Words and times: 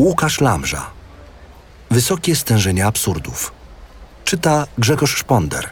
Łukasz 0.00 0.40
Lamża. 0.40 0.90
Wysokie 1.90 2.36
stężenie 2.36 2.86
absurdów. 2.86 3.52
Czyta 4.24 4.66
Grzegorz 4.78 5.16
Szponder. 5.16 5.70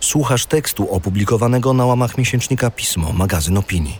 Słuchasz 0.00 0.46
tekstu 0.46 0.94
opublikowanego 0.94 1.72
na 1.72 1.86
łamach 1.86 2.18
miesięcznika 2.18 2.70
Pismo, 2.70 3.12
magazyn 3.12 3.58
opinii. 3.58 3.98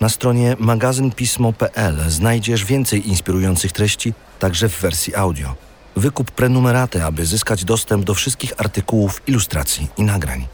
Na 0.00 0.08
stronie 0.08 0.56
magazynpismo.pl 0.58 2.10
znajdziesz 2.10 2.64
więcej 2.64 3.08
inspirujących 3.08 3.72
treści, 3.72 4.14
także 4.38 4.68
w 4.68 4.80
wersji 4.80 5.14
audio. 5.14 5.54
Wykup 5.96 6.30
prenumeraty, 6.30 7.04
aby 7.04 7.26
zyskać 7.26 7.64
dostęp 7.64 8.04
do 8.04 8.14
wszystkich 8.14 8.52
artykułów, 8.56 9.22
ilustracji 9.26 9.88
i 9.96 10.02
nagrań. 10.02 10.46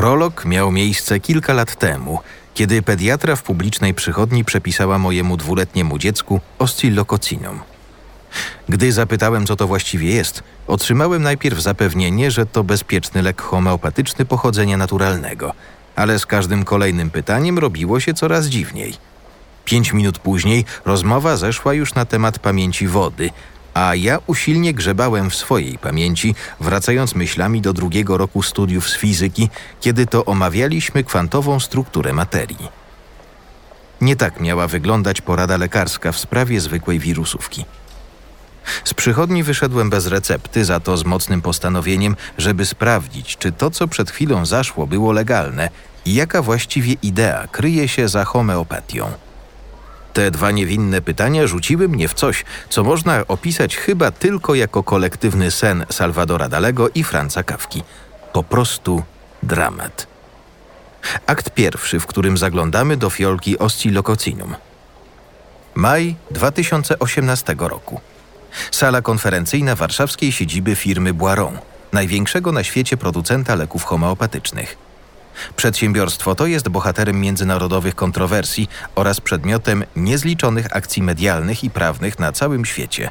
Prolog 0.00 0.44
miał 0.44 0.72
miejsce 0.72 1.20
kilka 1.20 1.52
lat 1.52 1.76
temu, 1.76 2.18
kiedy 2.54 2.82
pediatra 2.82 3.36
w 3.36 3.42
publicznej 3.42 3.94
przychodni 3.94 4.44
przepisała 4.44 4.98
mojemu 4.98 5.36
dwuletniemu 5.36 5.98
dziecku 5.98 6.40
oscillococinum. 6.58 7.60
Gdy 8.68 8.92
zapytałem, 8.92 9.46
co 9.46 9.56
to 9.56 9.66
właściwie 9.66 10.14
jest, 10.14 10.42
otrzymałem 10.66 11.22
najpierw 11.22 11.60
zapewnienie, 11.60 12.30
że 12.30 12.46
to 12.46 12.64
bezpieczny 12.64 13.22
lek 13.22 13.42
homeopatyczny 13.42 14.24
pochodzenia 14.24 14.76
naturalnego, 14.76 15.52
ale 15.96 16.18
z 16.18 16.26
każdym 16.26 16.64
kolejnym 16.64 17.10
pytaniem 17.10 17.58
robiło 17.58 18.00
się 18.00 18.14
coraz 18.14 18.46
dziwniej. 18.46 18.94
Pięć 19.64 19.92
minut 19.92 20.18
później 20.18 20.64
rozmowa 20.84 21.36
zeszła 21.36 21.74
już 21.74 21.94
na 21.94 22.04
temat 22.04 22.38
pamięci 22.38 22.88
wody, 22.88 23.30
a 23.74 23.94
ja 23.94 24.18
usilnie 24.26 24.74
grzebałem 24.74 25.30
w 25.30 25.34
swojej 25.34 25.78
pamięci, 25.78 26.34
wracając 26.60 27.14
myślami 27.14 27.60
do 27.60 27.72
drugiego 27.72 28.16
roku 28.16 28.42
studiów 28.42 28.88
z 28.88 28.96
fizyki, 28.96 29.50
kiedy 29.80 30.06
to 30.06 30.24
omawialiśmy 30.24 31.04
kwantową 31.04 31.60
strukturę 31.60 32.12
materii. 32.12 32.68
Nie 34.00 34.16
tak 34.16 34.40
miała 34.40 34.66
wyglądać 34.66 35.20
porada 35.20 35.56
lekarska 35.56 36.12
w 36.12 36.18
sprawie 36.18 36.60
zwykłej 36.60 36.98
wirusówki. 36.98 37.64
Z 38.84 38.94
przychodni 38.94 39.42
wyszedłem 39.42 39.90
bez 39.90 40.06
recepty, 40.06 40.64
za 40.64 40.80
to 40.80 40.96
z 40.96 41.04
mocnym 41.04 41.42
postanowieniem, 41.42 42.16
żeby 42.38 42.66
sprawdzić, 42.66 43.36
czy 43.36 43.52
to, 43.52 43.70
co 43.70 43.88
przed 43.88 44.10
chwilą 44.10 44.46
zaszło, 44.46 44.86
było 44.86 45.12
legalne 45.12 45.68
i 46.04 46.14
jaka 46.14 46.42
właściwie 46.42 46.92
idea 47.02 47.46
kryje 47.46 47.88
się 47.88 48.08
za 48.08 48.24
homeopatią. 48.24 49.10
Te 50.12 50.30
dwa 50.30 50.50
niewinne 50.50 51.00
pytania 51.00 51.46
rzuciły 51.46 51.88
mnie 51.88 52.08
w 52.08 52.14
coś, 52.14 52.44
co 52.68 52.84
można 52.84 53.26
opisać 53.28 53.76
chyba 53.76 54.10
tylko 54.10 54.54
jako 54.54 54.82
kolektywny 54.82 55.50
sen 55.50 55.86
Salvadora 55.90 56.48
Dalego 56.48 56.88
i 56.94 57.04
Franza 57.04 57.42
Kawki. 57.42 57.82
Po 58.32 58.42
prostu 58.42 59.02
dramat. 59.42 60.06
Akt 61.26 61.50
pierwszy, 61.50 62.00
w 62.00 62.06
którym 62.06 62.38
zaglądamy 62.38 62.96
do 62.96 63.10
fiolki 63.10 63.58
Oscillococinum. 63.58 64.54
Maj 65.74 66.16
2018 66.30 67.56
roku. 67.58 68.00
Sala 68.70 69.02
konferencyjna 69.02 69.74
warszawskiej 69.74 70.32
siedziby 70.32 70.76
firmy 70.76 71.14
Boiron, 71.14 71.58
największego 71.92 72.52
na 72.52 72.64
świecie 72.64 72.96
producenta 72.96 73.54
leków 73.54 73.84
homeopatycznych. 73.84 74.89
Przedsiębiorstwo 75.56 76.34
to 76.34 76.46
jest 76.46 76.68
bohaterem 76.68 77.20
międzynarodowych 77.20 77.94
kontrowersji 77.94 78.68
oraz 78.94 79.20
przedmiotem 79.20 79.84
niezliczonych 79.96 80.76
akcji 80.76 81.02
medialnych 81.02 81.64
i 81.64 81.70
prawnych 81.70 82.18
na 82.18 82.32
całym 82.32 82.64
świecie. 82.64 83.10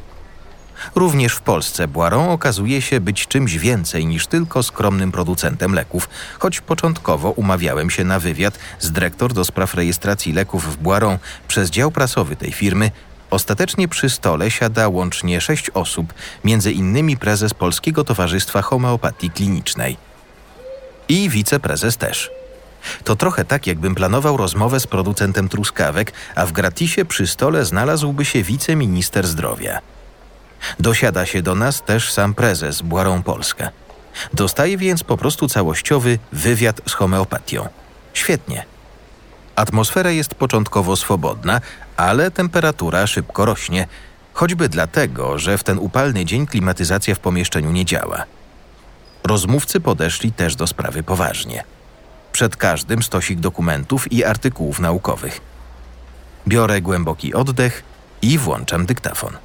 Również 0.96 1.34
w 1.34 1.42
Polsce 1.42 1.88
Boiron 1.88 2.30
okazuje 2.30 2.82
się 2.82 3.00
być 3.00 3.28
czymś 3.28 3.58
więcej 3.58 4.06
niż 4.06 4.28
tylko 4.28 4.64
skromnym 4.64 5.12
producentem 5.12 5.74
leków, 5.74 6.10
choć 6.40 6.62
początkowo 6.62 7.32
umawiałem 7.32 7.90
się 7.90 8.04
na 8.04 8.20
wywiad 8.20 8.60
z 8.80 8.92
dyrektor 8.92 9.34
do 9.34 9.46
spraw 9.46 9.74
rejestracji 9.74 10.34
leków 10.34 10.74
w 10.74 10.78
Boiron 10.78 11.18
przez 11.48 11.70
dział 11.70 11.92
prasowy 11.92 12.36
tej 12.36 12.52
firmy. 12.52 12.92
Ostatecznie 13.30 13.88
przy 13.88 14.10
stole 14.10 14.52
siada 14.52 14.88
łącznie 14.88 15.42
sześć 15.42 15.70
osób, 15.70 16.14
między 16.44 16.72
innymi 16.72 17.18
prezes 17.18 17.54
Polskiego 17.54 18.04
Towarzystwa 18.04 18.62
Homeopatii 18.62 19.30
Klinicznej– 19.30 19.98
i 21.10 21.30
wiceprezes 21.30 21.98
też. 21.98 22.32
To 23.04 23.16
trochę 23.16 23.46
tak, 23.46 23.68
jakbym 23.68 23.96
planował 23.96 24.38
rozmowę 24.38 24.80
z 24.80 24.88
producentem 24.88 25.50
truskawek, 25.50 26.14
a 26.36 26.46
w 26.46 26.52
gratisie 26.52 27.06
przy 27.06 27.28
stole 27.28 27.66
znalazłby 27.66 28.26
się 28.26 28.44
wiceminister 28.44 29.28
zdrowia. 29.28 29.82
Dosiada 30.80 31.26
się 31.26 31.42
do 31.42 31.56
nas 31.56 31.84
też 31.84 32.12
sam 32.12 32.34
prezes 32.34 32.82
Błarą 32.82 33.24
Polska. 33.24 33.70
Dostaje 34.34 34.78
więc 34.78 35.04
po 35.04 35.18
prostu 35.18 35.48
całościowy 35.48 36.20
wywiad 36.32 36.82
z 36.88 36.94
homeopatią. 36.94 37.68
Świetnie. 38.14 38.66
Atmosfera 39.56 40.12
jest 40.12 40.36
początkowo 40.36 40.96
swobodna, 40.96 41.62
ale 41.98 42.32
temperatura 42.32 43.08
szybko 43.08 43.46
rośnie, 43.46 43.88
choćby 44.34 44.70
dlatego, 44.70 45.40
że 45.40 45.58
w 45.58 45.64
ten 45.64 45.80
upalny 45.80 46.26
dzień 46.26 46.48
klimatyzacja 46.48 47.16
w 47.16 47.20
pomieszczeniu 47.20 47.72
nie 47.72 47.86
działa. 47.86 48.24
Rozmówcy 49.30 49.80
podeszli 49.80 50.32
też 50.32 50.56
do 50.56 50.68
sprawy 50.68 51.04
poważnie. 51.04 51.64
Przed 52.32 52.56
każdym 52.56 53.04
stosik 53.04 53.40
dokumentów 53.40 54.12
i 54.12 54.24
artykułów 54.24 54.80
naukowych. 54.80 55.42
Biorę 56.48 56.82
głęboki 56.82 57.34
oddech 57.34 57.84
i 58.22 58.38
włączam 58.38 58.86
dyktafon. 58.86 59.38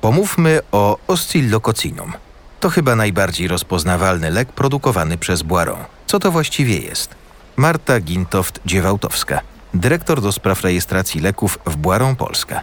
Pomówmy 0.00 0.60
o 0.72 0.98
oscillococinum. 1.06 2.12
To 2.60 2.70
chyba 2.70 2.96
najbardziej 2.96 3.48
rozpoznawalny 3.48 4.30
lek 4.30 4.52
produkowany 4.52 5.18
przez 5.18 5.42
Boiron. 5.42 5.84
Co 6.06 6.18
to 6.18 6.30
właściwie 6.30 6.78
jest? 6.78 7.14
Marta 7.56 8.00
Gintoft-Dziewałtowska, 8.00 9.40
dyrektor 9.74 10.20
do 10.20 10.32
spraw 10.32 10.62
rejestracji 10.62 11.20
leków 11.20 11.58
w 11.66 11.76
Boiron 11.76 12.16
Polska. 12.16 12.60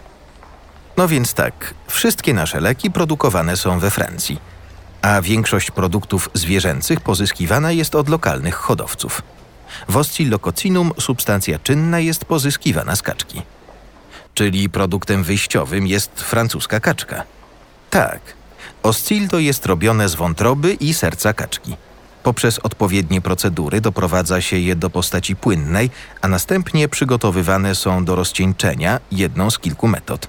No 0.96 1.08
więc 1.08 1.34
tak, 1.34 1.74
wszystkie 1.86 2.34
nasze 2.34 2.60
leki 2.60 2.90
produkowane 2.90 3.56
są 3.56 3.78
we 3.78 3.90
Francji– 3.90 4.40
a 5.02 5.22
większość 5.22 5.70
produktów 5.70 6.30
zwierzęcych 6.34 7.00
pozyskiwana 7.00 7.72
jest 7.72 7.94
od 7.94 8.08
lokalnych 8.08 8.54
hodowców. 8.54 9.22
W 9.88 9.96
oscillococinum 9.96 10.92
substancja 11.00 11.58
czynna 11.58 12.00
jest 12.00 12.24
pozyskiwana 12.24 12.96
z 12.96 13.02
kaczki. 13.02 13.42
Czyli 14.34 14.70
produktem 14.70 15.22
wyjściowym 15.24 15.86
jest 15.86 16.20
francuska 16.20 16.80
kaczka. 16.80 17.22
Tak, 17.90 18.20
oscillo 18.82 19.38
jest 19.38 19.66
robione 19.66 20.08
z 20.08 20.14
wątroby 20.14 20.72
i 20.72 20.94
serca 20.94 21.32
kaczki. 21.32 21.76
Poprzez 22.22 22.58
odpowiednie 22.58 23.20
procedury 23.20 23.80
doprowadza 23.80 24.40
się 24.40 24.58
je 24.58 24.76
do 24.76 24.90
postaci 24.90 25.36
płynnej, 25.36 25.90
a 26.20 26.28
następnie 26.28 26.88
przygotowywane 26.88 27.74
są 27.74 28.04
do 28.04 28.16
rozcieńczenia 28.16 29.00
jedną 29.12 29.50
z 29.50 29.58
kilku 29.58 29.88
metod. 29.88 30.28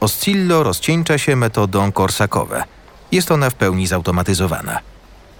Oscillo 0.00 0.62
rozcieńcza 0.62 1.18
się 1.18 1.36
metodą 1.36 1.92
korsakowe– 1.92 2.64
jest 3.12 3.30
ona 3.30 3.50
w 3.50 3.54
pełni 3.54 3.86
zautomatyzowana. 3.86 4.78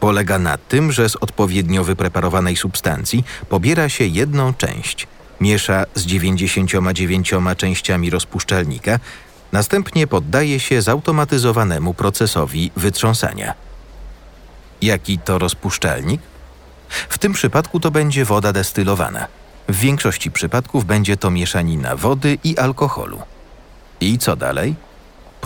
Polega 0.01 0.39
na 0.39 0.59
tym, 0.59 0.93
że 0.93 1.09
z 1.09 1.17
odpowiednio 1.17 1.85
wypreparowanej 1.85 2.57
substancji 2.57 3.25
pobiera 3.49 3.89
się 3.89 4.05
jedną 4.05 4.55
część, 4.55 5.07
miesza 5.41 5.85
z 5.95 6.07
99 6.07 7.33
częściami 7.57 8.11
rozpuszczalnika, 8.11 8.99
następnie 9.53 10.07
poddaje 10.07 10.61
się 10.61 10.83
zautomatyzowanemu 10.83 11.95
procesowi 11.95 12.71
wytrząsania. 12.77 13.55
Jaki 14.83 15.19
to 15.19 15.39
rozpuszczalnik? 15.39 16.21
W 17.09 17.19
tym 17.19 17.33
przypadku 17.33 17.81
to 17.81 17.91
będzie 17.91 18.25
woda 18.25 18.53
destylowana. 18.53 19.27
W 19.69 19.77
większości 19.77 20.31
przypadków 20.31 20.85
będzie 20.85 21.17
to 21.17 21.31
mieszanina 21.31 21.97
wody 21.97 22.39
i 22.45 22.59
alkoholu. 22.59 23.23
I 24.01 24.19
co 24.19 24.37
dalej? 24.37 24.75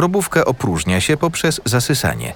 Probówka 0.01 0.45
opróżnia 0.45 1.01
się 1.01 1.17
poprzez 1.17 1.61
zasysanie. 1.65 2.33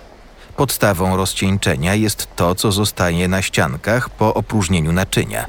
Podstawą 0.57 1.17
rozcieńczenia 1.17 1.95
jest 1.95 2.29
to, 2.37 2.55
co 2.55 2.73
zostaje 2.73 3.29
na 3.29 3.43
ściankach 3.43 4.11
po 4.11 4.35
opróżnieniu 4.35 4.93
naczynia. 4.93 5.47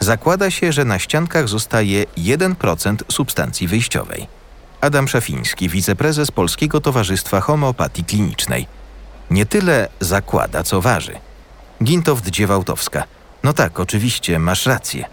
Zakłada 0.00 0.50
się, 0.50 0.72
że 0.72 0.84
na 0.84 0.98
ściankach 0.98 1.48
zostaje 1.48 2.04
1% 2.04 2.96
substancji 3.12 3.68
wyjściowej. 3.68 4.26
Adam 4.80 5.08
Szafiński, 5.08 5.68
wiceprezes 5.68 6.30
Polskiego 6.30 6.80
Towarzystwa 6.80 7.40
Homeopatii 7.40 8.04
Klinicznej. 8.04 8.66
Nie 9.30 9.46
tyle 9.46 9.88
zakłada, 10.00 10.62
co 10.62 10.80
waży. 10.80 11.14
Gintow 11.82 12.20
Dziewałtowska. 12.20 13.04
No 13.42 13.52
tak, 13.52 13.80
oczywiście, 13.80 14.38
masz 14.38 14.66
rację. 14.66 15.04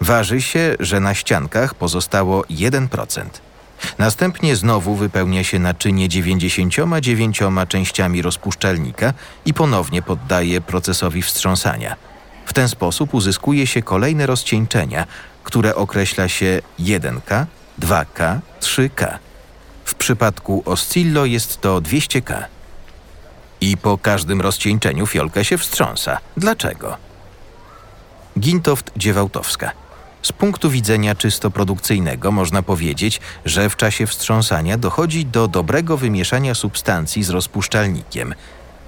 Waży 0.00 0.42
się, 0.42 0.74
że 0.80 1.00
na 1.00 1.14
ściankach 1.14 1.74
pozostało 1.74 2.42
1%. 2.42 3.24
Następnie 3.98 4.56
znowu 4.56 4.94
wypełnia 4.94 5.44
się 5.44 5.58
naczynie 5.58 6.08
99 6.08 7.40
częściami 7.68 8.22
rozpuszczalnika 8.22 9.12
i 9.44 9.54
ponownie 9.54 10.02
poddaje 10.02 10.60
procesowi 10.60 11.22
wstrząsania. 11.22 11.96
W 12.46 12.52
ten 12.52 12.68
sposób 12.68 13.14
uzyskuje 13.14 13.66
się 13.66 13.82
kolejne 13.82 14.26
rozcieńczenia, 14.26 15.06
które 15.44 15.74
określa 15.74 16.28
się 16.28 16.62
1K, 16.80 17.46
2K, 17.80 18.38
3K. 18.60 19.18
W 19.84 19.94
przypadku 19.94 20.62
Oscillo 20.66 21.24
jest 21.24 21.60
to 21.60 21.80
200K. 21.80 22.44
I 23.60 23.76
po 23.76 23.98
każdym 23.98 24.40
rozcieńczeniu 24.40 25.06
fiolka 25.06 25.44
się 25.44 25.58
wstrząsa. 25.58 26.18
Dlaczego? 26.36 26.96
Gintoft 28.38 28.90
Dziewałtowska. 28.96 29.72
Z 30.22 30.32
punktu 30.32 30.70
widzenia 30.70 31.14
czysto 31.14 31.50
produkcyjnego 31.50 32.32
można 32.32 32.62
powiedzieć, 32.62 33.20
że 33.44 33.70
w 33.70 33.76
czasie 33.76 34.06
wstrząsania 34.06 34.78
dochodzi 34.78 35.26
do 35.26 35.48
dobrego 35.48 35.96
wymieszania 35.96 36.54
substancji 36.54 37.22
z 37.22 37.30
rozpuszczalnikiem. 37.30 38.34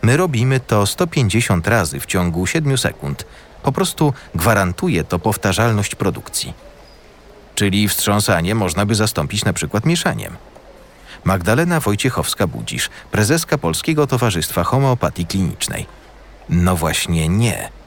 My 0.03 0.17
robimy 0.17 0.61
to 0.61 0.87
150 0.87 1.69
razy 1.69 2.01
w 2.01 2.07
ciągu 2.07 2.47
7 2.47 2.79
sekund. 2.79 3.27
Po 3.63 3.73
prostu 3.73 4.13
gwarantuje 4.35 5.05
to 5.05 5.19
powtarzalność 5.19 5.95
produkcji. 5.95 6.55
Czyli 7.55 7.89
wstrząsanie 7.89 8.55
można 8.55 8.87
by 8.87 8.95
zastąpić 8.95 9.45
na 9.45 9.53
przykład 9.53 9.87
mieszaniem. 9.87 10.37
Magdalena 11.25 11.81
Wojciechowska-Budzisz, 11.81 12.89
prezeska 13.11 13.59
Polskiego 13.59 14.07
Towarzystwa 14.07 14.65
Homeopatii 14.65 15.27
Klinicznej. 15.27 15.87
No 16.49 16.77
właśnie 16.77 17.29
nie. 17.29 17.82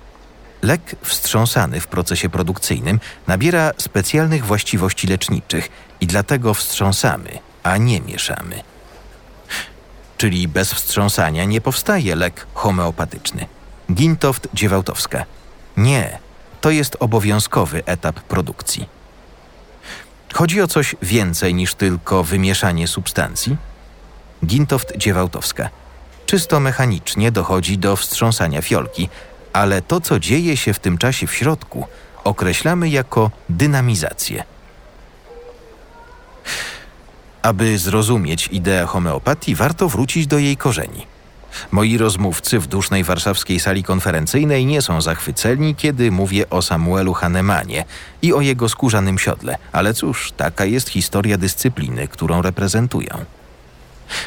Lek 0.65 0.95
wstrząsany 1.01 1.79
w 1.81 1.87
procesie 1.87 2.29
produkcyjnym 2.29 2.99
nabiera 3.27 3.71
specjalnych 3.77 4.45
właściwości 4.45 5.07
leczniczych 5.07 5.69
i 6.01 6.07
dlatego 6.07 6.53
wstrząsamy, 6.53 7.29
a 7.63 7.77
nie 7.77 8.01
mieszamy. 8.01 8.61
Czyli 10.17 10.47
bez 10.47 10.73
wstrząsania 10.73 11.45
nie 11.45 11.61
powstaje 11.61 12.15
lek 12.15 12.47
homeopatyczny. 12.53 13.45
Gintoft 13.91 14.47
Dziewałtowska. 14.53 15.25
Nie, 15.77 16.19
to 16.61 16.69
jest 16.69 16.97
obowiązkowy 16.99 17.83
etap 17.85 18.19
produkcji. 18.19 18.89
Chodzi 20.33 20.61
o 20.61 20.67
coś 20.67 20.95
więcej 21.01 21.53
niż 21.53 21.75
tylko 21.75 22.23
wymieszanie 22.23 22.87
substancji? 22.87 23.57
Gintoft 24.45 24.97
Dziewałtowska. 24.97 25.69
Czysto 26.25 26.59
mechanicznie 26.59 27.31
dochodzi 27.31 27.77
do 27.77 27.95
wstrząsania 27.95 28.61
fiolki, 28.61 29.09
ale 29.55 29.81
to, 29.81 30.01
co 30.01 30.19
dzieje 30.19 30.57
się 30.57 30.73
w 30.73 30.79
tym 30.79 30.97
czasie 30.97 31.27
w 31.27 31.33
środku, 31.33 31.87
określamy 32.23 32.89
jako 32.89 33.31
dynamizację. 33.49 34.43
Aby 37.41 37.77
zrozumieć 37.77 38.47
ideę 38.47 38.85
homeopatii, 38.85 39.55
warto 39.55 39.89
wrócić 39.89 40.27
do 40.27 40.37
jej 40.37 40.57
korzeni. 40.57 41.07
Moi 41.71 41.97
rozmówcy 41.97 42.59
w 42.59 42.67
dusznej 42.67 43.03
warszawskiej 43.03 43.59
sali 43.59 43.83
konferencyjnej 43.83 44.65
nie 44.65 44.81
są 44.81 45.01
zachwyceni, 45.01 45.75
kiedy 45.75 46.11
mówię 46.11 46.49
o 46.49 46.61
Samuelu 46.61 47.13
Hahnemanie 47.13 47.85
i 48.21 48.33
o 48.33 48.41
jego 48.41 48.69
skórzanym 48.69 49.19
siodle, 49.19 49.57
ale 49.71 49.93
cóż, 49.93 50.31
taka 50.37 50.65
jest 50.65 50.89
historia 50.89 51.37
dyscypliny, 51.37 52.07
którą 52.07 52.41
reprezentuję. 52.41 53.09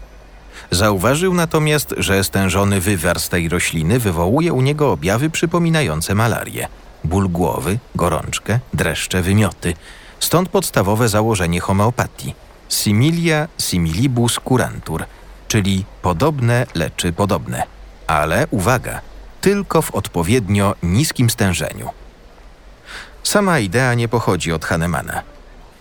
Zauważył 0.70 1.34
natomiast, 1.34 1.94
że 1.98 2.24
stężony 2.24 2.80
wywar 2.80 3.20
z 3.20 3.28
tej 3.28 3.48
rośliny 3.48 3.98
wywołuje 3.98 4.52
u 4.52 4.60
niego 4.60 4.92
objawy 4.92 5.30
przypominające 5.30 6.14
malarię. 6.14 6.68
Ból 7.04 7.28
głowy, 7.28 7.78
gorączkę, 7.94 8.60
dreszcze, 8.74 9.22
wymioty. 9.22 9.74
Stąd 10.20 10.48
podstawowe 10.48 11.08
założenie 11.08 11.60
homeopatii. 11.60 12.34
Similia 12.68 13.48
similibus 13.60 14.40
curantur, 14.48 15.04
czyli 15.48 15.84
podobne 16.02 16.66
leczy 16.74 17.12
podobne. 17.12 17.62
Ale 18.06 18.46
uwaga, 18.50 19.00
tylko 19.44 19.82
w 19.82 19.94
odpowiednio 19.94 20.74
niskim 20.82 21.30
stężeniu. 21.30 21.90
Sama 23.22 23.58
idea 23.58 23.94
nie 23.94 24.08
pochodzi 24.08 24.52
od 24.52 24.64
Hahnemana. 24.64 25.22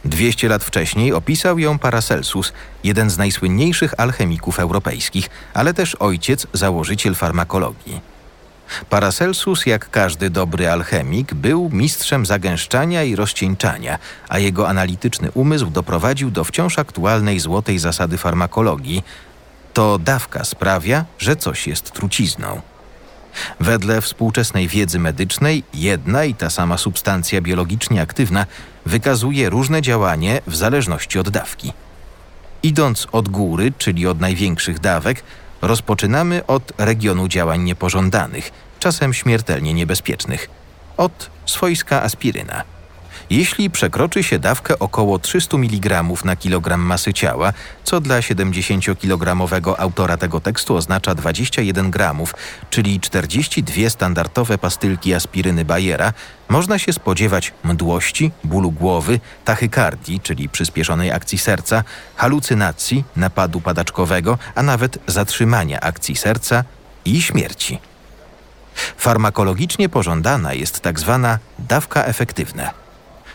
200 0.05 0.49
lat 0.49 0.63
wcześniej 0.63 1.13
opisał 1.13 1.59
ją 1.59 1.79
Paracelsus, 1.79 2.53
jeden 2.83 3.09
z 3.09 3.17
najsłynniejszych 3.17 3.93
alchemików 3.97 4.59
europejskich, 4.59 5.29
ale 5.53 5.73
też 5.73 5.95
ojciec, 5.95 6.47
założyciel 6.53 7.15
farmakologii. 7.15 8.01
Paracelsus, 8.89 9.65
jak 9.65 9.89
każdy 9.89 10.29
dobry 10.29 10.69
alchemik, 10.69 11.33
był 11.33 11.69
mistrzem 11.73 12.25
zagęszczania 12.25 13.03
i 13.03 13.15
rozcieńczania, 13.15 13.99
a 14.29 14.39
jego 14.39 14.69
analityczny 14.69 15.31
umysł 15.31 15.69
doprowadził 15.69 16.31
do 16.31 16.43
wciąż 16.43 16.79
aktualnej 16.79 17.39
złotej 17.39 17.79
zasady 17.79 18.17
farmakologii. 18.17 19.03
To 19.73 19.99
dawka 19.99 20.43
sprawia, 20.43 21.05
że 21.19 21.35
coś 21.35 21.67
jest 21.67 21.91
trucizną. 21.91 22.72
Wedle 23.59 24.01
współczesnej 24.01 24.67
wiedzy 24.67 24.99
medycznej, 24.99 25.63
jedna 25.73 26.23
i 26.23 26.35
ta 26.35 26.49
sama 26.49 26.77
substancja 26.77 27.41
biologicznie 27.41 28.01
aktywna 28.01 28.45
wykazuje 28.85 29.49
różne 29.49 29.81
działanie 29.81 30.41
w 30.47 30.55
zależności 30.55 31.19
od 31.19 31.29
dawki. 31.29 31.73
Idąc 32.63 33.07
od 33.11 33.29
góry, 33.29 33.73
czyli 33.77 34.07
od 34.07 34.19
największych 34.19 34.79
dawek, 34.79 35.23
rozpoczynamy 35.61 36.45
od 36.45 36.71
regionu 36.77 37.27
działań 37.27 37.61
niepożądanych, 37.61 38.51
czasem 38.79 39.13
śmiertelnie 39.13 39.73
niebezpiecznych, 39.73 40.49
od 40.97 41.29
swojska 41.45 42.01
aspiryna. 42.01 42.63
Jeśli 43.29 43.69
przekroczy 43.69 44.23
się 44.23 44.39
dawkę 44.39 44.79
około 44.79 45.19
300 45.19 45.57
mg 45.57 46.03
na 46.25 46.35
kilogram 46.35 46.81
masy 46.81 47.13
ciała, 47.13 47.53
co 47.83 48.01
dla 48.01 48.19
70-kilogramowego 48.19 49.75
autora 49.77 50.17
tego 50.17 50.39
tekstu 50.39 50.75
oznacza 50.75 51.15
21 51.15 51.91
gramów, 51.91 52.35
czyli 52.69 52.99
42 52.99 53.89
standardowe 53.89 54.57
pastylki 54.57 55.13
aspiryny 55.13 55.65
Bayera, 55.65 56.13
można 56.49 56.79
się 56.79 56.93
spodziewać 56.93 57.53
mdłości, 57.63 58.31
bólu 58.43 58.71
głowy, 58.71 59.19
tachykardii, 59.45 60.19
czyli 60.19 60.49
przyspieszonej 60.49 61.11
akcji 61.11 61.37
serca, 61.37 61.83
halucynacji, 62.15 63.03
napadu 63.15 63.61
padaczkowego, 63.61 64.37
a 64.55 64.63
nawet 64.63 64.97
zatrzymania 65.07 65.79
akcji 65.79 66.15
serca 66.15 66.63
i 67.05 67.21
śmierci. 67.21 67.79
Farmakologicznie 68.97 69.89
pożądana 69.89 70.53
jest 70.53 70.79
tak 70.79 70.99
zwana 70.99 71.39
dawka 71.59 72.05
efektywna– 72.05 72.71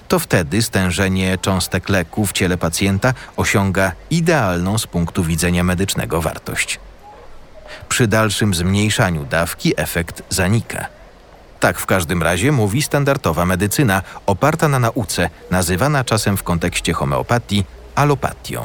to 0.08 0.18
wtedy 0.18 0.62
stężenie 0.62 1.38
cząstek 1.38 1.88
leku 1.88 2.26
w 2.26 2.32
ciele 2.32 2.58
pacjenta 2.58 3.14
osiąga 3.36 3.92
idealną 4.10 4.78
z 4.78 4.86
punktu 4.86 5.24
widzenia 5.24 5.64
medycznego 5.64 6.22
wartość. 6.22 6.80
Przy 7.88 8.06
dalszym 8.06 8.54
zmniejszaniu 8.54 9.24
dawki 9.24 9.72
efekt 9.76 10.22
zanika. 10.28 10.86
Tak 11.60 11.78
w 11.78 11.86
każdym 11.86 12.22
razie 12.22 12.52
mówi 12.52 12.82
standardowa 12.82 13.46
medycyna, 13.46 14.02
oparta 14.26 14.68
na 14.68 14.78
nauce, 14.78 15.30
nazywana 15.50 16.04
czasem 16.04 16.36
w 16.36 16.42
kontekście 16.42 16.92
homeopatii 16.92 17.64
alopatią. 17.94 18.62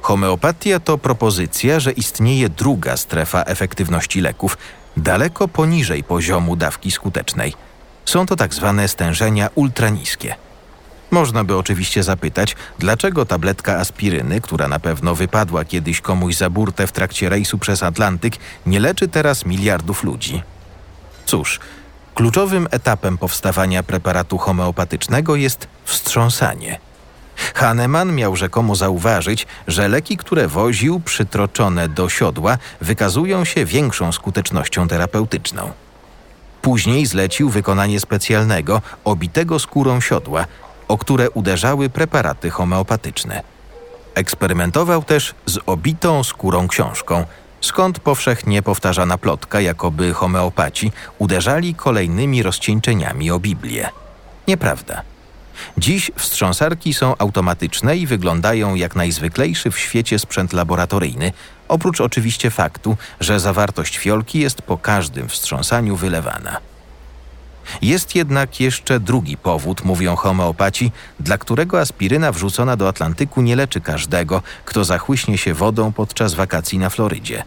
Homeopatia 0.00 0.80
to 0.80 0.98
propozycja, 0.98 1.80
że 1.80 1.92
istnieje 1.92 2.48
druga 2.48 2.96
strefa 2.96 3.42
efektywności 3.42 4.20
leków, 4.20 4.58
daleko 4.96 5.48
poniżej 5.48 6.04
poziomu 6.04 6.56
dawki 6.56 6.90
skutecznej– 6.90 7.54
są 8.08 8.26
to 8.26 8.36
tak 8.36 8.54
zwane 8.54 8.88
stężenia 8.88 9.48
ultraniskie. 9.54 10.34
Można 11.10 11.44
by 11.44 11.56
oczywiście 11.56 12.02
zapytać, 12.02 12.56
dlaczego 12.78 13.26
tabletka 13.26 13.76
aspiryny, 13.76 14.40
która 14.40 14.68
na 14.68 14.80
pewno 14.80 15.14
wypadła 15.14 15.64
kiedyś 15.64 16.00
komuś 16.00 16.34
za 16.34 16.50
burtę 16.50 16.86
w 16.86 16.92
trakcie 16.92 17.28
rejsu 17.28 17.58
przez 17.58 17.82
Atlantyk, 17.82 18.36
nie 18.66 18.80
leczy 18.80 19.08
teraz 19.08 19.46
miliardów 19.46 20.04
ludzi. 20.04 20.42
Cóż, 21.26 21.60
kluczowym 22.14 22.68
etapem 22.70 23.18
powstawania 23.18 23.82
preparatu 23.82 24.38
homeopatycznego 24.38 25.36
jest 25.36 25.68
wstrząsanie. 25.84 26.80
Hahnemann 27.54 28.14
miał 28.14 28.36
rzekomo 28.36 28.76
zauważyć, 28.76 29.46
że 29.66 29.88
leki, 29.88 30.16
które 30.16 30.48
woził 30.48 31.00
przytroczone 31.00 31.88
do 31.88 32.08
siodła, 32.08 32.58
wykazują 32.80 33.44
się 33.44 33.64
większą 33.64 34.12
skutecznością 34.12 34.88
terapeutyczną. 34.88 35.72
Później 36.62 37.06
zlecił 37.06 37.50
wykonanie 37.50 38.00
specjalnego, 38.00 38.82
obitego 39.04 39.58
skórą 39.58 40.00
siodła, 40.00 40.46
o 40.88 40.98
które 40.98 41.30
uderzały 41.30 41.90
preparaty 41.90 42.50
homeopatyczne. 42.50 43.42
Eksperymentował 44.14 45.02
też 45.02 45.34
z 45.46 45.58
obitą 45.66 46.24
skórą 46.24 46.68
książką, 46.68 47.24
skąd 47.60 48.00
powszechnie 48.00 48.62
powtarzana 48.62 49.18
plotka, 49.18 49.60
jakoby 49.60 50.12
homeopaci 50.12 50.92
uderzali 51.18 51.74
kolejnymi 51.74 52.42
rozcieńczeniami 52.42 53.30
o 53.30 53.38
Biblię. 53.38 53.88
Nieprawda. 54.48 55.02
Dziś 55.78 56.10
wstrząsarki 56.16 56.94
są 56.94 57.14
automatyczne 57.18 57.96
i 57.96 58.06
wyglądają 58.06 58.74
jak 58.74 58.96
najzwyklejszy 58.96 59.70
w 59.70 59.78
świecie 59.78 60.18
sprzęt 60.18 60.52
laboratoryjny, 60.52 61.32
oprócz 61.68 62.00
oczywiście 62.00 62.50
faktu, 62.50 62.96
że 63.20 63.40
zawartość 63.40 63.98
fiolki 63.98 64.38
jest 64.38 64.62
po 64.62 64.78
każdym 64.78 65.28
wstrząsaniu 65.28 65.96
wylewana. 65.96 66.60
Jest 67.82 68.14
jednak 68.14 68.60
jeszcze 68.60 69.00
drugi 69.00 69.36
powód, 69.36 69.84
mówią 69.84 70.16
homeopaci, 70.16 70.92
dla 71.20 71.38
którego 71.38 71.80
aspiryna 71.80 72.32
wrzucona 72.32 72.76
do 72.76 72.88
Atlantyku 72.88 73.42
nie 73.42 73.56
leczy 73.56 73.80
każdego, 73.80 74.42
kto 74.64 74.84
zachłyśnie 74.84 75.38
się 75.38 75.54
wodą 75.54 75.92
podczas 75.92 76.34
wakacji 76.34 76.78
na 76.78 76.90
Florydzie. 76.90 77.44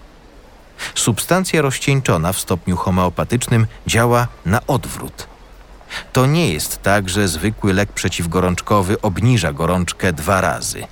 Substancja 0.96 1.62
rozcieńczona 1.62 2.34
w 2.34 2.40
stopniu 2.40 2.78
homeopatycznym 2.78 3.68
działa 3.88 4.28
na 4.46 4.68
odwrót. 4.68 5.31
To 6.14 6.26
nie 6.26 6.54
jest 6.54 6.82
tak, 6.82 7.10
że 7.10 7.28
zwykły 7.28 7.74
lek 7.74 7.92
przeciwgorączkowy 7.92 9.02
obniża 9.02 9.54
gorączkę 9.54 10.14
dwa 10.14 10.42
razy. 10.42 10.84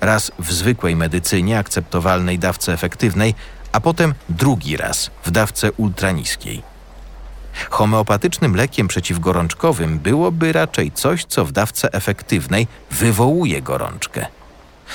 Raz 0.00 0.32
w 0.38 0.52
zwykłej 0.52 0.96
medycynie 0.96 1.58
akceptowalnej 1.58 2.38
dawce 2.38 2.72
efektywnej, 2.72 3.34
a 3.72 3.80
potem 3.80 4.14
drugi 4.28 4.76
raz 4.76 5.10
w 5.24 5.30
dawce 5.30 5.72
ultraniskiej. 5.72 6.62
Homeopatycznym 7.70 8.56
lekiem 8.56 8.88
przeciwgorączkowym 8.88 9.98
byłoby 9.98 10.52
raczej 10.52 10.92
coś, 10.92 11.24
co 11.24 11.44
w 11.44 11.52
dawce 11.52 11.92
efektywnej 11.92 12.66
wywołuje 12.90 13.62
gorączkę. 13.62 14.26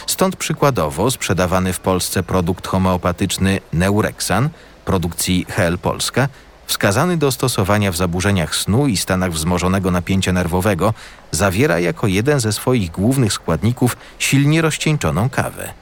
Stąd 0.07 0.35
przykładowo 0.35 1.11
sprzedawany 1.11 1.73
w 1.73 1.79
Polsce 1.79 2.23
produkt 2.23 2.67
homeopatyczny 2.67 3.59
Neurexan 3.73 4.49
produkcji 4.85 5.45
Hel 5.49 5.77
Polska, 5.77 6.27
wskazany 6.71 7.17
do 7.17 7.31
stosowania 7.31 7.91
w 7.91 7.97
zaburzeniach 7.97 8.55
snu 8.55 8.87
i 8.87 8.97
stanach 8.97 9.31
wzmożonego 9.31 9.91
napięcia 9.91 10.31
nerwowego, 10.31 10.93
zawiera 11.31 11.79
jako 11.79 12.07
jeden 12.07 12.39
ze 12.39 12.53
swoich 12.53 12.91
głównych 12.91 13.33
składników 13.33 13.97
silnie 14.19 14.61
rozcieńczoną 14.61 15.29
kawę. 15.29 15.73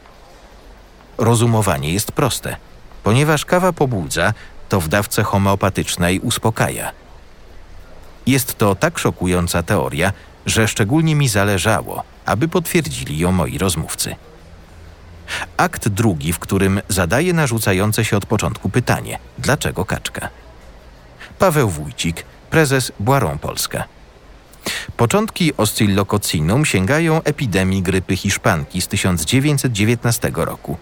Rozumowanie 1.17 1.93
jest 1.93 2.11
proste. 2.11 2.55
Ponieważ 3.03 3.45
kawa 3.45 3.73
pobudza, 3.73 4.33
to 4.69 4.81
w 4.81 4.87
dawce 4.87 5.23
homeopatycznej 5.23 6.19
uspokaja. 6.19 6.91
Jest 8.27 8.57
to 8.57 8.75
tak 8.75 8.99
szokująca 8.99 9.63
teoria, 9.63 10.13
że 10.45 10.67
szczególnie 10.67 11.15
mi 11.15 11.27
zależało, 11.27 12.03
aby 12.25 12.47
potwierdzili 12.47 13.19
ją 13.19 13.31
moi 13.31 13.57
rozmówcy. 13.57 14.15
Akt 15.57 15.89
drugi, 15.89 16.33
w 16.33 16.39
którym 16.39 16.81
zadaje 16.89 17.33
narzucające 17.33 18.05
się 18.05 18.17
od 18.17 18.25
początku 18.25 18.69
pytanie: 18.69 19.19
dlaczego 19.37 19.85
kaczka? 19.85 20.29
Paweł 21.39 21.69
Wójcik, 21.69 22.25
prezes 22.49 22.91
Błaron 22.99 23.39
Polska. 23.39 23.83
Początki 24.97 25.57
oscillococinum 25.57 26.65
sięgają 26.65 27.23
epidemii 27.23 27.81
grypy 27.81 28.15
hiszpanki 28.15 28.81
z 28.81 28.87
1919 28.87 30.31
roku. 30.35 30.77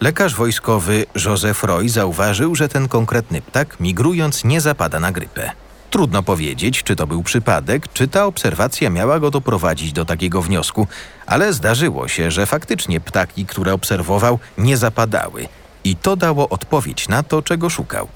Lekarz 0.00 0.34
wojskowy 0.34 1.06
Józef 1.24 1.64
Roy 1.64 1.88
zauważył, 1.88 2.54
że 2.54 2.68
ten 2.68 2.88
konkretny 2.88 3.42
ptak 3.42 3.80
migrując 3.80 4.44
nie 4.44 4.60
zapada 4.60 5.00
na 5.00 5.12
grypę. 5.12 5.50
Trudno 5.90 6.22
powiedzieć, 6.22 6.82
czy 6.82 6.96
to 6.96 7.06
był 7.06 7.22
przypadek, 7.22 7.92
czy 7.92 8.08
ta 8.08 8.26
obserwacja 8.26 8.90
miała 8.90 9.20
go 9.20 9.30
doprowadzić 9.30 9.92
do 9.92 10.04
takiego 10.04 10.42
wniosku, 10.42 10.86
ale 11.26 11.52
zdarzyło 11.52 12.08
się, 12.08 12.30
że 12.30 12.46
faktycznie 12.46 13.00
ptaki, 13.00 13.46
które 13.46 13.72
obserwował, 13.72 14.38
nie 14.58 14.76
zapadały 14.76 15.48
i 15.84 15.96
to 15.96 16.16
dało 16.16 16.48
odpowiedź 16.48 17.08
na 17.08 17.22
to, 17.22 17.42
czego 17.42 17.70
szukał. 17.70 18.08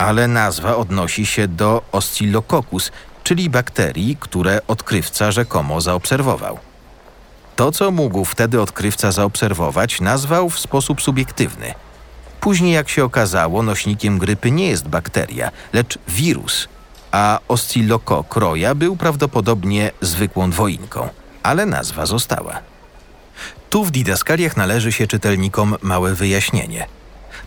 Ale 0.00 0.28
nazwa 0.28 0.76
odnosi 0.76 1.26
się 1.26 1.48
do 1.48 1.82
Oscillococcus, 1.92 2.92
czyli 3.24 3.50
bakterii, 3.50 4.16
które 4.20 4.60
odkrywca 4.66 5.32
rzekomo 5.32 5.80
zaobserwował. 5.80 6.58
To, 7.56 7.72
co 7.72 7.90
mógł 7.90 8.24
wtedy 8.24 8.60
odkrywca 8.60 9.12
zaobserwować, 9.12 10.00
nazwał 10.00 10.50
w 10.50 10.58
sposób 10.58 11.02
subiektywny. 11.02 11.74
Później, 12.40 12.72
jak 12.72 12.88
się 12.88 13.04
okazało, 13.04 13.62
nośnikiem 13.62 14.18
grypy 14.18 14.50
nie 14.50 14.68
jest 14.68 14.88
bakteria, 14.88 15.50
lecz 15.72 15.98
wirus, 16.08 16.68
a 17.12 17.38
oscillokok 17.48 18.36
roja 18.36 18.74
był 18.74 18.96
prawdopodobnie 18.96 19.90
zwykłą 20.00 20.50
dwoinką, 20.50 21.08
ale 21.42 21.66
nazwa 21.66 22.06
została. 22.06 22.58
Tu 23.70 23.84
w 23.84 23.90
didaskaliach 23.90 24.56
należy 24.56 24.92
się 24.92 25.06
czytelnikom 25.06 25.76
małe 25.82 26.14
wyjaśnienie. 26.14 26.86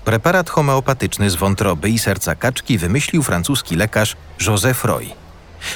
Preparat 0.06 0.50
homeopatyczny 0.50 1.30
z 1.30 1.36
wątroby 1.36 1.90
i 1.90 2.00
serca 2.00 2.36
kaczki 2.36 2.78
wymyślił 2.78 3.24
francuski 3.24 3.76
lekarz 3.76 4.16
Joseph 4.48 4.86
Roy– 4.86 5.06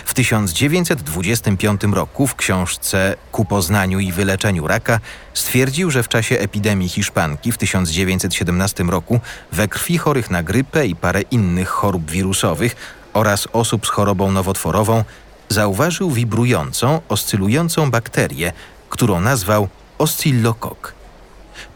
w 0.05 0.13
1925 0.13 1.81
roku 1.83 2.27
w 2.27 2.35
książce 2.35 3.15
Ku 3.31 3.45
poznaniu 3.45 3.99
i 3.99 4.11
wyleczeniu 4.11 4.67
raka 4.67 4.99
stwierdził, 5.33 5.91
że 5.91 6.03
w 6.03 6.07
czasie 6.07 6.39
epidemii 6.39 6.89
hiszpanki 6.89 7.51
w 7.51 7.57
1917 7.57 8.83
roku 8.83 9.19
we 9.51 9.67
krwi 9.67 9.97
chorych 9.97 10.31
na 10.31 10.43
grypę 10.43 10.87
i 10.87 10.95
parę 10.95 11.21
innych 11.21 11.69
chorób 11.69 12.11
wirusowych 12.11 12.75
oraz 13.13 13.47
osób 13.53 13.87
z 13.87 13.89
chorobą 13.89 14.31
nowotworową 14.31 15.03
zauważył 15.49 16.11
wibrującą, 16.11 17.01
oscylującą 17.09 17.91
bakterię, 17.91 18.53
którą 18.89 19.21
nazwał 19.21 19.67
oscillokok. 19.97 20.96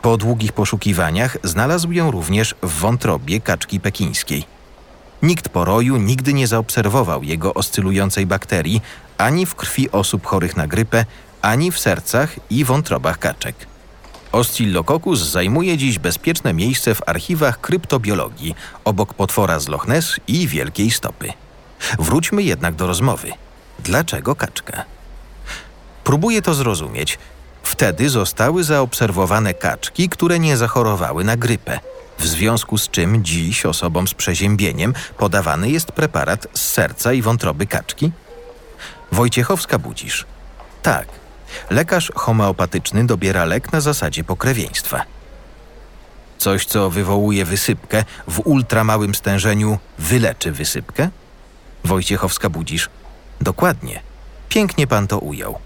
Po 0.02 0.18
długich 0.18 0.54
poszukiwaniach 0.54 1.38
znalazł 1.44 1.92
ją 1.92 2.12
również 2.12 2.56
w 2.62 2.80
wątrobie 2.80 3.42
kaczki 3.42 3.80
pekińskiej. 3.80 4.46
Nikt 5.22 5.50
po 5.50 5.66
roju 5.66 5.98
nigdy 5.98 6.34
nie 6.34 6.48
zaobserwował 6.48 7.24
jego 7.24 7.54
oscylującej 7.54 8.26
bakterii 8.26 8.82
ani 9.18 9.46
w 9.46 9.56
krwi 9.56 9.92
osób 9.92 10.26
chorych 10.26 10.58
na 10.58 10.68
grypę, 10.68 11.06
ani 11.42 11.72
w 11.72 11.80
sercach 11.80 12.36
i 12.50 12.66
wątrobach 12.66 13.20
kaczek. 13.20 13.56
Oscillococcus 14.32 15.20
zajmuje 15.20 15.78
dziś 15.78 16.00
bezpieczne 16.00 16.54
miejsce 16.54 16.96
w 16.96 17.10
archiwach 17.10 17.62
kryptobiologii 17.62 18.56
obok 18.84 19.14
potwora 19.14 19.60
z 19.60 19.68
Loch 19.68 19.88
Ness 19.88 20.16
i 20.28 20.48
wielkiej 20.48 20.92
stopy. 20.92 21.34
Wróćmy 22.00 22.44
jednak 22.44 22.76
do 22.76 22.88
rozmowy. 22.88 23.32
Dlaczego 23.80 24.36
kaczka? 24.36 24.86
Próbuję 26.04 26.42
to 26.42 26.54
zrozumieć. 26.54 27.20
Wtedy 27.72 28.10
zostały 28.10 28.64
zaobserwowane 28.64 29.54
kaczki, 29.54 30.10
które 30.10 30.40
nie 30.40 30.58
zachorowały 30.58 31.24
na 31.24 31.38
grypę– 31.38 31.80
w 32.22 32.28
związku 32.28 32.78
z 32.78 32.90
czym 32.90 33.24
dziś 33.24 33.66
osobom 33.66 34.08
z 34.08 34.14
przeziębieniem 34.14 34.94
podawany 35.18 35.70
jest 35.70 35.92
preparat 35.92 36.48
z 36.54 36.62
serca 36.62 37.14
i 37.14 37.22
wątroby 37.22 37.68
kaczki? 37.68 38.12
Wojciechowska 39.12 39.80
budzisz. 39.80 40.26
Tak. 40.82 41.08
Lekarz 41.70 42.12
homeopatyczny 42.16 43.08
dobiera 43.08 43.46
lek 43.46 43.74
na 43.74 43.82
zasadzie 43.82 44.24
pokrewieństwa. 44.24 45.04
Coś, 46.38 46.66
co 46.66 46.90
wywołuje 46.90 47.46
wysypkę 47.46 48.04
w 48.28 48.40
ultramałym 48.46 49.16
stężeniu, 49.16 49.78
wyleczy 50.00 50.52
wysypkę? 50.52 51.10
Wojciechowska 51.84 52.50
budzisz. 52.50 52.90
Dokładnie. 53.42 54.02
Pięknie 54.50 54.88
pan 54.88 55.08
to 55.08 55.20
ujął. 55.20 55.60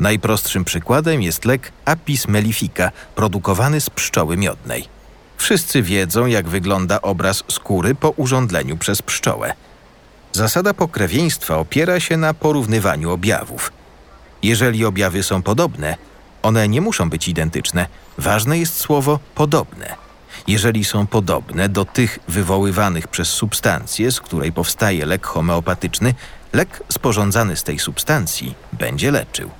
Najprostszym 0.00 0.64
przykładem 0.64 1.22
jest 1.22 1.44
lek 1.44 1.72
Apis 1.84 2.28
mellifica, 2.28 2.90
produkowany 3.14 3.80
z 3.80 3.90
pszczoły 3.90 4.36
miodnej. 4.36 4.88
Wszyscy 5.36 5.82
wiedzą, 5.82 6.26
jak 6.26 6.48
wygląda 6.48 7.02
obraz 7.02 7.44
skóry 7.48 7.94
po 7.94 8.10
urządleniu 8.10 8.76
przez 8.76 9.02
pszczołę. 9.02 9.54
Zasada 10.32 10.74
pokrewieństwa 10.74 11.56
opiera 11.56 12.00
się 12.00 12.16
na 12.16 12.34
porównywaniu 12.34 13.10
objawów. 13.10 13.72
Jeżeli 14.42 14.84
objawy 14.84 15.22
są 15.22 15.42
podobne, 15.42 15.96
one 16.42 16.68
nie 16.68 16.80
muszą 16.80 17.10
być 17.10 17.28
identyczne. 17.28 17.86
Ważne 18.18 18.58
jest 18.58 18.76
słowo 18.76 19.18
podobne. 19.34 19.96
Jeżeli 20.46 20.84
są 20.84 21.06
podobne 21.06 21.68
do 21.68 21.84
tych 21.84 22.18
wywoływanych 22.28 23.08
przez 23.08 23.28
substancję, 23.28 24.12
z 24.12 24.20
której 24.20 24.52
powstaje 24.52 25.06
lek 25.06 25.26
homeopatyczny, 25.26 26.14
lek 26.52 26.82
sporządzany 26.88 27.56
z 27.56 27.64
tej 27.64 27.78
substancji 27.78 28.54
będzie 28.72 29.10
leczył. 29.10 29.50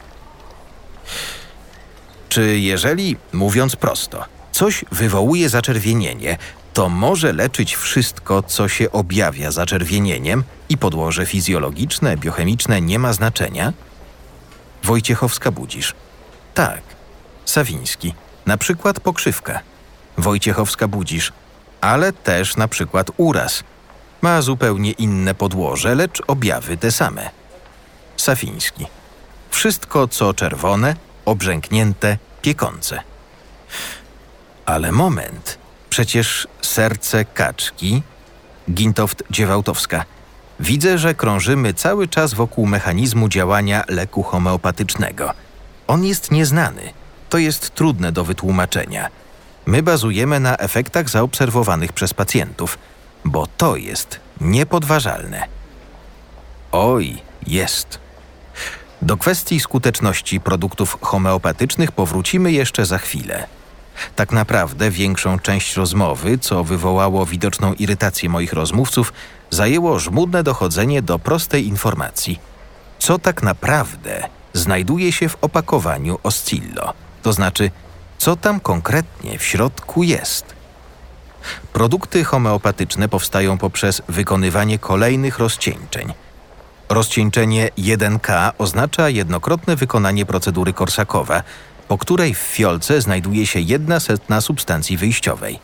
Czy 2.29 2.59
jeżeli, 2.59 3.17
mówiąc 3.33 3.77
prosto, 3.77 4.25
coś 4.53 4.85
wywołuje 4.93 5.49
zaczerwienienie, 5.49 6.39
to 6.73 6.89
może 6.89 7.33
leczyć 7.33 7.77
wszystko, 7.77 8.43
co 8.43 8.69
się 8.69 8.93
objawia 8.93 9.51
zaczerwienieniem 9.51 10.45
i 10.69 10.79
podłoże 10.79 11.27
fizjologiczne, 11.27 12.17
biochemiczne 12.17 12.81
nie 12.81 12.99
ma 12.99 13.13
znaczenia? 13.13 13.73
Wojciechowska 14.85 15.51
budzisz. 15.51 15.95
Tak. 16.55 16.83
Sawiński. 17.45 18.15
Na 18.47 18.57
przykład 18.57 19.01
pokrzywka. 19.01 19.61
Wojciechowska 20.19 20.89
budzisz. 20.89 21.33
Ale 21.81 22.13
też 22.13 22.57
na 22.57 22.69
przykład 22.69 23.11
uraz. 23.17 23.65
Ma 24.23 24.43
zupełnie 24.43 24.93
inne 24.93 25.35
podłoże, 25.35 25.95
lecz 25.95 26.23
objawy 26.27 26.77
te 26.77 26.93
same. 26.93 27.31
Safiński. 28.17 28.87
Wszystko, 29.51 30.09
co 30.09 30.35
czerwone, 30.35 30.97
obrzęknięte, 31.25 32.19
piekące. 32.43 33.01
Ale 34.67 34.93
moment, 34.93 35.59
przecież 35.91 36.49
serce 36.63 37.25
kaczki, 37.25 38.03
Gintoft 38.71 39.23
Dziewałtowska, 39.31 40.05
widzę, 40.61 40.99
że 40.99 41.15
krążymy 41.15 41.75
cały 41.75 42.09
czas 42.09 42.35
wokół 42.35 42.67
mechanizmu 42.67 43.29
działania 43.29 43.85
leku 43.89 44.23
homeopatycznego. 44.23 45.33
On 45.87 46.05
jest 46.05 46.31
nieznany. 46.31 46.93
To 47.29 47.39
jest 47.39 47.75
trudne 47.75 48.13
do 48.13 48.25
wytłumaczenia. 48.25 49.09
My 49.67 49.83
bazujemy 49.83 50.41
na 50.41 50.57
efektach 50.57 51.09
zaobserwowanych 51.09 51.93
przez 51.93 52.15
pacjentów, 52.15 52.79
bo 53.25 53.47
to 53.47 53.77
jest 53.77 54.21
niepodważalne. 54.41 55.43
Oj, 56.73 57.19
jest. 57.47 58.00
Do 59.03 59.17
kwestii 59.17 59.61
skuteczności 59.61 60.41
produktów 60.41 60.99
homeopatycznych 61.01 61.93
powrócimy 61.93 62.53
jeszcze 62.53 62.87
za 62.87 62.99
chwilę. 62.99 63.47
Tak 64.17 64.33
naprawdę 64.33 64.91
większą 64.91 65.39
część 65.39 65.77
rozmowy, 65.77 66.39
co 66.39 66.65
wywołało 66.65 67.27
widoczną 67.27 67.75
irytację 67.75 68.29
moich 68.29 68.53
rozmówców, 68.53 69.13
zajęło 69.51 69.99
żmudne 69.99 70.43
dochodzenie 70.43 71.03
do 71.03 71.19
prostej 71.19 71.67
informacji. 71.67 72.41
Co 72.99 73.19
tak 73.19 73.43
naprawdę 73.43 74.29
znajduje 74.53 75.13
się 75.13 75.29
w 75.29 75.37
opakowaniu 75.41 76.19
Oscillo? 76.23 76.93
To 77.23 77.33
znaczy, 77.33 77.71
co 78.19 78.37
tam 78.37 78.61
konkretnie 78.61 79.39
w 79.39 79.45
środku 79.45 80.03
jest? 80.03 80.45
Produkty 81.73 82.25
homeopatyczne 82.25 83.09
powstają 83.09 83.59
poprzez 83.59 84.03
wykonywanie 84.09 84.79
kolejnych 84.79 85.39
rozcieńczeń. 85.39 86.13
Rozcieńczenie 86.91 87.71
1K 87.79 88.53
oznacza 88.59 89.09
jednokrotne 89.09 89.77
wykonanie 89.77 90.27
procedury 90.27 90.73
Korsakowa, 90.73 91.43
po 91.89 91.99
której 91.99 92.35
w 92.35 92.39
fiolce 92.39 93.01
znajduje 93.01 93.47
się 93.47 93.61
jedna 93.61 94.01
setna 94.01 94.41
substancji 94.41 94.97
wyjściowej. 94.97 95.59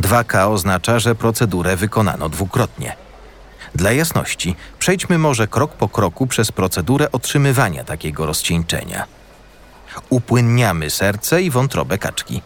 2K 0.00 0.52
oznacza, 0.52 0.98
że 0.98 1.14
procedurę 1.14 1.76
wykonano 1.76 2.28
dwukrotnie. 2.28 2.96
Dla 3.74 3.92
jasności, 3.92 4.56
przejdźmy 4.78 5.18
może 5.18 5.48
krok 5.48 5.72
po 5.72 5.88
kroku 5.88 6.26
przez 6.26 6.52
procedurę 6.52 7.12
otrzymywania 7.12 7.84
takiego 7.84 8.26
rozcieńczenia. 8.26 9.06
Upłynniamy 10.08 10.90
serce 10.90 11.42
i 11.42 11.50
wątrobę 11.50 11.98
kaczki. 11.98 12.42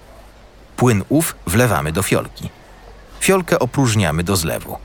Płyn 0.77 1.05
ów 1.09 1.37
wlewamy 1.47 1.93
do 1.93 2.03
fiolki. 2.03 2.49
Fiolkę 3.21 3.59
opróżniamy 3.59 4.25
do 4.25 4.37
zlewu. 4.37 4.79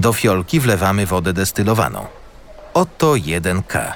Do 0.00 0.12
fiolki 0.12 0.60
wlewamy 0.60 1.06
wodę 1.06 1.32
destylowaną. 1.32 2.06
Oto 2.76 3.12
1K. 3.12 3.92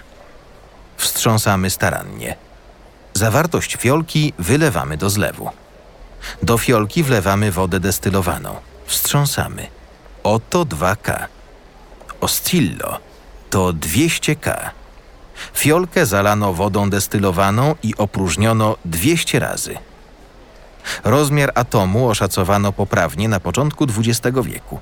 Wstrząsamy 0.97 1.71
starannie. 1.71 2.37
Zawartość 3.15 3.77
fiolki 3.77 4.33
wylewamy 4.39 4.97
do 4.97 5.11
zlewu. 5.11 5.51
Do 6.43 6.59
fiolki 6.59 7.03
wlewamy 7.03 7.53
wodę 7.53 7.81
destylowaną. 7.81 8.57
Wstrząsamy. 8.87 9.67
Oto 10.23 10.65
2K. 10.65 11.27
Oscillo 12.21 12.99
to 13.51 13.73
200K. 13.73 14.71
Fiolkę 15.55 16.07
zalano 16.07 16.53
wodą 16.53 16.91
destylowaną 16.91 17.75
i 17.83 17.95
opróżniono 17.97 18.77
200 18.85 19.39
razy. 19.39 19.75
Rozmiar 21.05 21.53
atomu 21.55 22.09
oszacowano 22.09 22.73
poprawnie 22.73 23.29
na 23.29 23.41
początku 23.41 23.85
XX 23.85 24.39
wieku. 24.43 24.81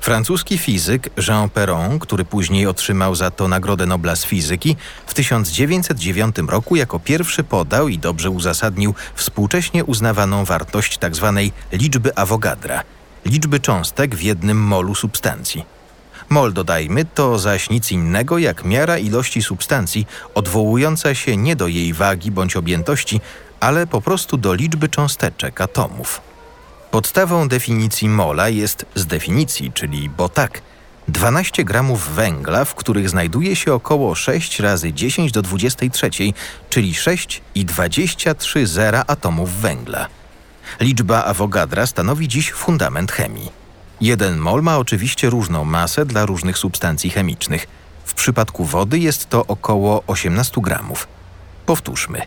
Francuski 0.00 0.58
fizyk 0.58 1.10
Jean 1.28 1.50
Perron, 1.50 1.98
który 1.98 2.24
później 2.24 2.66
otrzymał 2.66 3.14
za 3.14 3.30
to 3.30 3.48
Nagrodę 3.48 3.86
Nobla 3.86 4.16
z 4.16 4.24
fizyki, 4.24 4.76
w 5.06 5.14
1909 5.14 6.36
roku 6.48 6.76
jako 6.76 6.98
pierwszy 6.98 7.44
podał 7.44 7.88
i 7.88 7.98
dobrze 7.98 8.30
uzasadnił 8.30 8.94
współcześnie 9.14 9.84
uznawaną 9.84 10.44
wartość 10.44 10.98
tzw. 10.98 11.32
Tak 11.36 11.80
liczby 11.80 12.16
Avogadra, 12.16 12.82
liczby 13.24 13.60
cząstek 13.60 14.14
w 14.14 14.22
jednym 14.22 14.58
molu 14.58 14.94
substancji. 14.94 15.64
Mol, 16.28 16.52
dodajmy, 16.52 17.04
to 17.04 17.38
zaś 17.38 17.70
nic 17.70 17.92
innego 17.92 18.38
jak 18.38 18.64
miara 18.64 18.98
ilości 18.98 19.42
substancji 19.42 20.06
odwołująca 20.34 21.14
się 21.14 21.36
nie 21.36 21.56
do 21.56 21.68
jej 21.68 21.92
wagi 21.92 22.30
bądź 22.30 22.56
objętości, 22.56 23.20
ale 23.60 23.86
po 23.86 24.00
prostu 24.00 24.36
do 24.36 24.54
liczby 24.54 24.88
cząsteczek 24.88 25.60
atomów. 25.60 26.31
Podstawą 26.92 27.48
definicji 27.48 28.08
mola 28.08 28.48
jest 28.48 28.86
z 28.94 29.06
definicji, 29.06 29.72
czyli 29.72 30.10
bo 30.10 30.28
tak, 30.28 30.62
12 31.08 31.64
gramów 31.64 32.08
węgla, 32.08 32.64
w 32.64 32.74
których 32.74 33.10
znajduje 33.10 33.56
się 33.56 33.74
około 33.74 34.14
6 34.14 34.60
razy 34.60 34.92
10 34.92 35.32
do 35.32 35.42
23, 35.42 36.10
czyli 36.70 36.94
6 36.94 37.42
i 37.54 37.64
23 37.64 38.66
zera 38.66 39.04
atomów 39.06 39.52
węgla. 39.52 40.06
Liczba 40.80 41.24
Avogadra 41.24 41.86
stanowi 41.86 42.28
dziś 42.28 42.52
fundament 42.52 43.12
chemii. 43.12 43.52
Jeden 44.00 44.38
mol 44.38 44.62
ma 44.62 44.78
oczywiście 44.78 45.30
różną 45.30 45.64
masę 45.64 46.06
dla 46.06 46.26
różnych 46.26 46.58
substancji 46.58 47.10
chemicznych. 47.10 47.66
W 48.04 48.14
przypadku 48.14 48.64
wody 48.64 48.98
jest 48.98 49.28
to 49.28 49.46
około 49.46 50.02
18 50.06 50.60
gramów. 50.60 51.08
Powtórzmy. 51.66 52.22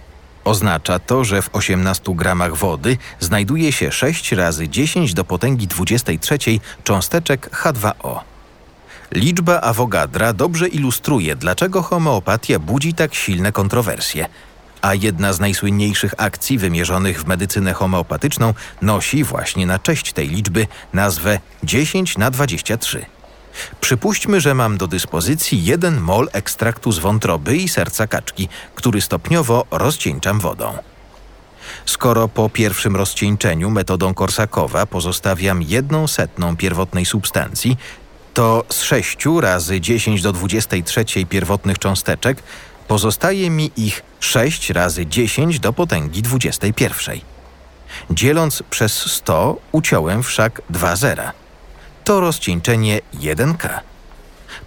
Oznacza 0.46 1.00
to, 1.00 1.24
że 1.24 1.42
w 1.42 1.50
18 1.56 2.16
gramach 2.16 2.56
wody 2.56 2.98
znajduje 3.20 3.72
się 3.72 3.92
6 3.92 4.32
razy 4.32 4.70
10 4.70 5.14
do 5.14 5.24
potęgi 5.24 5.68
23 5.68 6.38
cząsteczek 6.84 7.50
H2O. 7.64 8.20
Liczba 9.12 9.62
Avogadra 9.62 10.34
dobrze 10.34 10.68
ilustruje, 10.68 11.36
dlaczego 11.36 11.82
homeopatia 11.82 12.60
budzi 12.60 12.94
tak 12.94 13.16
silne 13.16 13.52
kontrowersje, 13.52 14.28
a 14.82 14.94
jedna 14.94 15.34
z 15.34 15.40
najsłynniejszych 15.40 16.14
akcji 16.18 16.58
wymierzonych 16.58 17.22
w 17.22 17.28
medycynę 17.28 17.74
homeopatyczną 17.74 18.54
nosi 18.82 19.24
właśnie 19.24 19.66
na 19.66 19.80
cześć 19.80 20.14
tej 20.14 20.30
liczby 20.30 20.68
nazwę 20.94 21.40
10 21.64 22.18
na 22.18 22.32
23. 22.32 23.06
Przypuśćmy, 23.82 24.42
że 24.42 24.54
mam 24.54 24.78
do 24.78 24.88
dyspozycji 24.88 25.66
jeden 25.66 26.02
mol 26.02 26.30
ekstraktu 26.34 26.92
z 26.92 27.00
wątroby 27.00 27.58
i 27.58 27.70
serca 27.70 28.08
kaczki, 28.08 28.50
który 28.76 29.02
stopniowo 29.02 29.66
rozcieńczam 29.72 30.40
wodą. 30.40 30.78
Skoro 31.86 32.28
po 32.28 32.50
pierwszym 32.50 32.96
rozcieńczeniu 32.96 33.70
metodą 33.70 34.14
Korsakowa 34.14 34.86
pozostawiam 34.86 35.62
jedną 35.62 36.08
setną 36.08 36.58
pierwotnej 36.58 37.06
substancji, 37.06 37.78
to 38.34 38.64
z 38.70 38.82
6 38.82 39.18
razy 39.42 39.82
10 39.82 40.22
do 40.22 40.32
23 40.34 41.06
pierwotnych 41.30 41.80
cząsteczek 41.80 42.44
pozostaje 42.88 43.50
mi 43.50 43.72
ich 43.78 44.02
6 44.20 44.70
razy 44.70 45.06
10 45.06 45.60
do 45.60 45.74
potęgi 45.74 46.22
21. 46.22 47.20
Dzieląc 48.12 48.64
przez 48.70 49.12
100 49.12 49.58
uciąłem 49.72 50.24
wszak 50.24 50.62
2 50.70 50.96
zera 50.96 51.45
to 52.06 52.20
rozcieńczenie 52.20 53.02
1K. 53.14 53.80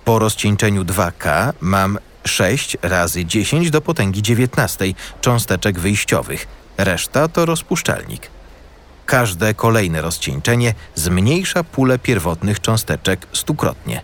Po 0.05 0.19
rozcieńczeniu 0.19 0.85
2K 0.85 1.53
mam 1.61 1.99
6 2.27 2.77
razy 2.83 3.25
10 3.25 3.71
do 3.71 3.81
potęgi 3.81 4.23
19 4.23 4.85
cząsteczek 5.21 5.79
wyjściowych, 5.79 6.47
reszta 6.79 7.29
to 7.29 7.47
rozpuszczalnik. 7.47 8.31
Każde 9.07 9.55
kolejne 9.55 10.03
rozcieńczenie 10.03 10.75
zmniejsza 10.95 11.65
pulę 11.65 11.99
pierwotnych 11.99 12.61
cząsteczek 12.61 13.27
stukrotnie. 13.33 14.01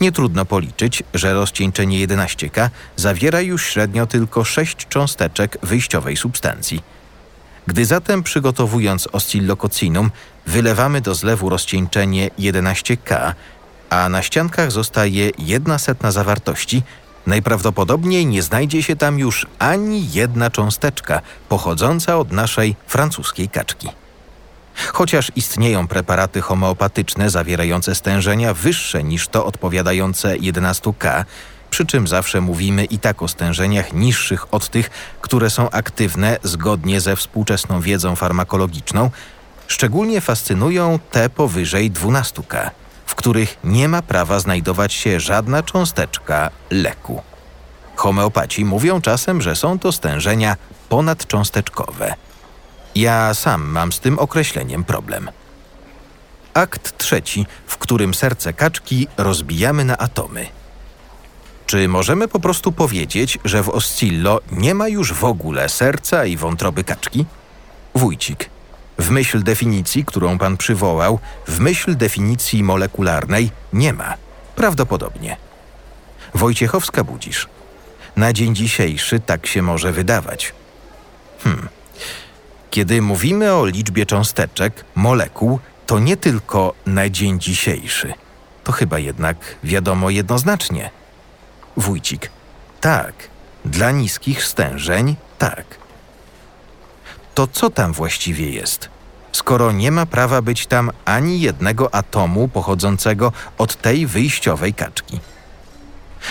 Nie 0.00 0.12
trudno 0.12 0.44
policzyć, 0.44 1.02
że 1.14 1.34
rozcieńczenie 1.34 2.06
11K 2.06 2.70
zawiera 2.96 3.40
już 3.40 3.66
średnio 3.66 4.06
tylko 4.06 4.44
6 4.44 4.88
cząsteczek 4.88 5.58
wyjściowej 5.62 6.16
substancji– 6.16 6.82
gdy 7.70 7.84
zatem 7.84 8.22
przygotowując 8.22 9.08
oscillococinum 9.12 10.10
wylewamy 10.46 11.00
do 11.00 11.14
zlewu 11.14 11.48
rozcieńczenie 11.48 12.30
11K, 12.38 13.32
a 13.90 14.08
na 14.08 14.22
ściankach 14.22 14.72
zostaje 14.72 15.30
jedna 15.38 15.78
setna 15.78 16.10
zawartości, 16.10 16.82
najprawdopodobniej 17.26 18.26
nie 18.26 18.42
znajdzie 18.42 18.82
się 18.82 18.96
tam 18.96 19.18
już 19.18 19.46
ani 19.58 20.12
jedna 20.12 20.50
cząsteczka 20.50 21.20
pochodząca 21.48 22.18
od 22.18 22.32
naszej 22.32 22.76
francuskiej 22.86 23.48
kaczki. 23.48 23.88
Chociaż 24.92 25.32
istnieją 25.36 25.88
preparaty 25.88 26.40
homeopatyczne 26.40 27.30
zawierające 27.30 27.94
stężenia 27.94 28.54
wyższe 28.54 29.04
niż 29.04 29.28
to 29.28 29.46
odpowiadające 29.46 30.36
11K, 30.36 31.24
przy 31.70 31.86
czym 31.86 32.06
zawsze 32.06 32.40
mówimy 32.40 32.84
i 32.84 32.98
tak 32.98 33.22
o 33.22 33.28
stężeniach 33.28 33.92
niższych 33.92 34.54
od 34.54 34.68
tych, 34.68 34.90
które 35.20 35.50
są 35.50 35.70
aktywne 35.70 36.38
zgodnie 36.42 37.00
ze 37.00 37.16
współczesną 37.16 37.80
wiedzą 37.80 38.16
farmakologiczną, 38.16 39.10
szczególnie 39.70 40.20
fascynują 40.20 40.98
te 41.10 41.30
powyżej 41.30 41.92
12K, 41.92 42.70
w 43.06 43.14
których 43.14 43.56
nie 43.64 43.88
ma 43.88 44.02
prawa 44.02 44.40
znajdować 44.40 44.92
się 44.92 45.20
żadna 45.20 45.62
cząsteczka 45.62 46.50
leku. 46.70 47.22
Homeopaci 47.96 48.64
mówią 48.64 49.00
czasem, 49.00 49.42
że 49.42 49.56
są 49.56 49.78
to 49.78 49.92
stężenia 49.92 50.56
ponadcząsteczkowe. 50.88 52.14
Ja 52.94 53.34
sam 53.34 53.64
mam 53.64 53.92
z 53.92 54.00
tym 54.00 54.18
określeniem 54.18 54.84
problem. 54.84 55.30
Akt 56.54 56.98
trzeci, 56.98 57.46
w 57.66 57.78
którym 57.78 58.14
serce 58.14 58.52
kaczki 58.52 59.08
rozbijamy 59.16 59.84
na 59.84 59.98
atomy– 59.98 60.46
czy 61.66 61.88
możemy 61.88 62.28
po 62.28 62.40
prostu 62.40 62.72
powiedzieć, 62.72 63.38
że 63.44 63.62
w 63.62 63.68
Oscillo 63.68 64.40
nie 64.52 64.74
ma 64.74 64.88
już 64.88 65.12
w 65.12 65.24
ogóle 65.24 65.68
serca 65.68 66.24
i 66.24 66.36
wątroby 66.36 66.84
kaczki? 66.84 67.26
Wójcik. 67.94 68.50
W 69.00 69.10
myśl 69.10 69.42
definicji, 69.42 70.04
którą 70.04 70.38
pan 70.38 70.56
przywołał, 70.56 71.18
w 71.48 71.60
myśl 71.60 71.96
definicji 71.96 72.62
molekularnej 72.62 73.50
nie 73.72 73.92
ma. 73.92 74.14
Prawdopodobnie. 74.56 75.36
Wojciechowska 76.34 77.04
budzisz. 77.04 77.48
Na 78.16 78.32
dzień 78.32 78.54
dzisiejszy 78.54 79.20
tak 79.20 79.46
się 79.46 79.62
może 79.62 79.92
wydawać. 79.92 80.52
Hmm. 81.44 81.68
Kiedy 82.70 83.02
mówimy 83.02 83.52
o 83.52 83.66
liczbie 83.66 84.06
cząsteczek, 84.06 84.84
molekuł, 84.94 85.60
to 85.86 85.98
nie 85.98 86.16
tylko 86.16 86.74
na 86.86 87.08
dzień 87.08 87.40
dzisiejszy. 87.40 88.14
To 88.64 88.72
chyba 88.72 88.98
jednak 88.98 89.36
wiadomo 89.64 90.10
jednoznacznie. 90.10 90.90
Wójcik. 91.76 92.30
Tak. 92.80 93.12
Dla 93.64 93.90
niskich 93.90 94.44
stężeń 94.44 95.16
tak. 95.38 95.79
To 97.40 97.46
co 97.46 97.70
tam 97.70 97.92
właściwie 97.92 98.50
jest? 98.50 98.88
Skoro 99.32 99.72
nie 99.72 99.90
ma 99.90 100.06
prawa 100.06 100.42
być 100.42 100.66
tam 100.66 100.90
ani 101.04 101.40
jednego 101.40 101.94
atomu 101.94 102.48
pochodzącego 102.48 103.32
od 103.58 103.76
tej 103.76 104.06
wyjściowej 104.06 104.74
kaczki. 104.74 105.20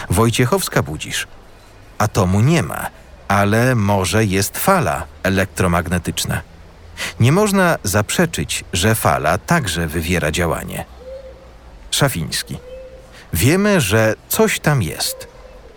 Wojciechowska 0.10 0.84
budzisz. 0.84 1.28
Atomu 1.98 2.42
nie 2.42 2.64
ma, 2.64 2.88
ale 3.28 3.76
może 3.76 4.26
jest 4.26 4.58
fala 4.58 5.06
elektromagnetyczna. 5.24 6.42
Nie 7.20 7.32
można 7.32 7.78
zaprzeczyć, 7.84 8.64
że 8.74 8.96
fala 8.96 9.38
także 9.38 9.88
wywiera 9.88 10.32
działanie. 10.32 10.86
Szafiński. 11.92 12.58
Wiemy, 13.34 13.82
że 13.82 14.16
coś 14.28 14.60
tam 14.60 14.82
jest. 14.82 15.28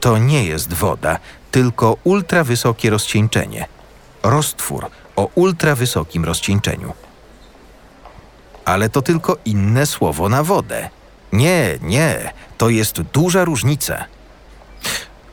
To 0.01 0.19
nie 0.19 0.45
jest 0.45 0.73
woda, 0.73 1.19
tylko 1.51 1.97
ultrawysokie 2.05 2.91
rozcieńczenie. 2.91 3.67
Roztwór 4.23 4.91
o 5.17 5.29
ultrawysokim 5.35 6.25
rozcieńczeniu. 6.25 6.93
Ale 8.65 8.89
to 8.89 9.03
tylko 9.03 9.37
inne 9.45 9.87
słowo 9.87 10.29
na 10.29 10.43
wodę. 10.43 10.89
Nie, 11.33 11.79
nie, 11.83 12.33
to 12.59 12.69
jest 12.69 13.01
duża 13.01 13.45
różnica. 13.45 14.05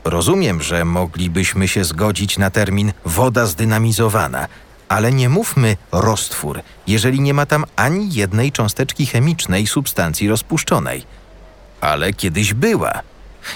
Rozumiem, 0.04 0.62
że 0.62 0.84
moglibyśmy 0.84 1.68
się 1.68 1.84
zgodzić 1.84 2.38
na 2.38 2.50
termin 2.50 2.92
woda 3.04 3.46
zdynamizowana, 3.46 4.46
ale 4.88 5.12
nie 5.12 5.28
mówmy 5.28 5.76
roztwór, 5.92 6.60
jeżeli 6.86 7.20
nie 7.20 7.34
ma 7.34 7.46
tam 7.46 7.64
ani 7.76 8.14
jednej 8.14 8.52
cząsteczki 8.52 9.06
chemicznej 9.06 9.66
substancji 9.66 10.28
rozpuszczonej. 10.28 11.04
Ale 11.80 12.12
kiedyś 12.12 12.54
była. 12.54 12.92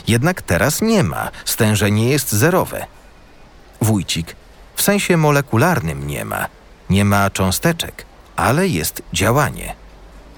Jednak 0.08 0.42
teraz 0.42 0.82
nie 0.82 1.04
ma, 1.04 1.30
stężenie 1.44 2.08
jest 2.08 2.32
zerowe. 2.32 2.86
Wójcik, 3.80 4.36
w 4.74 4.82
sensie 4.82 5.16
molekularnym 5.16 6.06
nie 6.06 6.24
ma. 6.24 6.46
Nie 6.90 7.04
ma 7.04 7.30
cząsteczek, 7.30 8.06
ale 8.36 8.68
jest 8.68 9.02
działanie. 9.12 9.74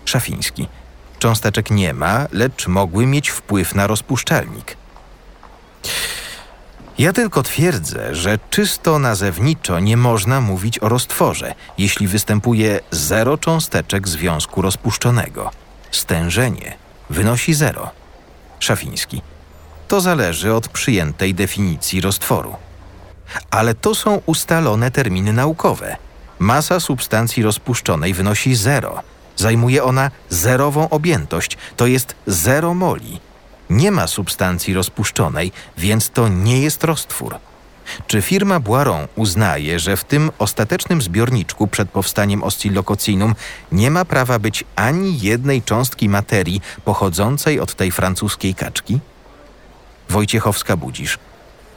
Szafiński, 0.04 0.68
cząsteczek 1.18 1.70
nie 1.70 1.94
ma, 1.94 2.26
lecz 2.32 2.66
mogły 2.66 3.06
mieć 3.06 3.28
wpływ 3.28 3.74
na 3.74 3.86
rozpuszczalnik. 3.86 4.76
Ja 6.98 7.12
tylko 7.12 7.42
twierdzę, 7.42 8.14
że 8.14 8.38
czysto 8.50 8.98
nazewniczo 8.98 9.80
nie 9.80 9.96
można 9.96 10.40
mówić 10.40 10.78
o 10.78 10.88
roztworze, 10.88 11.54
jeśli 11.78 12.08
występuje 12.08 12.80
zero 12.90 13.38
cząsteczek 13.38 14.08
związku 14.08 14.62
rozpuszczonego. 14.62 15.50
Stężenie 15.90 16.76
wynosi 17.10 17.54
zero. 17.54 17.90
Szafiński. 18.58 19.22
To 19.88 20.00
zależy 20.00 20.54
od 20.54 20.68
przyjętej 20.68 21.34
definicji 21.34 22.00
roztworu. 22.00 22.56
Ale 23.50 23.74
to 23.74 23.94
są 23.94 24.20
ustalone 24.26 24.90
terminy 24.90 25.32
naukowe. 25.32 25.96
Masa 26.38 26.80
substancji 26.80 27.42
rozpuszczonej 27.42 28.14
wynosi 28.14 28.54
zero. 28.54 29.02
Zajmuje 29.36 29.84
ona 29.84 30.10
zerową 30.30 30.88
objętość, 30.88 31.58
to 31.76 31.86
jest 31.86 32.14
zero 32.26 32.74
moli. 32.74 33.20
Nie 33.70 33.90
ma 33.90 34.06
substancji 34.06 34.74
rozpuszczonej, 34.74 35.52
więc 35.78 36.10
to 36.10 36.28
nie 36.28 36.62
jest 36.62 36.84
roztwór. 36.84 37.38
Czy 38.06 38.22
firma 38.22 38.60
Boiron 38.60 39.06
uznaje, 39.16 39.78
że 39.78 39.96
w 39.96 40.04
tym 40.04 40.30
ostatecznym 40.38 41.02
zbiorniczku 41.02 41.66
przed 41.66 41.90
powstaniem 41.90 42.42
oscillococinum 42.42 43.34
nie 43.72 43.90
ma 43.90 44.04
prawa 44.04 44.38
być 44.38 44.64
ani 44.76 45.20
jednej 45.20 45.62
cząstki 45.62 46.08
materii 46.08 46.60
pochodzącej 46.84 47.60
od 47.60 47.74
tej 47.74 47.90
francuskiej 47.90 48.54
kaczki? 48.54 49.00
Wojciechowska 50.08 50.76
budzisz. 50.76 51.18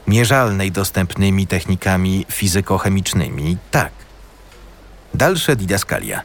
Mierzalnej 0.09 0.71
dostępnymi 0.71 1.47
technikami 1.47 2.25
fizykochemicznymi, 2.31 3.57
tak. 3.71 3.91
Dalsze 5.13 5.55
didaskalia. 5.55 6.21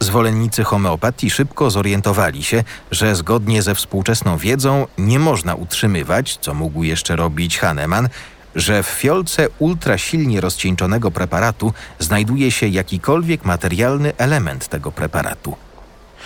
Zwolennicy 0.00 0.64
homeopatii 0.64 1.30
szybko 1.30 1.70
zorientowali 1.70 2.44
się, 2.44 2.64
że 2.90 3.16
zgodnie 3.16 3.62
ze 3.62 3.74
współczesną 3.74 4.38
wiedzą 4.38 4.86
nie 4.98 5.18
można 5.18 5.54
utrzymywać, 5.54 6.38
co 6.40 6.54
mógł 6.54 6.82
jeszcze 6.82 7.16
robić 7.16 7.58
Hahnemann, 7.58 8.08
że 8.54 8.82
w 8.82 8.86
fiolce 8.86 9.48
ultrasilnie 9.58 10.40
rozcieńczonego 10.40 11.10
preparatu 11.10 11.72
znajduje 11.98 12.50
się 12.50 12.66
jakikolwiek 12.68 13.44
materialny 13.44 14.16
element 14.16 14.68
tego 14.68 14.92
preparatu. 14.92 15.56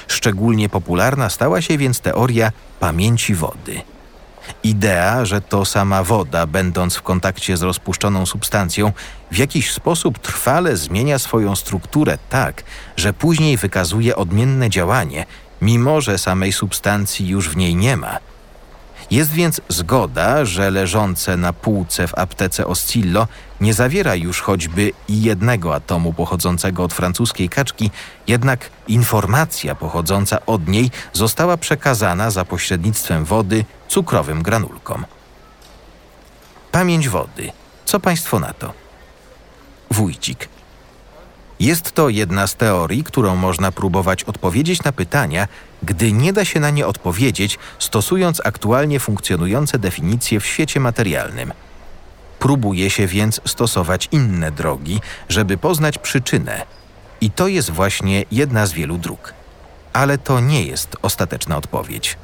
Szczególnie 0.09 0.69
popularna 0.69 1.31
stała 1.31 1.63
się 1.63 1.79
więc 1.79 2.01
teoria 2.01 2.53
pamięci 2.81 3.35
wody. 3.35 3.83
Idea, 4.63 5.25
że 5.25 5.41
to 5.41 5.65
sama 5.65 6.05
woda, 6.05 6.47
będąc 6.47 6.97
w 6.97 7.03
kontakcie 7.03 7.57
z 7.57 7.63
rozpuszczoną 7.63 8.27
substancją, 8.27 8.93
w 9.31 9.39
jakiś 9.39 9.73
sposób 9.73 10.19
trwale 10.19 10.77
zmienia 10.77 11.19
swoją 11.19 11.57
strukturę 11.57 12.19
tak, 12.29 12.63
że 12.97 13.13
później 13.13 13.57
wykazuje 13.57 14.17
odmienne 14.17 14.71
działanie, 14.71 15.27
mimo 15.63 16.01
że 16.01 16.19
samej 16.19 16.53
substancji 16.53 17.29
już 17.29 17.49
w 17.49 17.57
niej 17.57 17.75
nie 17.77 17.97
ma. 17.97 18.30
Jest 19.11 19.33
więc 19.33 19.61
zgoda, 19.69 20.45
że 20.45 20.71
leżące 20.71 21.37
na 21.37 21.53
półce 21.53 22.07
w 22.07 22.19
aptece 22.19 22.67
Oscillo 22.67 23.29
nie 23.61 23.75
zawiera 23.75 24.15
już 24.15 24.41
choćby 24.41 24.93
jednego 25.09 25.75
atomu 25.75 26.13
pochodzącego 26.13 26.85
od 26.85 26.93
francuskiej 26.93 27.49
kaczki, 27.49 27.91
jednak 28.27 28.71
informacja 28.89 29.75
pochodząca 29.75 30.47
od 30.47 30.69
niej 30.69 30.91
została 31.13 31.57
przekazana 31.57 32.31
za 32.31 32.45
pośrednictwem 32.45 33.25
wody 33.25 33.65
cukrowym 33.89 34.43
granulkom. 34.43 35.05
Pamięć 36.73 37.09
wody. 37.09 37.53
Co 37.85 38.01
państwo 38.01 38.39
na 38.41 38.53
to? 38.53 38.73
Wójcik. 39.91 40.49
Jest 41.61 41.93
to 41.93 42.09
jedna 42.09 42.47
z 42.47 42.55
teorii, 42.55 43.05
którą 43.05 43.37
można 43.37 43.73
próbować 43.73 44.25
odpowiedzieć 44.25 44.83
na 44.83 44.93
pytania, 44.93 45.49
gdy 45.83 46.13
nie 46.13 46.33
da 46.33 46.45
się 46.45 46.61
na 46.61 46.71
nie 46.71 46.87
odpowiedzieć, 46.87 47.59
stosując 47.79 48.41
aktualnie 48.45 49.01
funkcjonujące 49.01 49.79
definicje 49.79 50.41
w 50.41 50.47
świecie 50.47 50.81
materialnym. 50.81 51.53
Próbuje 52.39 52.91
się 52.91 53.07
więc 53.07 53.41
stosować 53.47 54.09
inne 54.13 54.53
drogi, 54.53 55.01
żeby 55.29 55.59
poznać 55.59 55.99
przyczynę. 55.99 56.63
I 57.21 57.31
to 57.31 57.49
jest 57.49 57.71
właśnie 57.71 58.25
jedna 58.31 58.67
z 58.67 58.73
wielu 58.73 58.99
dróg. 58.99 59.35
Ale 59.93 60.19
to 60.19 60.41
nie 60.41 60.63
jest 60.63 60.97
ostateczna 61.03 61.57
odpowiedź. 61.57 62.17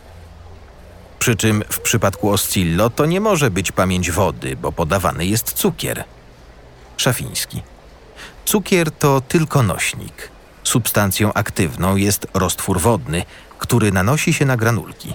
Przy 1.19 1.37
czym 1.37 1.65
w 1.69 1.81
przypadku 1.81 2.31
Oscillo 2.31 2.91
to 2.91 3.07
nie 3.07 3.21
może 3.21 3.51
być 3.51 3.73
pamięć 3.73 4.11
wody, 4.11 4.57
bo 4.57 4.73
podawany 4.73 5.27
jest 5.27 5.53
cukier. 5.53 6.05
Szafiński. 6.97 7.76
Cukier 8.47 8.91
to 8.91 9.21
tylko 9.21 9.63
nośnik. 9.63 10.31
Substancją 10.65 11.33
aktywną 11.33 11.97
jest 11.97 12.27
roztwór 12.35 12.81
wodny, 12.81 13.25
który 13.59 13.93
nanosi 13.93 14.33
się 14.33 14.45
na 14.45 14.57
granulki. 14.57 15.15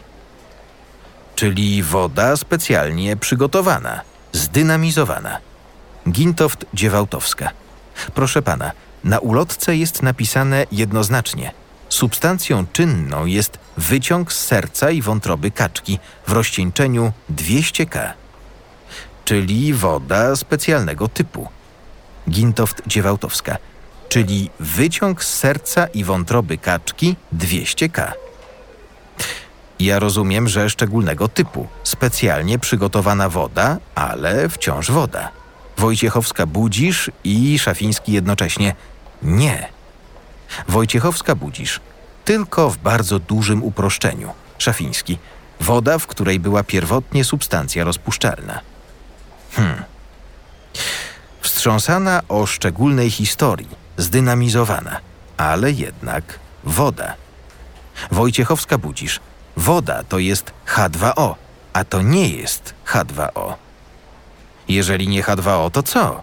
Czyli 1.35 1.83
woda 1.83 2.37
specjalnie 2.37 3.17
przygotowana, 3.17 4.01
zdynamizowana. 4.31 5.37
Gintoft 6.09 6.65
Dziewałtowska. 6.73 7.51
Proszę 8.13 8.41
pana, 8.41 8.71
na 9.03 9.19
ulotce 9.19 9.75
jest 9.75 10.03
napisane 10.03 10.65
jednoznacznie: 10.71 11.51
substancją 11.89 12.65
czynną 12.73 13.25
jest 13.25 13.59
wyciąg 13.77 14.33
z 14.33 14.45
serca 14.45 14.91
i 14.91 15.01
wątroby 15.01 15.51
kaczki 15.51 15.99
w 16.27 16.31
rozcieńczeniu 16.31 17.11
200K, 17.35 18.13
czyli 19.25 19.73
woda 19.73 20.35
specjalnego 20.35 21.07
typu. 21.07 21.47
Gintoft 22.29 22.81
Dziewałtowska, 22.87 23.57
czyli 24.09 24.49
wyciąg 24.59 25.23
z 25.23 25.33
serca 25.33 25.87
i 25.87 26.03
wątroby 26.03 26.57
kaczki 26.57 27.15
200K. 27.37 28.11
Ja 29.79 29.99
rozumiem, 29.99 30.47
że 30.47 30.69
szczególnego 30.69 31.27
typu, 31.27 31.67
specjalnie 31.83 32.59
przygotowana 32.59 33.29
woda, 33.29 33.77
ale 33.95 34.49
wciąż 34.49 34.91
woda. 34.91 35.29
Wojciechowska 35.77 36.45
budzisz 36.45 37.11
i 37.23 37.59
Szafiński 37.59 38.11
jednocześnie 38.11 38.75
nie. 39.23 39.67
Wojciechowska 40.67 41.35
budzisz, 41.35 41.79
tylko 42.25 42.69
w 42.69 42.77
bardzo 42.77 43.19
dużym 43.19 43.63
uproszczeniu. 43.63 44.33
Szafiński, 44.57 45.17
woda, 45.59 45.97
w 45.97 46.07
której 46.07 46.39
była 46.39 46.63
pierwotnie 46.63 47.23
substancja 47.23 47.83
rozpuszczalna. 47.83 48.59
Hmm. 49.51 49.83
Wstrząsana 51.41 52.21
o 52.29 52.45
szczególnej 52.45 53.11
historii, 53.11 53.69
zdynamizowana, 53.97 54.99
ale 55.37 55.71
jednak 55.71 56.39
woda. 56.63 57.13
Wojciechowska 58.11 58.77
budzisz, 58.77 59.19
Woda 59.57 60.03
to 60.03 60.19
jest 60.19 60.51
H2O, 60.67 61.35
a 61.73 61.83
to 61.83 62.01
nie 62.01 62.29
jest 62.29 62.73
H2O. 62.85 63.53
Jeżeli 64.67 65.07
nie 65.07 65.23
H2O, 65.23 65.71
to 65.71 65.83
co? 65.83 66.21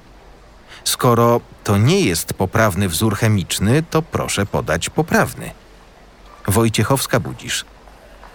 Skoro 0.85 1.41
to 1.65 1.79
nie 1.79 2.01
jest 2.01 2.35
poprawny 2.35 2.89
wzór 2.89 3.17
chemiczny, 3.17 3.83
to 3.91 4.03
proszę 4.03 4.47
podać 4.47 4.91
poprawny. 4.91 5.51
Wojciechowska 6.49 7.21
Budzisz. 7.21 7.65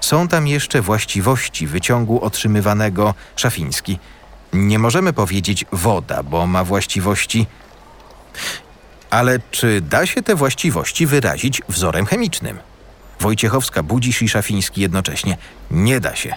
Są 0.02 0.28
tam 0.28 0.48
jeszcze 0.48 0.82
właściwości 0.82 1.68
wyciągu 1.68 2.22
otrzymywanego 2.22 3.14
Szafiński. 3.36 4.00
Nie 4.54 4.80
możemy 4.80 5.14
powiedzieć 5.14 5.66
woda, 5.72 6.24
bo 6.24 6.48
ma 6.48 6.64
właściwości. 6.64 7.48
Ale 9.10 9.40
czy 9.52 9.82
da 9.82 10.06
się 10.06 10.22
te 10.22 10.36
właściwości 10.36 11.06
wyrazić 11.06 11.62
wzorem 11.70 12.06
chemicznym? 12.06 12.60
Wojciechowska, 13.20 13.84
Budzisz 13.84 14.22
i 14.22 14.30
Szafiński 14.30 14.82
jednocześnie. 14.82 15.38
Nie 15.72 16.00
da 16.00 16.16
się. 16.16 16.36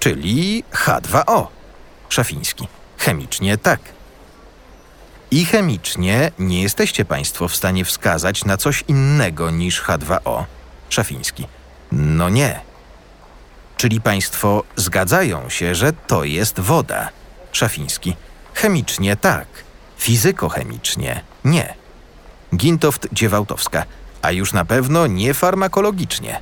Czyli 0.00 0.64
H2O. 0.72 1.46
Szafiński. 2.08 2.68
Chemicznie 2.98 3.58
tak. 3.58 3.80
I 5.30 5.44
chemicznie 5.44 6.32
nie 6.38 6.62
jesteście 6.62 7.04
Państwo 7.04 7.48
w 7.48 7.56
stanie 7.56 7.84
wskazać 7.84 8.44
na 8.44 8.56
coś 8.56 8.84
innego 8.88 9.50
niż 9.50 9.82
H2O. 9.82 10.44
Szafiński. 10.88 11.46
No 11.92 12.28
nie. 12.28 12.69
Czyli 13.80 14.00
Państwo 14.00 14.64
zgadzają 14.76 15.48
się, 15.48 15.74
że 15.74 15.92
to 15.92 16.24
jest 16.24 16.60
woda. 16.60 17.08
Szafiński. 17.52 18.16
Chemicznie 18.54 19.16
tak. 19.16 19.46
Fizykochemicznie 19.98 21.20
nie. 21.44 21.74
Gintoft 22.56 23.08
Dziewałtowska. 23.12 23.84
A 24.22 24.30
już 24.30 24.52
na 24.52 24.64
pewno 24.64 25.06
nie 25.06 25.34
farmakologicznie. 25.34 26.40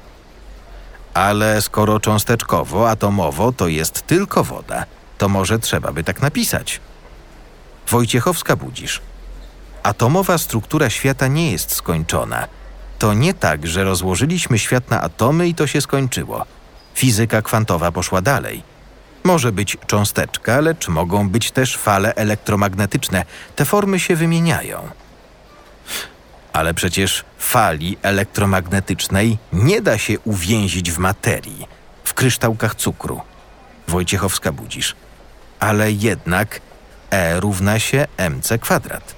Ale 1.15 1.63
skoro 1.63 2.01
cząsteczkowo, 2.01 2.91
atomowo 2.91 3.53
to 3.53 3.69
jest 3.69 4.07
tylko 4.07 4.45
woda, 4.45 4.85
to 5.19 5.29
może 5.29 5.59
trzeba 5.59 5.93
by 5.93 6.05
tak 6.05 6.23
napisać. 6.23 6.81
Wojciechowska 7.89 8.57
Budzisz. 8.57 9.01
Atomowa 9.83 10.39
struktura 10.39 10.91
świata 10.91 11.27
nie 11.29 11.53
jest 11.53 11.75
skończona. 11.75 12.49
To 12.99 13.15
nie 13.15 13.35
tak, 13.35 13.67
że 13.67 13.85
rozłożyliśmy 13.85 14.59
świat 14.59 14.91
na 14.91 15.03
atomy 15.03 15.49
i 15.49 15.55
to 15.55 15.67
się 15.67 15.81
skończyło. 15.81 16.58
Fizyka 16.99 17.43
kwantowa 17.43 17.93
poszła 17.93 18.23
dalej. 18.23 18.63
Może 19.25 19.53
być 19.53 19.77
cząsteczka, 19.87 20.61
lecz 20.61 20.89
mogą 20.89 21.29
być 21.29 21.51
też 21.51 21.77
fale 21.77 22.15
elektromagnetyczne. 22.15 23.25
Te 23.57 23.65
formy 23.65 24.01
się 24.01 24.17
wymieniają. 24.17 24.89
Ale 26.53 26.75
przecież 26.75 27.25
fali 27.39 27.97
elektromagnetycznej 28.03 29.39
nie 29.53 29.81
da 29.81 29.99
się 29.99 30.21
uwięzić 30.21 30.93
w 30.93 30.99
materii, 30.99 31.67
w 32.05 32.15
kryształkach 32.15 32.75
cukru. 32.75 33.21
Wojciechowska 33.89 34.53
Budzisz. 34.53 34.97
Ale 35.61 35.93
jednak 35.93 36.61
E 37.11 37.41
równa 37.41 37.79
się 37.79 38.07
mc 38.17 38.59
kwadrat. 38.59 39.15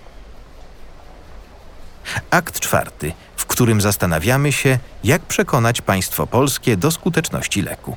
Akt 2.31 2.61
czwarty, 2.61 3.12
w 3.40 3.46
którym 3.46 3.81
zastanawiamy 3.81 4.53
się, 4.53 4.79
jak 5.05 5.22
przekonać 5.22 5.81
państwo 5.81 6.26
polskie 6.26 6.76
do 6.76 6.90
skuteczności 6.90 7.62
leku. 7.62 7.96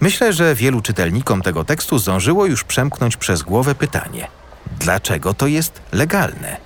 Myślę, 0.00 0.32
że 0.32 0.54
wielu 0.54 0.80
czytelnikom 0.80 1.42
tego 1.42 1.64
tekstu 1.64 1.98
zdążyło 1.98 2.46
już 2.46 2.64
przemknąć 2.64 3.16
przez 3.16 3.42
głowę 3.42 3.74
pytanie: 3.74 4.28
dlaczego 4.78 5.34
to 5.34 5.46
jest 5.46 5.80
legalne? 5.92 6.56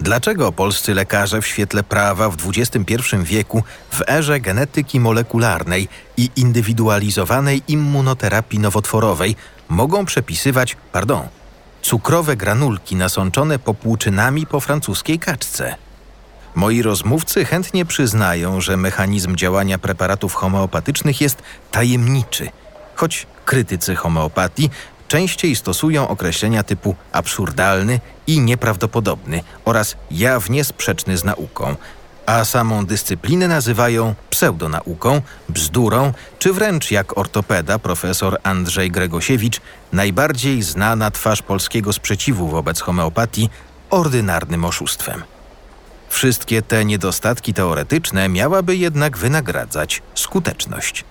Dlaczego 0.00 0.52
polscy 0.52 0.94
lekarze 0.94 1.42
w 1.42 1.46
świetle 1.46 1.82
prawa 1.82 2.30
w 2.30 2.36
XXI 2.56 2.94
wieku, 3.22 3.62
w 3.90 4.02
erze 4.08 4.40
genetyki 4.40 5.00
molekularnej 5.00 5.88
i 6.16 6.30
indywidualizowanej 6.36 7.62
immunoterapii 7.68 8.58
nowotworowej, 8.58 9.36
mogą 9.68 10.04
przepisywać, 10.04 10.76
pardon, 10.92 11.28
cukrowe 11.86 12.36
granulki 12.36 12.96
nasączone 12.96 13.58
popłuczynami 13.58 14.46
po 14.46 14.60
francuskiej 14.60 15.18
kaczce? 15.18 15.74
Moi 16.54 16.82
rozmówcy 16.82 17.44
chętnie 17.44 17.84
przyznają, 17.84 18.60
że 18.60 18.76
mechanizm 18.76 19.36
działania 19.36 19.78
preparatów 19.78 20.34
homeopatycznych 20.34 21.20
jest 21.20 21.42
tajemniczy, 21.70 22.48
choć 22.94 23.26
krytycy 23.44 23.94
homeopatii 23.94 24.70
częściej 25.08 25.56
stosują 25.56 26.08
określenia 26.08 26.62
typu 26.62 26.94
absurdalny 27.12 28.00
i 28.26 28.40
nieprawdopodobny 28.40 29.42
oraz 29.64 29.96
jawnie 30.10 30.64
sprzeczny 30.64 31.16
z 31.16 31.24
nauką, 31.24 31.76
a 32.26 32.44
samą 32.44 32.86
dyscyplinę 32.86 33.48
nazywają 33.48 34.14
pseudonauką, 34.30 35.22
bzdurą, 35.48 36.12
czy 36.38 36.52
wręcz 36.52 36.90
jak 36.90 37.18
ortopeda 37.18 37.78
profesor 37.78 38.38
Andrzej 38.42 38.90
Gregosiewicz, 38.90 39.60
najbardziej 39.92 40.62
znana 40.62 41.10
twarz 41.10 41.42
polskiego 41.42 41.92
sprzeciwu 41.92 42.48
wobec 42.48 42.80
homeopatii, 42.80 43.50
ordynarnym 43.90 44.64
oszustwem. 44.64 45.22
Wszystkie 46.08 46.62
te 46.62 46.84
niedostatki 46.84 47.54
teoretyczne 47.54 48.28
miałaby 48.28 48.76
jednak 48.76 49.18
wynagradzać 49.18 50.02
skuteczność. 50.14 51.04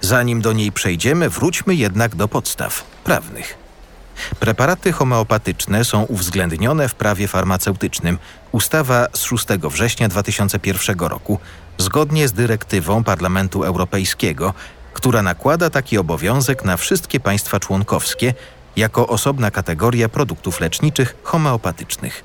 Zanim 0.00 0.40
do 0.40 0.52
niej 0.52 0.72
przejdziemy, 0.72 1.28
wróćmy 1.28 1.74
jednak 1.74 2.14
do 2.14 2.28
podstaw 2.28 2.84
prawnych. 3.04 3.67
Preparaty 4.40 4.92
homeopatyczne 4.92 5.84
są 5.84 6.02
uwzględnione 6.02 6.88
w 6.88 6.94
prawie 6.94 7.28
farmaceutycznym. 7.28 8.18
Ustawa 8.52 9.06
z 9.12 9.22
6 9.22 9.46
września 9.48 10.08
2001 10.08 10.98
roku, 10.98 11.38
zgodnie 11.78 12.28
z 12.28 12.32
dyrektywą 12.32 13.04
Parlamentu 13.04 13.64
Europejskiego, 13.64 14.54
która 14.94 15.22
nakłada 15.22 15.70
taki 15.70 15.98
obowiązek 15.98 16.64
na 16.64 16.76
wszystkie 16.76 17.20
państwa 17.20 17.60
członkowskie 17.60 18.34
jako 18.76 19.06
osobna 19.06 19.50
kategoria 19.50 20.08
produktów 20.08 20.60
leczniczych 20.60 21.16
homeopatycznych. 21.22 22.24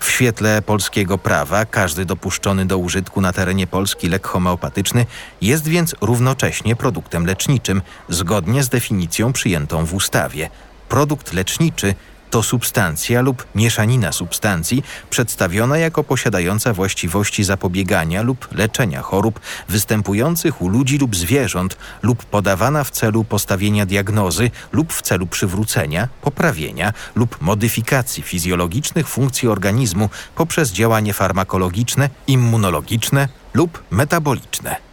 W 0.00 0.10
świetle 0.10 0.62
polskiego 0.62 1.18
prawa 1.18 1.64
każdy 1.64 2.04
dopuszczony 2.04 2.66
do 2.66 2.78
użytku 2.78 3.20
na 3.20 3.32
terenie 3.32 3.66
Polski 3.66 4.08
lek 4.08 4.26
homeopatyczny 4.26 5.06
jest 5.40 5.68
więc 5.68 5.94
równocześnie 6.00 6.76
produktem 6.76 7.26
leczniczym, 7.26 7.82
zgodnie 8.08 8.62
z 8.62 8.68
definicją 8.68 9.32
przyjętą 9.32 9.84
w 9.84 9.94
ustawie. 9.94 10.50
Produkt 10.88 11.32
leczniczy 11.32 11.94
to 12.30 12.42
substancja 12.42 13.20
lub 13.20 13.46
mieszanina 13.54 14.12
substancji 14.12 14.84
przedstawiona 15.10 15.78
jako 15.78 16.04
posiadająca 16.04 16.72
właściwości 16.72 17.44
zapobiegania 17.44 18.22
lub 18.22 18.48
leczenia 18.54 19.02
chorób 19.02 19.40
występujących 19.68 20.62
u 20.62 20.68
ludzi 20.68 20.98
lub 20.98 21.16
zwierząt 21.16 21.76
lub 22.02 22.24
podawana 22.24 22.84
w 22.84 22.90
celu 22.90 23.24
postawienia 23.24 23.86
diagnozy 23.86 24.50
lub 24.72 24.92
w 24.92 25.02
celu 25.02 25.26
przywrócenia, 25.26 26.08
poprawienia 26.22 26.92
lub 27.14 27.40
modyfikacji 27.40 28.22
fizjologicznych 28.22 29.08
funkcji 29.08 29.48
organizmu 29.48 30.08
poprzez 30.34 30.72
działanie 30.72 31.12
farmakologiczne, 31.12 32.10
immunologiczne 32.26 33.28
lub 33.54 33.82
metaboliczne. 33.90 34.85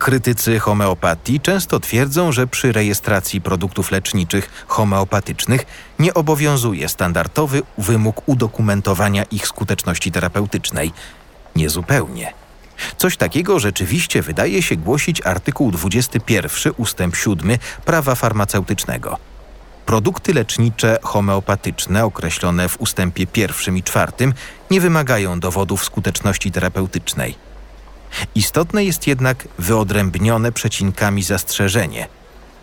Krytycy 0.00 0.58
homeopatii 0.58 1.40
często 1.40 1.80
twierdzą, 1.80 2.32
że 2.32 2.46
przy 2.46 2.72
rejestracji 2.72 3.40
produktów 3.40 3.90
leczniczych 3.90 4.64
homeopatycznych 4.66 5.66
nie 5.98 6.14
obowiązuje 6.14 6.88
standardowy 6.88 7.62
wymóg 7.78 8.28
udokumentowania 8.28 9.22
ich 9.22 9.46
skuteczności 9.46 10.12
terapeutycznej. 10.12 10.92
Niezupełnie. 11.56 12.32
Coś 12.96 13.16
takiego 13.16 13.58
rzeczywiście 13.58 14.22
wydaje 14.22 14.62
się 14.62 14.76
głosić 14.76 15.26
artykuł 15.26 15.70
21 15.70 16.72
ustęp 16.76 17.16
7 17.16 17.58
prawa 17.84 18.14
farmaceutycznego. 18.14 19.18
Produkty 19.86 20.34
lecznicze 20.34 20.98
homeopatyczne 21.02 22.04
określone 22.04 22.68
w 22.68 22.80
ustępie 22.80 23.26
1 23.36 23.76
i 23.76 23.82
4 23.82 24.12
nie 24.70 24.80
wymagają 24.80 25.40
dowodów 25.40 25.84
skuteczności 25.84 26.52
terapeutycznej. 26.52 27.49
Istotne 28.34 28.84
jest 28.84 29.06
jednak 29.06 29.48
wyodrębnione 29.58 30.52
przecinkami 30.52 31.22
zastrzeżenie. 31.22 32.08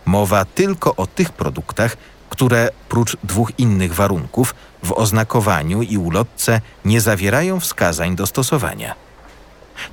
Mowa 0.04 0.44
tylko 0.44 0.96
o 0.96 1.06
tych 1.06 1.32
produktach, 1.32 1.96
które 2.30 2.70
prócz 2.88 3.16
dwóch 3.24 3.52
innych 3.58 3.94
warunków 3.94 4.54
w 4.82 4.92
oznakowaniu 4.92 5.82
i 5.82 5.96
ulotce 5.96 6.60
nie 6.84 7.00
zawierają 7.00 7.60
wskazań 7.60 8.16
do 8.16 8.26
stosowania. 8.26 8.94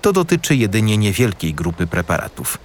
To 0.01 0.13
dotyczy 0.13 0.55
jedynie 0.55 0.97
niewielkiej 0.97 1.53
grupy 1.53 1.87
preparatów. 1.87 2.57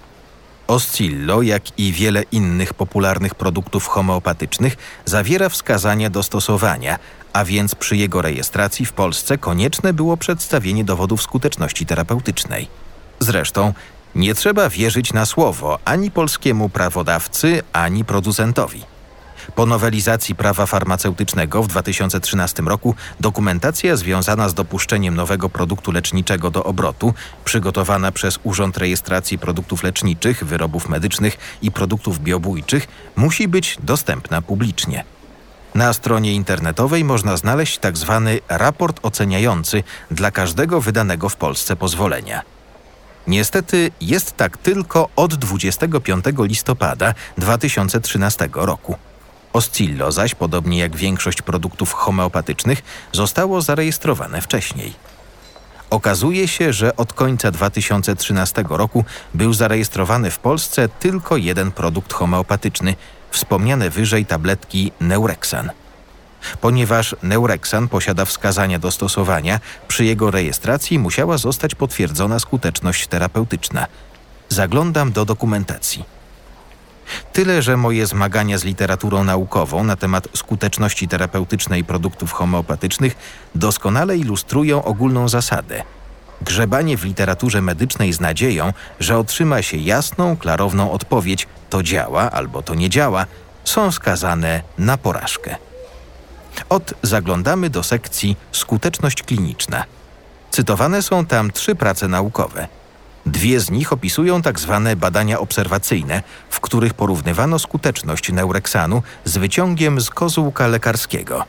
Oscillo, 0.66 1.42
jak 1.42 1.78
i 1.78 1.92
wiele 1.92 2.22
innych 2.22 2.74
popularnych 2.74 3.34
produktów 3.34 3.86
homeopatycznych, 3.86 4.76
zawiera 5.04 5.48
wskazania 5.48 6.10
do 6.10 6.22
stosowania, 6.22 6.98
a 7.32 7.44
więc 7.44 7.74
przy 7.74 7.96
jego 7.96 8.22
rejestracji 8.22 8.86
w 8.86 8.92
Polsce 8.92 9.38
konieczne 9.38 9.92
było 9.92 10.16
przedstawienie 10.16 10.84
dowodów 10.84 11.22
skuteczności 11.22 11.86
terapeutycznej. 11.86 12.68
Zresztą 13.20 13.74
nie 14.14 14.34
trzeba 14.34 14.68
wierzyć 14.68 15.12
na 15.12 15.26
słowo 15.26 15.78
ani 15.84 16.10
polskiemu 16.10 16.68
prawodawcy, 16.68 17.62
ani 17.72 18.04
producentowi. 18.04 18.84
Po 19.54 19.66
nowelizacji 19.66 20.34
prawa 20.34 20.66
farmaceutycznego 20.66 21.62
w 21.62 21.68
2013 21.68 22.62
roku 22.62 22.94
dokumentacja 23.20 23.96
związana 23.96 24.48
z 24.48 24.54
dopuszczeniem 24.54 25.14
nowego 25.14 25.48
produktu 25.48 25.92
leczniczego 25.92 26.50
do 26.50 26.64
obrotu, 26.64 27.14
przygotowana 27.44 28.12
przez 28.12 28.38
Urząd 28.42 28.78
Rejestracji 28.78 29.38
Produktów 29.38 29.82
Leczniczych, 29.82 30.44
Wyrobów 30.44 30.88
Medycznych 30.88 31.38
i 31.62 31.70
Produktów 31.70 32.20
Biobójczych, 32.20 32.88
musi 33.16 33.48
być 33.48 33.78
dostępna 33.82 34.42
publicznie. 34.42 35.04
Na 35.74 35.92
stronie 35.92 36.32
internetowej 36.32 37.04
można 37.04 37.36
znaleźć 37.36 37.78
tzw. 37.78 38.28
Tak 38.46 38.58
raport 38.58 39.00
oceniający 39.02 39.82
dla 40.10 40.30
każdego 40.30 40.80
wydanego 40.80 41.28
w 41.28 41.36
Polsce 41.36 41.76
pozwolenia. 41.76 42.42
Niestety 43.26 43.90
jest 44.00 44.36
tak 44.36 44.56
tylko 44.56 45.08
od 45.16 45.34
25 45.34 46.24
listopada 46.38 47.14
2013 47.38 48.48
roku. 48.52 48.96
Oscillo 49.52 50.12
zaś, 50.12 50.34
podobnie 50.34 50.78
jak 50.78 50.96
większość 50.96 51.42
produktów 51.42 51.92
homeopatycznych, 51.92 52.82
zostało 53.12 53.62
zarejestrowane 53.62 54.40
wcześniej. 54.40 54.94
Okazuje 55.90 56.48
się, 56.48 56.72
że 56.72 56.96
od 56.96 57.12
końca 57.12 57.50
2013 57.50 58.64
roku 58.70 59.04
był 59.34 59.52
zarejestrowany 59.52 60.30
w 60.30 60.38
Polsce 60.38 60.88
tylko 60.88 61.36
jeden 61.36 61.72
produkt 61.72 62.12
homeopatyczny, 62.12 62.94
wspomniane 63.30 63.90
wyżej 63.90 64.26
tabletki 64.26 64.92
Neurexan. 65.00 65.70
Ponieważ 66.60 67.16
Neurexan 67.22 67.88
posiada 67.88 68.24
wskazania 68.24 68.78
do 68.78 68.90
stosowania, 68.90 69.60
przy 69.88 70.04
jego 70.04 70.30
rejestracji 70.30 70.98
musiała 70.98 71.38
zostać 71.38 71.74
potwierdzona 71.74 72.38
skuteczność 72.38 73.06
terapeutyczna. 73.06 73.86
Zaglądam 74.48 75.12
do 75.12 75.24
dokumentacji. 75.24 76.04
Tyle, 77.32 77.62
że 77.62 77.76
moje 77.76 78.06
zmagania 78.06 78.58
z 78.58 78.64
literaturą 78.64 79.24
naukową 79.24 79.84
na 79.84 79.96
temat 79.96 80.28
skuteczności 80.34 81.08
terapeutycznej 81.08 81.84
produktów 81.84 82.32
homeopatycznych 82.32 83.16
doskonale 83.54 84.16
ilustrują 84.16 84.84
ogólną 84.84 85.28
zasadę. 85.28 85.82
Grzebanie 86.42 86.96
w 86.96 87.04
literaturze 87.04 87.62
medycznej 87.62 88.12
z 88.12 88.20
nadzieją, 88.20 88.72
że 89.00 89.18
otrzyma 89.18 89.62
się 89.62 89.76
jasną, 89.76 90.36
klarowną 90.36 90.92
odpowiedź 90.92 91.46
to 91.70 91.82
działa 91.82 92.30
albo 92.30 92.62
to 92.62 92.74
nie 92.74 92.90
działa, 92.90 93.26
są 93.64 93.92
skazane 93.92 94.62
na 94.78 94.96
porażkę. 94.96 95.56
Od 96.68 96.94
zaglądamy 97.02 97.70
do 97.70 97.82
sekcji 97.82 98.36
skuteczność 98.52 99.22
kliniczna. 99.22 99.84
Cytowane 100.50 101.02
są 101.02 101.26
tam 101.26 101.50
trzy 101.50 101.74
prace 101.74 102.08
naukowe. 102.08 102.68
Dwie 103.26 103.60
z 103.60 103.70
nich 103.70 103.92
opisują 103.92 104.42
tak 104.42 104.60
zwane 104.60 104.96
badania 104.96 105.40
obserwacyjne, 105.40 106.22
w 106.50 106.60
których 106.60 106.94
porównywano 106.94 107.58
skuteczność 107.58 108.32
neureksanu 108.32 109.02
z 109.24 109.38
wyciągiem 109.38 110.00
z 110.00 110.10
kozłka 110.10 110.66
lekarskiego. 110.66 111.44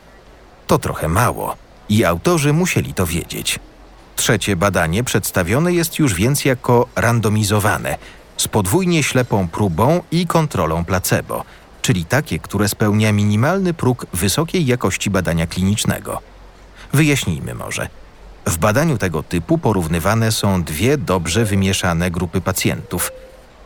To 0.66 0.78
trochę 0.78 1.08
mało 1.08 1.56
i 1.88 2.04
autorzy 2.04 2.52
musieli 2.52 2.94
to 2.94 3.06
wiedzieć. 3.06 3.58
Trzecie 4.16 4.56
badanie 4.56 5.04
przedstawione 5.04 5.72
jest 5.72 5.98
już 5.98 6.14
więc 6.14 6.44
jako 6.44 6.86
randomizowane, 6.96 7.98
z 8.36 8.48
podwójnie 8.48 9.02
ślepą 9.02 9.48
próbą 9.48 10.00
i 10.10 10.26
kontrolą 10.26 10.84
placebo– 10.84 11.44
czyli 11.82 12.04
takie, 12.04 12.38
które 12.38 12.68
spełnia 12.68 13.12
minimalny 13.12 13.74
próg 13.74 14.06
wysokiej 14.12 14.66
jakości 14.66 15.10
badania 15.10 15.46
klinicznego. 15.46 16.20
Wyjaśnijmy 16.92 17.54
może. 17.54 17.88
W 18.46 18.58
badaniu 18.58 18.98
tego 18.98 19.22
typu 19.22 19.58
porównywane 19.58 20.32
są 20.32 20.62
dwie 20.64 20.98
dobrze 20.98 21.44
wymieszane 21.44 22.10
grupy 22.10 22.40
pacjentów. 22.40 23.12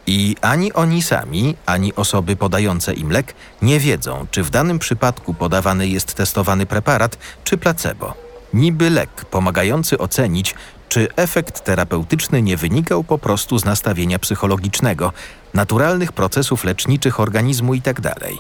I 0.07 0.37
ani 0.41 0.73
oni 0.73 1.03
sami, 1.03 1.57
ani 1.67 1.95
osoby 1.95 2.37
podające 2.37 2.95
im 2.95 3.11
lek 3.11 3.35
nie 3.63 3.81
wiedzą, 3.81 4.27
czy 4.31 4.43
w 4.43 4.51
danym 4.51 4.79
przypadku 4.79 5.35
podawany 5.35 5.89
jest 5.89 6.15
testowany 6.15 6.67
preparat, 6.67 7.19
czy 7.45 7.59
placebo. 7.59 8.26
Niby 8.55 8.91
lek 8.91 9.25
pomagający 9.25 9.99
ocenić, 9.99 10.55
czy 10.89 11.09
efekt 11.17 11.65
terapeutyczny 11.65 12.43
nie 12.43 12.57
wynikał 12.57 13.05
po 13.05 13.19
prostu 13.19 13.59
z 13.59 13.65
nastawienia 13.65 14.19
psychologicznego, 14.19 15.13
naturalnych 15.55 16.13
procesów 16.13 16.65
leczniczych 16.65 17.21
organizmu 17.21 17.75
itd. 17.75 18.15
Tak 18.21 18.31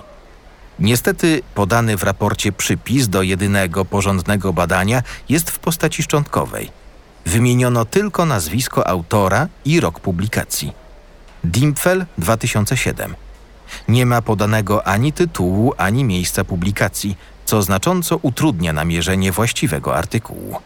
Niestety 0.79 1.42
podany 1.55 1.97
w 1.97 2.03
raporcie 2.03 2.53
przypis 2.53 3.09
do 3.09 3.23
jedynego 3.23 3.85
porządnego 3.85 4.53
badania 4.53 5.03
jest 5.29 5.51
w 5.51 5.59
postaci 5.59 6.03
szczątkowej. 6.03 6.71
Wymieniono 7.27 7.85
tylko 7.85 8.27
nazwisko 8.27 8.87
autora 8.87 9.49
i 9.64 9.81
rok 9.81 10.01
publikacji. 10.01 10.73
Dimpfel 11.45 12.07
2007. 12.19 13.14
Nie 13.88 14.07
ma 14.07 14.23
podanego 14.23 14.87
ani 14.87 15.12
tytułu, 15.12 15.75
ani 15.77 16.05
miejsca 16.05 16.45
publikacji, 16.45 17.16
co 17.46 17.62
znacząco 17.62 18.16
utrudnia 18.22 18.72
namierzenie 18.72 19.32
właściwego 19.32 19.96
artykułu. 19.96 20.56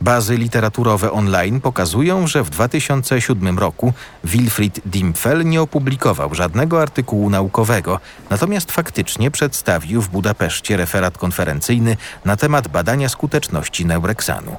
Bazy 0.00 0.36
literaturowe 0.36 1.12
online 1.12 1.60
pokazują, 1.60 2.26
że 2.26 2.42
w 2.42 2.50
2007 2.50 3.58
roku 3.58 3.92
Wilfried 4.24 4.80
Dimpfel 4.84 5.44
nie 5.48 5.62
opublikował 5.62 6.34
żadnego 6.34 6.82
artykułu 6.82 7.30
naukowego, 7.30 8.00
natomiast 8.30 8.72
faktycznie 8.72 9.30
przedstawił 9.30 10.02
w 10.02 10.08
Budapeszcie 10.08 10.76
referat 10.76 11.18
konferencyjny 11.18 11.96
na 12.24 12.36
temat 12.36 12.68
badania 12.68 13.08
skuteczności 13.08 13.86
Neureksanu. 13.86 14.56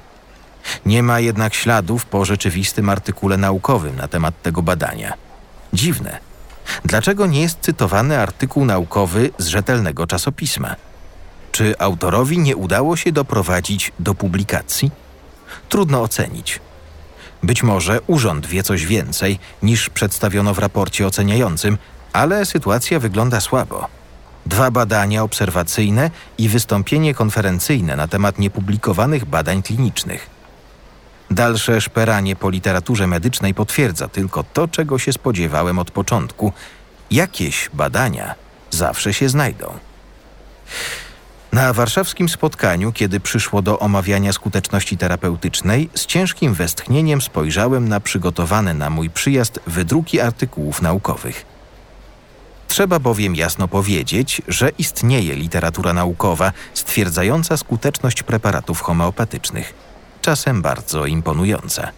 Nie 0.86 1.04
ma 1.04 1.20
jednak 1.20 1.54
śladów 1.54 2.06
po 2.06 2.26
rzeczywistym 2.26 2.90
artykule 2.90 3.38
naukowym 3.38 3.96
na 3.96 4.08
temat 4.08 4.42
tego 4.42 4.62
badania. 4.62 5.14
Dziwne. 5.74 6.20
Dlaczego 6.86 7.26
nie 7.26 7.42
jest 7.42 7.60
cytowany 7.62 8.20
artykuł 8.20 8.66
naukowy 8.66 9.30
z 9.38 9.48
rzetelnego 9.48 10.08
czasopisma? 10.08 10.76
Czy 11.52 11.80
autorowi 11.80 12.40
nie 12.40 12.56
udało 12.56 12.96
się 12.96 13.12
doprowadzić 13.12 13.92
do 14.00 14.16
publikacji? 14.16 14.92
trudno 15.70 16.02
ocenić. 16.02 16.60
Być 17.44 17.64
może 17.64 18.02
urząd 18.08 18.48
wie 18.48 18.64
coś 18.64 18.86
więcej 18.86 19.40
niż 19.64 19.90
przedstawiono 19.90 20.54
w 20.54 20.60
raporcie 20.60 21.08
oceniającym, 21.08 21.78
ale 22.14 22.46
sytuacja 22.46 23.00
wygląda 23.00 23.42
słabo. 23.42 23.88
Dwa 24.46 24.72
badania 24.72 25.24
obserwacyjne 25.24 26.12
i 26.38 26.50
wystąpienie 26.50 27.14
konferencyjne 27.14 27.96
na 27.96 28.08
temat 28.08 28.40
niepublikowanych 28.40 29.26
badań 29.26 29.64
klinicznych. 29.64 30.30
Dalsze 31.32 31.82
szperanie 31.82 32.36
po 32.36 32.50
literaturze 32.50 33.08
medycznej 33.08 33.54
potwierdza 33.54 34.08
tylko 34.08 34.44
to, 34.44 34.68
czego 34.68 35.00
się 35.00 35.14
spodziewałem 35.14 35.80
od 35.80 35.92
początku. 35.92 36.54
Jakieś 37.12 37.70
badania 37.74 38.36
zawsze 38.72 39.14
się 39.14 39.30
znajdą. 39.30 39.74
Na 41.60 41.74
warszawskim 41.74 42.30
spotkaniu, 42.30 42.92
kiedy 42.92 43.20
przyszło 43.20 43.62
do 43.62 43.80
omawiania 43.80 44.34
skuteczności 44.34 44.98
terapeutycznej, 44.98 45.90
z 45.96 46.06
ciężkim 46.06 46.54
westchnieniem 46.54 47.22
spojrzałem 47.22 47.90
na 47.90 48.00
przygotowane 48.00 48.74
na 48.74 48.90
mój 48.90 49.10
przyjazd 49.10 49.60
wydruki 49.68 50.20
artykułów 50.20 50.82
naukowych. 50.82 51.46
Trzeba 52.68 53.00
bowiem 53.00 53.36
jasno 53.36 53.68
powiedzieć, 53.68 54.42
że 54.48 54.72
istnieje 54.78 55.36
literatura 55.36 55.94
naukowa 55.94 56.52
stwierdzająca 56.74 57.58
skuteczność 57.58 58.24
preparatów 58.24 58.82
homeopatycznych, 58.82 59.74
czasem 60.22 60.62
bardzo 60.62 61.06
imponująca. 61.06 61.92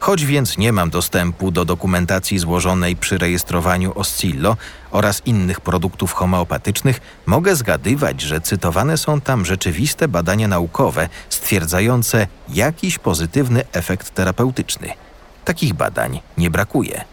Choć 0.00 0.24
więc 0.24 0.58
nie 0.58 0.72
mam 0.72 0.90
dostępu 0.90 1.50
do 1.50 1.64
dokumentacji 1.64 2.38
złożonej 2.38 2.96
przy 2.96 3.18
rejestrowaniu 3.18 3.98
Oscillo 3.98 4.56
oraz 4.90 5.22
innych 5.26 5.60
produktów 5.60 6.12
homeopatycznych, 6.12 7.00
mogę 7.26 7.56
zgadywać, 7.56 8.20
że 8.20 8.40
cytowane 8.40 8.98
są 8.98 9.20
tam 9.20 9.44
rzeczywiste 9.44 10.08
badania 10.08 10.48
naukowe 10.48 11.08
stwierdzające 11.28 12.26
jakiś 12.48 12.98
pozytywny 12.98 13.62
efekt 13.72 14.10
terapeutyczny. 14.10 14.92
Takich 15.44 15.74
badań 15.74 16.20
nie 16.38 16.50
brakuje. 16.50 17.04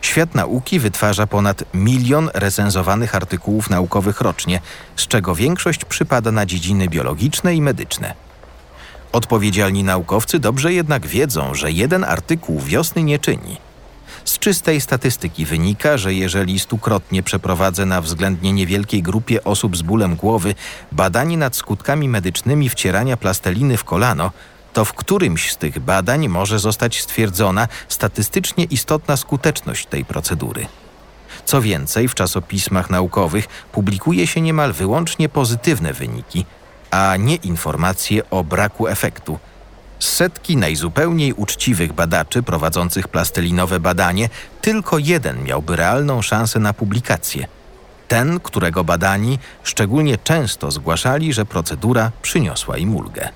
Świat 0.00 0.34
nauki 0.34 0.78
wytwarza 0.78 1.26
ponad 1.26 1.64
milion 1.74 2.30
recenzowanych 2.34 3.14
artykułów 3.14 3.70
naukowych 3.70 4.20
rocznie, 4.20 4.60
z 4.96 5.06
czego 5.06 5.34
większość 5.34 5.84
przypada 5.84 6.32
na 6.32 6.46
dziedziny 6.46 6.88
biologiczne 6.88 7.54
i 7.54 7.62
medyczne. 7.62 8.29
Odpowiedzialni 9.12 9.84
naukowcy 9.84 10.38
dobrze 10.38 10.72
jednak 10.72 11.06
wiedzą, 11.06 11.54
że 11.54 11.72
jeden 11.72 12.04
artykuł 12.04 12.60
wiosny 12.60 13.02
nie 13.02 13.18
czyni. 13.18 13.56
Z 14.24 14.38
czystej 14.38 14.80
statystyki 14.80 15.44
wynika, 15.44 15.98
że 15.98 16.14
jeżeli 16.14 16.58
stukrotnie 16.58 17.22
przeprowadzę 17.22 17.86
na 17.86 18.00
względnie 18.00 18.52
niewielkiej 18.52 19.02
grupie 19.02 19.44
osób 19.44 19.76
z 19.76 19.82
bólem 19.82 20.16
głowy 20.16 20.54
badanie 20.92 21.36
nad 21.36 21.56
skutkami 21.56 22.08
medycznymi 22.08 22.68
wcierania 22.68 23.16
plasteliny 23.16 23.76
w 23.76 23.84
kolano, 23.84 24.30
to 24.72 24.84
w 24.84 24.92
którymś 24.92 25.52
z 25.52 25.56
tych 25.56 25.78
badań 25.78 26.28
może 26.28 26.58
zostać 26.58 27.00
stwierdzona 27.00 27.68
statystycznie 27.88 28.64
istotna 28.64 29.16
skuteczność 29.16 29.86
tej 29.86 30.04
procedury. 30.04 30.66
Co 31.44 31.62
więcej, 31.62 32.08
w 32.08 32.14
czasopismach 32.14 32.90
naukowych 32.90 33.48
publikuje 33.72 34.26
się 34.26 34.40
niemal 34.40 34.72
wyłącznie 34.72 35.28
pozytywne 35.28 35.92
wyniki– 35.92 36.44
a 36.90 37.16
nie 37.16 37.34
informacje 37.34 38.30
o 38.30 38.44
braku 38.44 38.88
efektu. 38.88 39.38
Setki 39.98 40.56
najzupełniej 40.56 41.32
uczciwych 41.32 41.92
badaczy 41.92 42.42
prowadzących 42.42 43.08
plastelinowe 43.08 43.80
badanie, 43.80 44.28
tylko 44.60 44.98
jeden 44.98 45.42
miałby 45.42 45.76
realną 45.76 46.22
szansę 46.22 46.58
na 46.58 46.72
publikację. 46.72 47.46
Ten, 48.08 48.40
którego 48.40 48.84
badani 48.84 49.38
szczególnie 49.62 50.18
często 50.18 50.70
zgłaszali, 50.70 51.32
że 51.32 51.46
procedura 51.46 52.12
przyniosła 52.22 52.76
im 52.76 52.96
ulgę. 52.96 53.28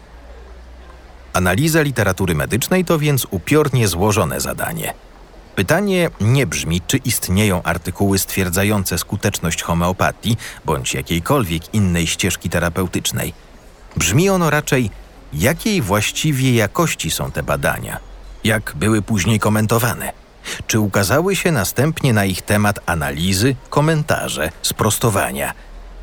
Analiza 1.33 1.83
literatury 1.83 2.35
medycznej 2.35 2.85
to 2.85 2.99
więc 2.99 3.27
upiornie 3.31 3.89
złożone 3.89 4.41
zadanie. 4.41 4.95
Pytanie 5.57 6.11
nie 6.21 6.47
brzmi, 6.47 6.81
czy 6.87 6.97
istnieją 6.97 7.63
artykuły 7.63 8.19
stwierdzające 8.19 8.99
skuteczność 8.99 9.63
homeopatii 9.63 10.37
bądź 10.65 10.95
jakiejkolwiek 10.95 11.75
innej 11.75 12.07
ścieżki 12.07 12.51
terapeutycznej. 12.51 13.35
Brzmi 13.97 14.31
ono 14.31 14.51
raczej, 14.51 14.91
jakiej 15.33 15.83
właściwie 15.83 16.55
jakości 16.55 17.11
są 17.11 17.31
te 17.31 17.43
badania, 17.43 17.99
jak 18.45 18.73
były 18.77 19.03
później 19.03 19.41
komentowane, 19.41 20.13
czy 20.67 20.81
ukazały 20.81 21.37
się 21.37 21.53
następnie 21.53 22.13
na 22.13 22.25
ich 22.25 22.43
temat 22.43 22.81
analizy, 22.87 23.57
komentarze, 23.71 24.51
sprostowania 24.63 25.53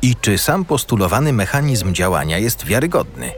i 0.02 0.16
czy 0.16 0.38
sam 0.38 0.64
postulowany 0.64 1.32
mechanizm 1.32 1.92
działania 1.92 2.38
jest 2.38 2.64
wiarygodny. 2.64 3.32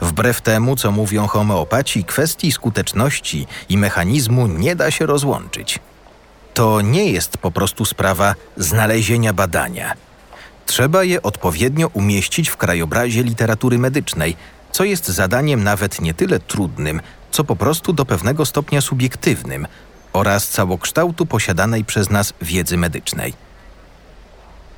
Wbrew 0.00 0.40
temu, 0.40 0.76
co 0.76 0.92
mówią 0.92 1.26
homeopaci, 1.26 2.04
kwestii 2.04 2.52
skuteczności 2.52 3.46
i 3.68 3.78
mechanizmu 3.78 4.46
nie 4.46 4.76
da 4.76 4.90
się 4.90 5.06
rozłączyć. 5.06 5.78
To 6.54 6.80
nie 6.80 7.12
jest 7.12 7.38
po 7.38 7.50
prostu 7.50 7.84
sprawa 7.84 8.34
znalezienia 8.56 9.32
badania. 9.32 9.94
Trzeba 10.66 11.04
je 11.04 11.22
odpowiednio 11.22 11.88
umieścić 11.88 12.48
w 12.48 12.56
krajobrazie 12.56 13.22
literatury 13.22 13.78
medycznej, 13.78 14.36
co 14.72 14.84
jest 14.84 15.08
zadaniem 15.08 15.64
nawet 15.64 16.00
nie 16.00 16.14
tyle 16.14 16.40
trudnym, 16.40 17.00
co 17.30 17.44
po 17.44 17.56
prostu 17.56 17.92
do 17.92 18.04
pewnego 18.04 18.46
stopnia 18.46 18.80
subiektywnym 18.80 19.66
oraz 20.12 20.48
całokształtu 20.48 21.26
posiadanej 21.26 21.84
przez 21.84 22.10
nas 22.10 22.32
wiedzy 22.42 22.76
medycznej. 22.76 23.49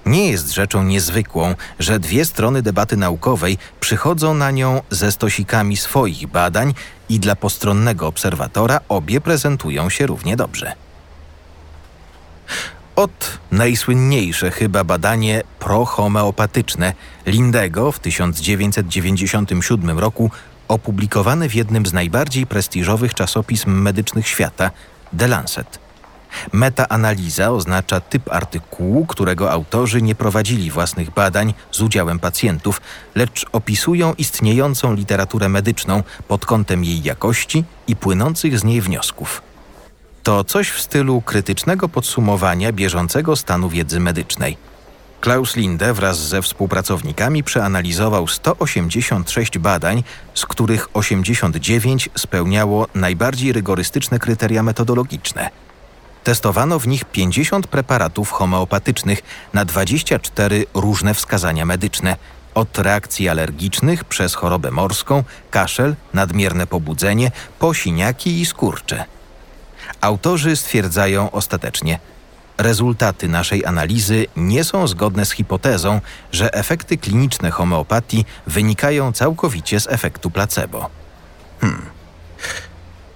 Nie 0.07 0.31
jest 0.31 0.53
rzeczą 0.53 0.85
niezwykłą, 0.85 1.55
że 1.79 1.99
dwie 1.99 2.25
strony 2.25 2.63
debaty 2.63 2.97
naukowej 2.97 3.59
przychodzą 3.81 4.35
na 4.35 4.51
nią 4.51 4.81
ze 4.91 5.13
stosikami 5.13 5.77
swoich 5.77 6.27
badań 6.27 6.75
i 7.09 7.21
dla 7.21 7.37
postronnego 7.37 8.07
obserwatora 8.07 8.81
obie 8.89 9.21
prezentują 9.21 9.91
się 9.91 10.07
równie 10.07 10.37
dobrze. 10.37 10.73
Od 12.97 13.39
najsłynniejsze 13.53 14.51
chyba 14.51 14.85
badanie 14.85 15.43
prohomeopatyczne 15.59 16.93
Lindego 17.27 17.93
w 17.93 17.99
1997 17.99 19.99
roku 19.99 20.31
opublikowane 20.69 21.49
w 21.49 21.55
jednym 21.55 21.87
z 21.87 21.93
najbardziej 21.93 22.47
prestiżowych 22.47 23.15
czasopism 23.15 23.71
medycznych 23.71 24.29
świata, 24.29 24.71
The 25.19 25.29
Lancet. 25.29 25.82
Metaanaliza 26.53 27.51
oznacza 27.51 28.01
typ 28.01 28.33
artykułu, 28.33 29.07
którego 29.07 29.53
autorzy 29.53 30.03
nie 30.03 30.15
prowadzili 30.15 30.71
własnych 30.71 31.11
badań 31.11 31.55
z 31.71 31.81
udziałem 31.81 32.19
pacjentów, 32.19 32.81
lecz 33.15 33.47
opisują 33.53 34.15
istniejącą 34.15 34.95
literaturę 34.95 35.49
medyczną 35.49 36.03
pod 36.29 36.47
kątem 36.47 36.85
jej 36.85 37.03
jakości 37.03 37.65
i 37.89 37.97
płynących 37.97 38.59
z 38.59 38.65
niej 38.65 38.81
wniosków. 38.81 39.43
To 40.23 40.45
coś 40.45 40.71
w 40.71 40.81
stylu 40.81 41.21
krytycznego 41.21 41.89
podsumowania 41.89 42.73
bieżącego 42.73 43.37
stanu 43.37 43.69
wiedzy 43.69 44.01
medycznej. 44.01 44.57
Klaus 45.21 45.57
Linde 45.57 45.95
wraz 45.95 46.29
ze 46.29 46.43
współpracownikami 46.43 47.45
przeanalizował 47.45 48.29
186 48.29 49.59
badań, 49.59 50.05
z 50.35 50.47
których 50.47 50.89
89 50.97 52.09
spełniało 52.17 52.87
najbardziej 52.95 53.53
rygorystyczne 53.53 54.19
kryteria 54.19 54.63
metodologiczne– 54.63 55.51
Testowano 56.25 56.79
w 56.79 56.89
nich 56.89 57.05
50 57.05 57.67
preparatów 57.67 58.31
homeopatycznych 58.31 59.23
na 59.53 59.65
24 59.65 60.67
różne 60.75 61.15
wskazania 61.15 61.67
medyczne, 61.67 62.17
od 62.55 62.79
reakcji 62.79 63.29
alergicznych 63.29 64.05
przez 64.05 64.35
chorobę 64.35 64.71
morską, 64.71 65.25
kaszel, 65.51 65.97
nadmierne 66.15 66.67
pobudzenie, 66.67 67.31
po 67.59 67.75
siniaki 67.75 68.41
i 68.41 68.47
skurcze. 68.47 69.05
Autorzy 70.01 70.57
stwierdzają 70.57 71.31
ostatecznie, 71.31 71.99
rezultaty 72.59 73.29
naszej 73.29 73.67
analizy 73.67 74.27
nie 74.37 74.65
są 74.65 74.87
zgodne 74.87 75.27
z 75.27 75.31
hipotezą, 75.31 76.01
że 76.33 76.55
efekty 76.55 76.99
kliniczne 76.99 77.51
homeopatii 77.51 78.25
wynikają 78.47 79.13
całkowicie 79.13 79.81
z 79.81 79.87
efektu 79.87 80.31
placebo. 80.31 80.91
Hmm. 81.61 81.87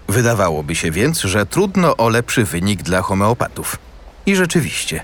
Wydawałoby 0.08 0.74
się 0.74 0.90
więc, 0.90 1.20
że 1.20 1.46
trudno 1.46 1.96
o 1.96 2.08
lepszy 2.08 2.44
wynik 2.44 2.82
dla 2.82 3.02
homeopatów. 3.02 3.78
I 4.26 4.36
rzeczywiście, 4.36 5.02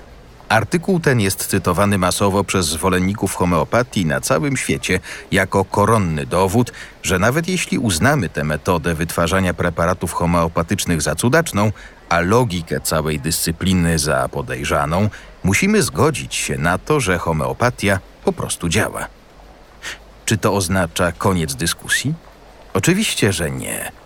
artykuł 0.49 0.99
ten 0.99 1.19
jest 1.19 1.45
cytowany 1.45 1.97
masowo 1.97 2.43
przez 2.43 2.65
zwolenników 2.65 3.35
homeopatii 3.35 4.05
na 4.05 4.21
całym 4.21 4.57
świecie 4.57 4.99
jako 5.31 5.65
koronny 5.65 6.25
dowód, 6.25 6.71
że 7.03 7.19
nawet 7.19 7.47
jeśli 7.47 7.77
uznamy 7.77 8.29
tę 8.29 8.43
metodę 8.43 8.95
wytwarzania 8.95 9.53
preparatów 9.53 10.13
homeopatycznych 10.13 11.01
za 11.01 11.15
cudaczną, 11.15 11.71
a 12.09 12.19
logikę 12.19 12.81
całej 12.81 13.19
dyscypliny 13.19 13.99
za 13.99 14.29
podejrzaną, 14.29 15.09
musimy 15.43 15.83
zgodzić 15.83 16.35
się 16.35 16.57
na 16.57 16.77
to, 16.77 16.99
że 16.99 17.17
homeopatia 17.17 17.99
po 18.25 18.33
prostu 18.33 18.69
działa. 18.69 19.07
Czy 20.25 20.37
to 20.37 20.53
oznacza 20.53 21.11
koniec 21.11 21.55
dyskusji? 21.55 22.13
Oczywiście, 22.73 23.33
że 23.33 23.51
nie. 23.51 24.02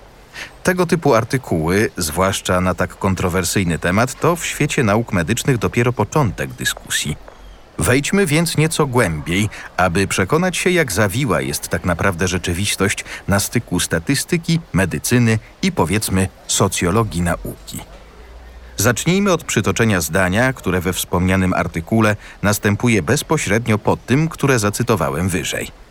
Tego 0.68 0.86
typu 0.86 1.16
artykuły, 1.16 1.90
zwłaszcza 1.98 2.62
na 2.62 2.74
tak 2.74 2.96
kontrowersyjny 3.00 3.80
temat, 3.80 4.20
to 4.20 4.36
w 4.36 4.46
świecie 4.46 4.84
nauk 4.84 5.14
medycznych 5.14 5.58
dopiero 5.58 5.94
początek 5.94 6.54
dyskusji. 6.54 7.18
Wejdźmy 7.80 8.26
więc 8.26 8.58
nieco 8.58 8.88
głębiej, 8.88 9.50
aby 9.78 10.08
przekonać 10.08 10.58
się, 10.58 10.70
jak 10.70 10.92
zawiła 10.92 11.42
jest 11.42 11.68
tak 11.68 11.86
naprawdę 11.86 12.28
rzeczywistość 12.28 13.06
na 13.28 13.40
styku 13.40 13.80
statystyki, 13.80 14.60
medycyny 14.74 15.40
i 15.62 15.72
powiedzmy 15.72 16.28
socjologii 16.48 17.22
nauki. 17.22 17.80
Zacznijmy 18.78 19.32
od 19.32 19.44
przytoczenia 19.44 20.02
zdania, 20.02 20.54
które 20.54 20.82
we 20.82 20.94
wspomnianym 20.94 21.54
artykule 21.54 22.16
następuje 22.42 23.02
bezpośrednio 23.02 23.78
po 23.78 23.98
tym, 23.98 24.30
które 24.30 24.60
zacytowałem 24.60 25.30
wyżej. 25.30 25.87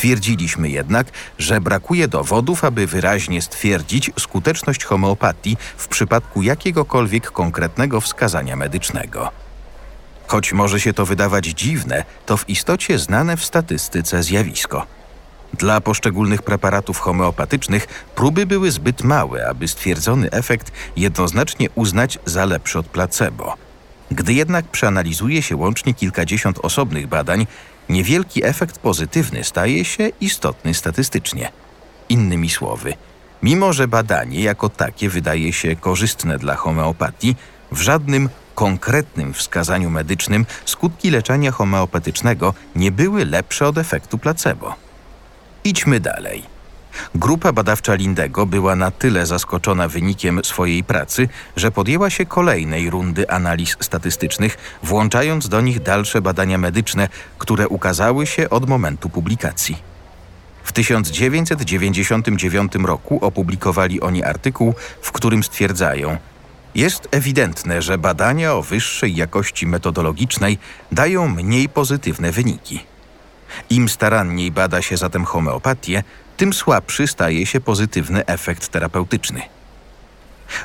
Stwierdziliśmy 0.00 0.68
jednak, 0.68 1.06
że 1.38 1.60
brakuje 1.60 2.08
dowodów, 2.08 2.64
aby 2.64 2.86
wyraźnie 2.86 3.42
stwierdzić 3.42 4.10
skuteczność 4.18 4.84
homeopatii 4.84 5.56
w 5.76 5.88
przypadku 5.88 6.42
jakiegokolwiek 6.42 7.30
konkretnego 7.30 8.00
wskazania 8.00 8.56
medycznego. 8.56 9.30
Choć 10.26 10.52
może 10.52 10.80
się 10.80 10.92
to 10.92 11.06
wydawać 11.06 11.46
dziwne, 11.46 12.04
to 12.26 12.36
w 12.36 12.48
istocie 12.48 12.98
znane 12.98 13.36
w 13.36 13.44
statystyce 13.44 14.22
zjawisko. 14.22 14.86
Dla 15.58 15.80
poszczególnych 15.80 16.42
preparatów 16.42 16.98
homeopatycznych 16.98 17.86
próby 18.14 18.46
były 18.46 18.70
zbyt 18.70 19.04
małe, 19.04 19.48
aby 19.48 19.68
stwierdzony 19.68 20.30
efekt 20.30 20.72
jednoznacznie 20.96 21.68
uznać 21.74 22.18
za 22.26 22.44
lepszy 22.44 22.78
od 22.78 22.86
placebo. 22.86 23.56
Gdy 24.10 24.32
jednak 24.32 24.64
przeanalizuje 24.64 25.42
się 25.42 25.56
łącznie 25.56 25.94
kilkadziesiąt 25.94 26.58
osobnych 26.62 27.06
badań, 27.06 27.46
niewielki 27.90 28.44
efekt 28.44 28.78
pozytywny 28.78 29.44
staje 29.44 29.84
się 29.84 30.08
istotny 30.20 30.74
statystycznie. 30.74 31.52
Innymi 32.08 32.50
słowy, 32.50 32.94
mimo 33.42 33.72
że 33.72 33.88
badanie 33.88 34.42
jako 34.42 34.68
takie 34.68 35.08
wydaje 35.08 35.52
się 35.52 35.76
korzystne 35.76 36.38
dla 36.38 36.54
homeopatii, 36.54 37.36
w 37.72 37.80
żadnym 37.80 38.28
konkretnym 38.54 39.34
wskazaniu 39.34 39.90
medycznym 39.90 40.46
skutki 40.64 41.10
leczenia 41.10 41.52
homeopatycznego 41.52 42.54
nie 42.76 42.92
były 42.92 43.24
lepsze 43.24 43.66
od 43.66 43.78
efektu 43.78 44.18
placebo. 44.18 44.74
Idźmy 45.64 46.00
dalej. 46.00 46.49
Grupa 47.14 47.52
badawcza 47.52 47.94
Lindego 47.94 48.46
była 48.46 48.76
na 48.76 48.90
tyle 48.90 49.26
zaskoczona 49.26 49.88
wynikiem 49.88 50.40
swojej 50.44 50.84
pracy, 50.84 51.28
że 51.56 51.70
podjęła 51.70 52.10
się 52.10 52.26
kolejnej 52.26 52.90
rundy 52.90 53.30
analiz 53.30 53.76
statystycznych, 53.80 54.58
włączając 54.82 55.48
do 55.48 55.60
nich 55.60 55.82
dalsze 55.82 56.22
badania 56.22 56.58
medyczne, 56.58 57.08
które 57.38 57.68
ukazały 57.68 58.26
się 58.26 58.50
od 58.50 58.68
momentu 58.68 59.08
publikacji. 59.08 59.90
W 60.64 60.72
1999 60.72 62.74
roku 62.74 63.24
opublikowali 63.24 64.00
oni 64.00 64.24
artykuł, 64.24 64.74
w 65.02 65.12
którym 65.12 65.42
stwierdzają, 65.42 66.16
jest 66.74 67.08
ewidentne, 67.10 67.82
że 67.82 67.98
badania 67.98 68.54
o 68.54 68.62
wyższej 68.62 69.16
jakości 69.16 69.66
metodologicznej 69.66 70.58
dają 70.92 71.28
mniej 71.28 71.68
pozytywne 71.68 72.32
wyniki. 72.32 72.84
Im 73.70 73.88
staranniej 73.88 74.50
bada 74.50 74.82
się 74.82 74.96
zatem 74.96 75.24
homeopatię, 75.24 76.02
tym 76.40 76.52
słabszy 76.52 77.06
staje 77.06 77.46
się 77.46 77.60
pozytywny 77.60 78.26
efekt 78.26 78.68
terapeutyczny. 78.68 79.42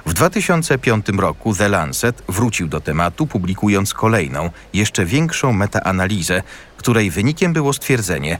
W 0.05 0.13
2005 0.13 1.05
roku 1.17 1.55
The 1.55 1.69
Lancet 1.69 2.23
wrócił 2.29 2.67
do 2.67 2.81
tematu, 2.81 3.27
publikując 3.27 3.93
kolejną, 3.93 4.49
jeszcze 4.73 5.05
większą 5.05 5.53
metaanalizę, 5.53 6.43
której 6.77 7.11
wynikiem 7.11 7.53
było 7.53 7.73
stwierdzenie: 7.73 8.39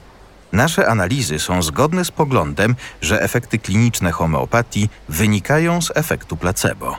Nasze 0.51 0.87
analizy 0.87 1.39
są 1.39 1.61
zgodne 1.61 2.05
z 2.05 2.11
poglądem, 2.11 2.75
że 3.01 3.21
efekty 3.21 3.59
kliniczne 3.59 4.11
homeopatii 4.11 4.89
wynikają 5.09 5.81
z 5.81 5.91
efektu 5.95 6.37
placebo. 6.37 6.97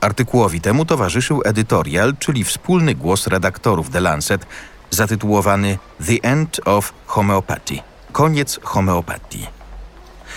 Artykułowi 0.00 0.60
temu 0.60 0.84
towarzyszył 0.84 1.42
editorial, 1.44 2.14
czyli 2.18 2.44
wspólny 2.44 2.94
głos 2.94 3.26
redaktorów 3.26 3.90
The 3.90 4.00
Lancet, 4.00 4.46
zatytułowany 4.90 5.78
The 6.06 6.28
End 6.30 6.60
of 6.64 6.92
Homeopathy 7.06 7.93
koniec 8.14 8.60
homeopatii. 8.62 9.46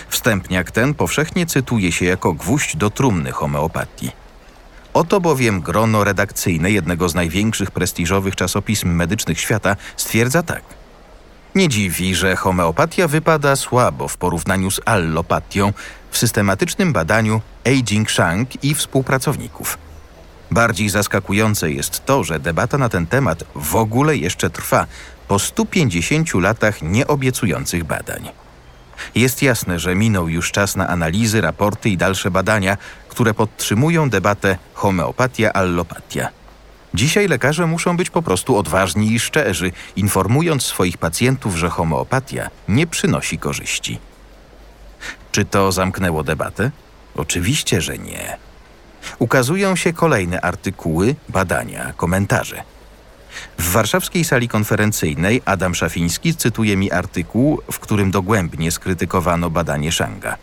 Wstępniak 0.09 0.71
ten 0.71 0.93
powszechnie 0.93 1.45
cytuje 1.45 1.91
się 1.91 2.05
jako 2.05 2.33
gwóźdź 2.33 2.75
do 2.75 2.89
trumny 2.89 3.31
homeopatii. 3.31 4.11
Oto 4.93 5.21
bowiem 5.21 5.61
grono 5.61 6.03
redakcyjne 6.03 6.71
jednego 6.71 7.09
z 7.09 7.15
największych 7.15 7.71
prestiżowych 7.71 8.35
czasopism 8.35 8.89
medycznych 8.89 9.39
świata 9.39 9.75
stwierdza 9.97 10.43
tak. 10.43 10.61
Nie 11.55 11.69
dziwi, 11.69 12.15
że 12.15 12.35
homeopatia 12.35 13.07
wypada 13.07 13.55
słabo 13.55 14.07
w 14.07 14.17
porównaniu 14.17 14.71
z 14.71 14.81
allopatią 14.85 15.73
w 16.11 16.17
systematycznym 16.17 16.93
badaniu 16.93 17.41
Aging 17.65 18.11
Shank 18.11 18.63
i 18.63 18.75
współpracowników. 18.75 19.77
Bardziej 20.51 20.89
zaskakujące 20.89 21.71
jest 21.71 22.05
to, 22.05 22.23
że 22.23 22.39
debata 22.39 22.77
na 22.77 22.89
ten 22.89 23.07
temat 23.07 23.43
w 23.55 23.75
ogóle 23.75 24.17
jeszcze 24.17 24.49
trwa 24.49 24.87
po 25.27 25.39
150 25.39 26.33
latach 26.33 26.81
nieobiecujących 26.81 27.83
badań. 27.83 28.29
Jest 29.15 29.41
jasne, 29.41 29.79
że 29.79 29.95
minął 29.95 30.29
już 30.29 30.51
czas 30.51 30.75
na 30.75 30.87
analizy, 30.87 31.41
raporty 31.41 31.89
i 31.89 31.97
dalsze 31.97 32.31
badania, 32.31 32.77
które 33.09 33.33
podtrzymują 33.33 34.09
debatę 34.09 34.57
homeopatia-allopatia. 34.73 36.27
Dzisiaj 36.93 37.27
lekarze 37.27 37.67
muszą 37.67 37.97
być 37.97 38.09
po 38.09 38.21
prostu 38.21 38.57
odważni 38.57 39.13
i 39.13 39.19
szczerzy, 39.19 39.71
informując 39.95 40.63
swoich 40.63 40.97
pacjentów, 40.97 41.55
że 41.55 41.69
homeopatia 41.69 42.49
nie 42.67 42.87
przynosi 42.87 43.37
korzyści. 43.37 43.99
Czy 45.31 45.45
to 45.45 45.71
zamknęło 45.71 46.23
debatę? 46.23 46.71
Oczywiście, 47.15 47.81
że 47.81 47.97
nie. 47.97 48.37
Ukazują 49.19 49.75
się 49.75 49.93
kolejne 49.93 50.41
artykuły, 50.41 51.15
badania, 51.29 51.93
komentarze. 51.97 52.63
W 53.57 53.71
warszawskiej 53.71 54.23
sali 54.23 54.47
konferencyjnej 54.47 55.41
Adam 55.45 55.75
Szafiński 55.75 56.35
cytuje 56.35 56.77
mi 56.77 56.91
artykuł, 56.91 57.61
w 57.71 57.79
którym 57.79 58.11
dogłębnie 58.11 58.71
skrytykowano 58.71 59.49
badanie 59.49 59.91
Shanga. 59.91 60.37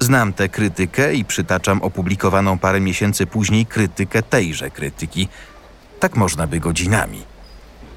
Znam 0.00 0.32
tę 0.32 0.48
krytykę 0.48 1.14
i 1.14 1.24
przytaczam 1.24 1.82
opublikowaną 1.82 2.58
parę 2.58 2.80
miesięcy 2.80 3.26
później 3.26 3.66
krytykę 3.66 4.22
tejże 4.22 4.70
krytyki. 4.70 5.28
Tak 6.00 6.16
można 6.16 6.46
by 6.46 6.60
godzinami. 6.60 7.22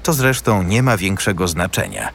To 0.02 0.12
zresztą 0.12 0.62
nie 0.62 0.82
ma 0.82 0.96
większego 0.96 1.48
znaczenia. 1.48 2.08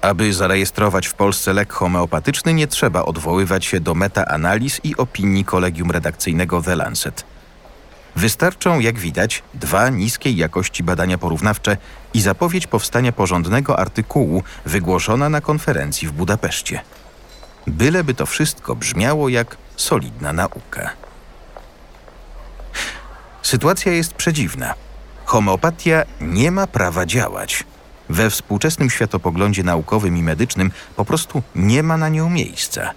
Aby 0.00 0.32
zarejestrować 0.32 1.06
w 1.06 1.14
Polsce 1.14 1.52
lek 1.52 1.72
homeopatyczny, 1.72 2.54
nie 2.54 2.66
trzeba 2.66 3.02
odwoływać 3.02 3.64
się 3.64 3.80
do 3.80 3.94
metaanaliz 3.94 4.80
i 4.84 4.96
opinii 4.96 5.44
kolegium 5.44 5.90
redakcyjnego 5.90 6.62
The 6.62 6.76
Lancet. 6.76 7.24
Wystarczą, 8.16 8.80
jak 8.80 8.98
widać, 8.98 9.42
dwa 9.54 9.88
niskiej 9.88 10.36
jakości 10.36 10.82
badania 10.82 11.18
porównawcze 11.18 11.76
i 12.14 12.20
zapowiedź 12.20 12.66
powstania 12.66 13.12
porządnego 13.12 13.78
artykułu 13.78 14.42
wygłoszona 14.66 15.28
na 15.28 15.40
konferencji 15.40 16.08
w 16.08 16.12
Budapeszcie. 16.12 16.80
Byleby 17.66 18.14
to 18.14 18.26
wszystko 18.26 18.76
brzmiało 18.76 19.28
jak 19.28 19.56
solidna 19.76 20.32
nauka. 20.32 20.90
Sytuacja 23.42 23.92
jest 23.92 24.14
przedziwna. 24.14 24.74
Homeopatia 25.24 26.02
nie 26.20 26.50
ma 26.50 26.66
prawa 26.66 27.06
działać. 27.06 27.64
We 28.08 28.30
współczesnym 28.30 28.90
światopoglądzie 28.90 29.62
naukowym 29.62 30.16
i 30.16 30.22
medycznym 30.22 30.70
po 30.96 31.04
prostu 31.04 31.42
nie 31.54 31.82
ma 31.82 31.96
na 31.96 32.08
nią 32.08 32.30
miejsca. 32.30 32.90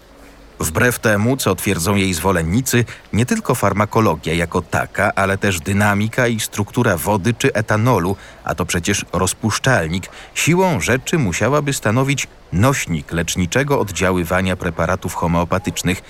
Wbrew 0.64 1.00
temu, 1.00 1.38
co 1.38 1.56
twierdzą 1.56 1.96
jej 1.96 2.14
zwolennicy, 2.14 2.86
nie 3.14 3.26
tylko 3.26 3.56
farmakologia 3.56 4.34
jako 4.34 4.62
taka, 4.62 5.12
ale 5.16 5.38
też 5.38 5.60
dynamika 5.60 6.28
i 6.28 6.40
struktura 6.40 6.98
wody 6.98 7.34
czy 7.34 7.54
etanolu, 7.54 8.16
a 8.44 8.56
to 8.56 8.66
przecież 8.66 9.06
rozpuszczalnik, 9.14 10.10
siłą 10.34 10.80
rzeczy 10.82 11.18
musiałaby 11.18 11.74
stanowić 11.74 12.28
nośnik 12.54 13.12
leczniczego 13.12 13.80
oddziaływania 13.80 14.56
preparatów 14.56 15.14
homeopatycznych. 15.14 16.02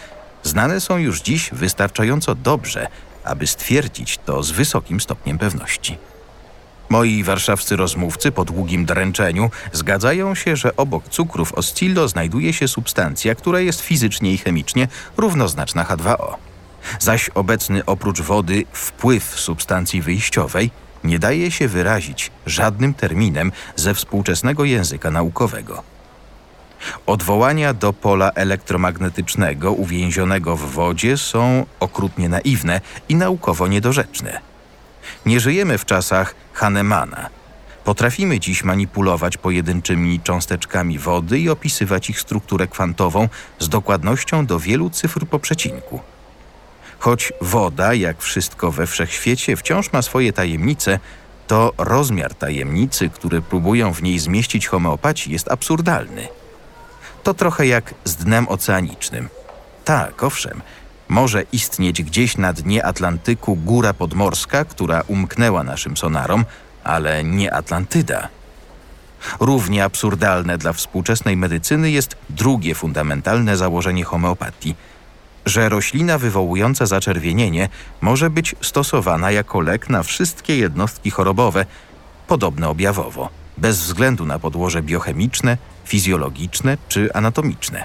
Znane 0.44 0.82
są 0.82 0.98
już 0.98 1.22
dziś 1.22 1.50
wystarczająco 1.52 2.36
dobrze, 2.36 2.88
aby 3.24 3.48
stwierdzić 3.48 4.20
to 4.26 4.44
z 4.44 4.52
wysokim 4.52 5.02
stopniem 5.02 5.38
pewności. 5.38 5.98
Moi 6.94 7.24
warszawscy 7.24 7.76
rozmówcy 7.76 8.32
po 8.32 8.46
długim 8.46 8.86
dręczeniu 8.86 9.50
zgadzają 9.72 10.36
się, 10.36 10.56
że 10.56 10.76
obok 10.76 11.10
cukrów 11.10 11.54
oscillo 11.54 12.08
znajduje 12.08 12.54
się 12.54 12.68
substancja, 12.68 13.36
która 13.36 13.60
jest 13.60 13.82
fizycznie 13.82 14.34
i 14.34 14.38
chemicznie 14.38 14.88
równoznaczna 15.18 15.84
H2O. 15.84 16.34
Zaś 17.00 17.30
obecny 17.30 17.86
oprócz 17.86 18.22
wody 18.22 18.66
wpływ 18.74 19.40
substancji 19.40 20.02
wyjściowej 20.02 20.72
nie 21.04 21.20
daje 21.20 21.52
się 21.52 21.68
wyrazić 21.68 22.32
żadnym 22.46 22.94
terminem 22.94 23.52
ze 23.76 23.94
współczesnego 23.94 24.66
języka 24.66 25.12
naukowego. 25.12 25.84
Odwołania 27.06 27.74
do 27.74 27.94
pola 27.94 28.32
elektromagnetycznego 28.32 29.72
uwięzionego 29.72 30.56
w 30.56 30.72
wodzie 30.72 31.18
są 31.18 31.66
okrutnie 31.80 32.30
naiwne 32.30 32.82
i 33.10 33.16
naukowo 33.16 33.68
niedorzeczne. 33.68 34.53
Nie 35.26 35.40
żyjemy 35.40 35.78
w 35.78 35.86
czasach 35.86 36.36
Hahnemana. 36.54 37.30
Potrafimy 37.84 38.40
dziś 38.40 38.64
manipulować 38.64 39.38
pojedynczymi 39.38 40.20
cząsteczkami 40.20 41.00
wody 41.00 41.40
i 41.40 41.50
opisywać 41.50 42.10
ich 42.10 42.22
strukturę 42.22 42.68
kwantową 42.68 43.30
z 43.60 43.70
dokładnością 43.70 44.46
do 44.46 44.60
wielu 44.60 44.90
cyfr 44.90 45.26
po 45.28 45.40
przecinku. 45.40 46.00
Choć 47.00 47.34
woda, 47.42 47.94
jak 47.94 48.22
wszystko 48.22 48.72
we 48.72 48.88
wszechświecie, 48.88 49.56
wciąż 49.56 49.94
ma 49.94 50.02
swoje 50.02 50.34
tajemnice, 50.34 51.00
to 51.48 51.74
rozmiar 51.78 52.36
tajemnicy, 52.36 53.10
który 53.10 53.42
próbują 53.42 53.94
w 53.94 54.04
niej 54.04 54.20
zmieścić 54.20 54.68
homeopaci, 54.68 55.32
jest 55.32 55.52
absurdalny. 55.52 56.28
To 57.24 57.34
trochę 57.34 57.68
jak 57.68 57.94
z 58.06 58.16
dnem 58.16 58.48
oceanicznym. 58.48 59.30
Tak, 59.86 60.24
owszem, 60.24 60.62
może 61.14 61.44
istnieć 61.52 62.04
gdzieś 62.04 62.38
na 62.38 62.54
dnie 62.54 62.86
Atlantyku 62.86 63.56
góra 63.56 63.94
podmorska, 63.94 64.66
która 64.66 65.04
umknęła 65.08 65.64
naszym 65.64 65.98
sonarom, 65.98 66.46
ale 66.84 67.24
nie 67.24 67.54
Atlantyda. 67.54 68.28
Równie 69.40 69.84
absurdalne 69.84 70.58
dla 70.58 70.74
współczesnej 70.74 71.38
medycyny 71.38 71.92
jest 71.92 72.16
drugie 72.30 72.76
fundamentalne 72.76 73.58
założenie 73.58 74.04
homeopatii, 74.04 74.76
że 75.46 75.70
roślina 75.70 76.18
wywołująca 76.18 76.86
zaczerwienienie 76.86 77.70
może 78.02 78.30
być 78.30 78.56
stosowana 78.62 79.32
jako 79.32 79.62
lek 79.62 79.90
na 79.90 80.04
wszystkie 80.04 80.58
jednostki 80.58 81.12
chorobowe, 81.12 81.66
podobne 82.28 82.70
objawowo, 82.70 83.30
bez 83.58 83.80
względu 83.80 84.26
na 84.26 84.40
podłoże 84.40 84.82
biochemiczne, 84.82 85.58
fizjologiczne 85.86 86.78
czy 86.88 87.14
anatomiczne. 87.14 87.84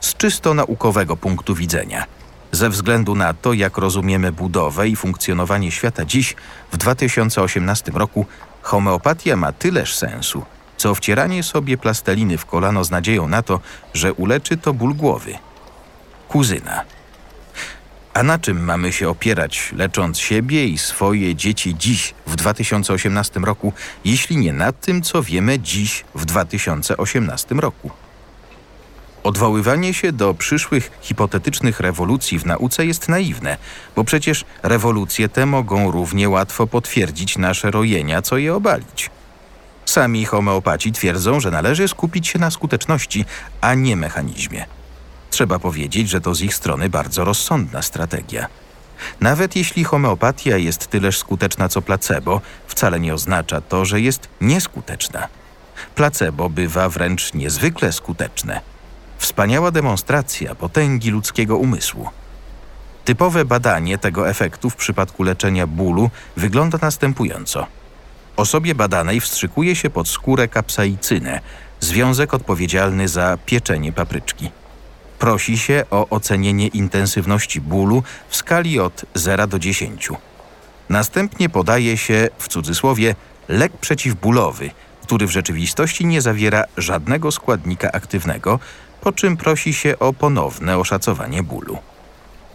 Z 0.00 0.14
czysto 0.14 0.54
naukowego 0.54 1.16
punktu 1.16 1.54
widzenia– 1.54 2.06
ze 2.58 2.70
względu 2.70 3.14
na 3.14 3.34
to, 3.34 3.52
jak 3.52 3.78
rozumiemy 3.78 4.32
budowę 4.32 4.88
i 4.88 4.96
funkcjonowanie 4.96 5.70
świata 5.72 6.04
dziś, 6.04 6.36
w 6.72 6.76
2018 6.76 7.92
roku, 7.94 8.26
homeopatia 8.62 9.36
ma 9.36 9.52
tyleż 9.52 9.94
sensu, 9.94 10.42
co 10.76 10.94
wcieranie 10.94 11.42
sobie 11.42 11.78
plasteliny 11.78 12.38
w 12.38 12.46
kolano 12.46 12.84
z 12.84 12.90
nadzieją 12.90 13.28
na 13.28 13.42
to, 13.42 13.60
że 13.94 14.12
uleczy 14.12 14.56
to 14.56 14.74
ból 14.74 14.94
głowy. 14.94 15.38
Kuzyna. 16.28 16.84
A 18.14 18.22
na 18.22 18.38
czym 18.38 18.64
mamy 18.64 18.92
się 18.92 19.08
opierać, 19.08 19.72
lecząc 19.76 20.18
siebie 20.18 20.66
i 20.66 20.78
swoje 20.78 21.34
dzieci 21.34 21.74
dziś, 21.78 22.14
w 22.26 22.36
2018 22.36 23.40
roku, 23.40 23.72
jeśli 24.04 24.36
nie 24.36 24.52
na 24.52 24.72
tym, 24.72 25.02
co 25.02 25.22
wiemy 25.22 25.58
dziś, 25.58 26.04
w 26.14 26.24
2018 26.24 27.54
roku? 27.54 27.90
Odwoływanie 29.22 29.94
się 29.94 30.12
do 30.12 30.34
przyszłych 30.34 30.90
hipotetycznych 31.00 31.80
rewolucji 31.80 32.38
w 32.38 32.46
nauce 32.46 32.86
jest 32.86 33.08
naiwne, 33.08 33.56
bo 33.96 34.04
przecież 34.04 34.44
rewolucje 34.62 35.28
te 35.28 35.46
mogą 35.46 35.90
równie 35.90 36.28
łatwo 36.28 36.66
potwierdzić 36.66 37.38
nasze 37.38 37.70
rojenia, 37.70 38.22
co 38.22 38.38
je 38.38 38.54
obalić. 38.54 39.10
Sami 39.84 40.24
homeopaci 40.24 40.92
twierdzą, 40.92 41.40
że 41.40 41.50
należy 41.50 41.88
skupić 41.88 42.28
się 42.28 42.38
na 42.38 42.50
skuteczności, 42.50 43.24
a 43.60 43.74
nie 43.74 43.96
mechanizmie. 43.96 44.66
Trzeba 45.30 45.58
powiedzieć, 45.58 46.08
że 46.08 46.20
to 46.20 46.34
z 46.34 46.40
ich 46.40 46.54
strony 46.54 46.88
bardzo 46.88 47.24
rozsądna 47.24 47.82
strategia. 47.82 48.46
Nawet 49.20 49.56
jeśli 49.56 49.84
homeopatia 49.84 50.56
jest 50.56 50.86
tyleż 50.86 51.18
skuteczna 51.18 51.68
co 51.68 51.82
placebo, 51.82 52.40
wcale 52.66 53.00
nie 53.00 53.14
oznacza 53.14 53.60
to, 53.60 53.84
że 53.84 54.00
jest 54.00 54.28
nieskuteczna. 54.40 55.28
Placebo 55.94 56.50
bywa 56.50 56.88
wręcz 56.88 57.34
niezwykle 57.34 57.92
skuteczne. 57.92 58.60
Wspaniała 59.18 59.70
demonstracja 59.70 60.54
potęgi 60.54 61.10
ludzkiego 61.10 61.56
umysłu. 61.56 62.08
Typowe 63.04 63.44
badanie 63.44 63.98
tego 63.98 64.28
efektu 64.28 64.70
w 64.70 64.76
przypadku 64.76 65.22
leczenia 65.22 65.66
bólu 65.66 66.10
wygląda 66.36 66.78
następująco. 66.82 67.66
Osobie 68.36 68.74
badanej 68.74 69.20
wstrzykuje 69.20 69.76
się 69.76 69.90
pod 69.90 70.08
skórę 70.08 70.48
kapsaicynę, 70.48 71.40
związek 71.80 72.34
odpowiedzialny 72.34 73.08
za 73.08 73.38
pieczenie 73.46 73.92
papryczki. 73.92 74.50
Prosi 75.18 75.58
się 75.58 75.84
o 75.90 76.08
ocenienie 76.08 76.66
intensywności 76.66 77.60
bólu 77.60 78.02
w 78.28 78.36
skali 78.36 78.80
od 78.80 79.04
0 79.14 79.46
do 79.46 79.58
10. 79.58 80.08
Następnie 80.88 81.48
podaje 81.48 81.96
się, 81.96 82.28
w 82.38 82.48
cudzysłowie, 82.48 83.14
lek 83.48 83.72
przeciwbólowy, 83.76 84.70
który 85.02 85.26
w 85.26 85.30
rzeczywistości 85.30 86.06
nie 86.06 86.20
zawiera 86.20 86.64
żadnego 86.76 87.32
składnika 87.32 87.92
aktywnego, 87.92 88.58
po 89.08 89.12
czym 89.12 89.36
prosi 89.36 89.74
się 89.74 89.98
o 89.98 90.12
ponowne 90.12 90.78
oszacowanie 90.78 91.42
bólu. 91.42 91.78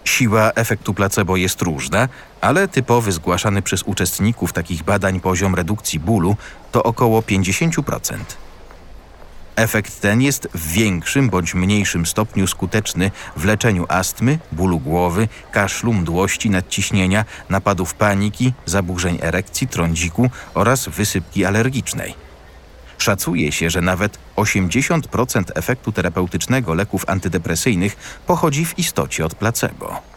Siła 0.04 0.52
efektu 0.56 0.94
placebo 0.94 1.38
jest 1.38 1.62
różna, 1.62 2.10
ale 2.42 2.68
typowy 2.68 3.12
zgłaszany 3.12 3.62
przez 3.62 3.84
uczestników 3.84 4.54
takich 4.54 4.84
badań 4.84 5.20
poziom 5.20 5.56
redukcji 5.56 6.00
bólu 6.00 6.36
to 6.72 6.84
około 6.84 7.22
50%. 7.22 8.18
Efekt 9.56 10.02
ten 10.02 10.22
jest 10.22 10.48
w 10.54 10.72
większym 10.72 11.30
bądź 11.30 11.54
mniejszym 11.54 12.06
stopniu 12.06 12.48
skuteczny 12.48 13.12
w 13.38 13.46
leczeniu 13.46 13.86
astmy, 13.90 14.40
bólu 14.52 14.80
głowy, 14.80 15.28
kaszlu, 15.52 15.94
mdłości, 15.94 16.50
nadciśnienia, 16.50 17.26
napadów 17.50 17.94
paniki, 17.94 18.54
zaburzeń 18.66 19.20
erekcji, 19.22 19.68
trądziku 19.68 20.30
oraz 20.54 20.88
wysypki 20.88 21.46
alergicznej. 21.46 22.33
Szacuje 22.98 23.52
się, 23.52 23.70
że 23.70 23.82
nawet 23.82 24.18
80% 24.36 25.44
efektu 25.56 25.92
terapeutycznego 25.92 26.74
leków 26.74 27.04
antydepresyjnych 27.08 27.96
pochodzi 28.28 28.66
w 28.66 28.80
istocie 28.80 29.26
od 29.26 29.36
placebo. 29.36 30.14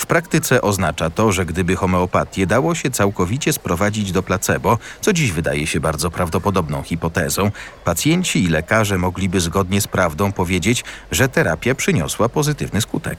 W 0.00 0.06
praktyce 0.06 0.62
oznacza 0.62 1.10
to, 1.10 1.32
że 1.32 1.46
gdyby 1.46 1.76
homeopatię 1.76 2.46
dało 2.46 2.74
się 2.74 2.90
całkowicie 2.90 3.52
sprowadzić 3.52 4.12
do 4.12 4.22
placebo, 4.22 4.78
co 5.00 5.12
dziś 5.12 5.32
wydaje 5.32 5.66
się 5.66 5.80
bardzo 5.80 6.10
prawdopodobną 6.10 6.82
hipotezą, 6.82 7.50
pacjenci 7.84 8.44
i 8.44 8.48
lekarze 8.48 8.98
mogliby 8.98 9.40
zgodnie 9.40 9.80
z 9.80 9.86
prawdą 9.86 10.32
powiedzieć, 10.32 10.84
że 11.10 11.28
terapia 11.28 11.74
przyniosła 11.74 12.28
pozytywny 12.28 12.80
skutek. 12.80 13.18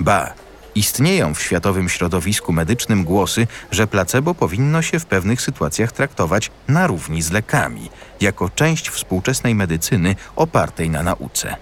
Ba, 0.00 0.32
Istnieją 0.74 1.34
w 1.34 1.42
światowym 1.42 1.88
środowisku 1.88 2.52
medycznym 2.52 3.04
głosy, 3.04 3.46
że 3.70 3.86
placebo 3.86 4.34
powinno 4.34 4.82
się 4.82 4.98
w 4.98 5.06
pewnych 5.06 5.40
sytuacjach 5.40 5.92
traktować 5.92 6.50
na 6.68 6.86
równi 6.86 7.22
z 7.22 7.30
lekami, 7.30 7.90
jako 8.20 8.50
część 8.50 8.88
współczesnej 8.88 9.54
medycyny 9.54 10.16
opartej 10.36 10.90
na 10.90 11.02
nauce. 11.02 11.56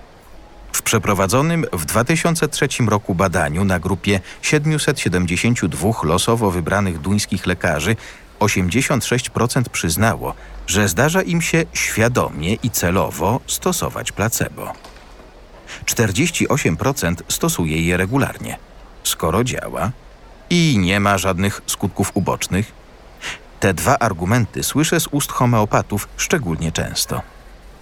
W 0.73 0.83
przeprowadzonym 0.83 1.67
w 1.73 1.85
2003 1.85 2.69
roku 2.89 3.15
badaniu 3.15 3.65
na 3.65 3.79
grupie 3.79 4.21
772 4.43 5.91
losowo 6.03 6.51
wybranych 6.51 6.99
duńskich 6.99 7.47
lekarzy 7.47 7.97
86% 8.41 9.63
przyznało, 9.69 10.35
że 10.67 10.89
zdarza 10.89 11.23
im 11.23 11.43
się 11.43 11.65
świadomie 11.73 12.55
i 12.55 12.71
celowo 12.71 13.41
stosować 13.47 14.13
placebo. 14.13 14.73
48% 15.87 17.15
stosuje 17.29 17.83
je 17.83 17.97
regularnie. 17.97 18.70
Skoro 19.05 19.45
działa 19.45 19.91
i 20.51 20.79
nie 20.79 21.01
ma 21.01 21.19
żadnych 21.19 21.63
skutków 21.67 22.11
ubocznych, 22.15 22.73
te 23.61 23.75
dwa 23.75 23.99
argumenty 23.99 24.63
słyszę 24.63 25.01
z 25.01 25.07
ust 25.07 25.33
homeopatów 25.33 26.09
szczególnie 26.17 26.73
często. 26.73 27.23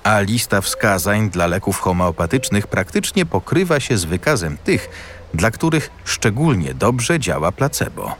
A 0.05 0.21
lista 0.21 0.61
wskazań 0.61 1.31
dla 1.31 1.47
leków 1.47 1.81
homeopatycznych 1.81 2.67
praktycznie 2.67 3.27
pokrywa 3.27 3.81
się 3.81 3.99
z 3.99 4.05
wykazem 4.05 4.59
tych, 4.65 4.89
dla 5.35 5.51
których 5.51 5.91
szczególnie 6.05 6.75
dobrze 6.75 7.21
działa 7.21 7.53
placebo. 7.53 8.15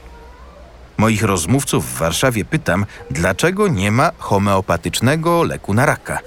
Moich 0.97 1.23
rozmówców 1.23 1.85
w 1.85 1.97
Warszawie 1.97 2.45
pytam, 2.45 2.85
dlaczego 3.11 3.67
nie 3.67 3.91
ma 3.91 4.11
homeopatycznego 4.17 5.43
leku 5.43 5.73
na 5.73 5.85
raka. 5.85 6.19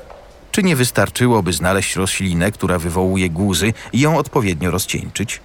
Czy 0.53 0.63
nie 0.63 0.77
wystarczyłoby 0.77 1.53
znaleźć 1.53 1.97
roślinę, 1.97 2.53
która 2.53 2.79
wywołuje 2.79 3.31
guzy 3.31 3.73
i 3.93 4.01
ją 4.01 4.19
odpowiednio 4.19 4.71
rozcieńczyć? 4.71 5.41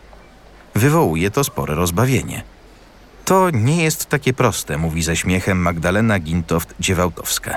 Wywołuje 0.78 1.32
to 1.32 1.44
spore 1.44 1.76
rozbawienie. 1.76 2.44
To 3.26 3.50
nie 3.50 3.84
jest 3.84 4.06
takie 4.06 4.34
proste, 4.34 4.78
mówi 4.78 5.04
ze 5.04 5.16
śmiechem 5.16 5.62
Magdalena 5.62 6.20
Gintoft-Dziewałtowska. 6.20 7.56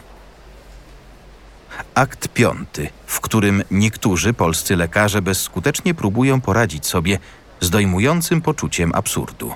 Akt 1.94 2.28
piąty, 2.28 2.88
w 3.06 3.20
którym 3.20 3.62
niektórzy 3.70 4.32
polscy 4.32 4.76
lekarze 4.76 5.22
bezskutecznie 5.22 5.94
próbują 5.94 6.40
poradzić 6.40 6.86
sobie 6.86 7.18
z 7.60 7.70
dojmującym 7.70 8.40
poczuciem 8.40 8.92
absurdu. 8.94 9.54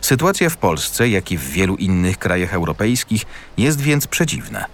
Sytuacja 0.00 0.50
w 0.50 0.56
Polsce, 0.56 1.08
jak 1.08 1.32
i 1.32 1.38
w 1.38 1.50
wielu 1.50 1.76
innych 1.76 2.18
krajach 2.18 2.54
europejskich, 2.54 3.22
jest 3.58 3.80
więc 3.80 4.06
przedziwna. 4.06 4.64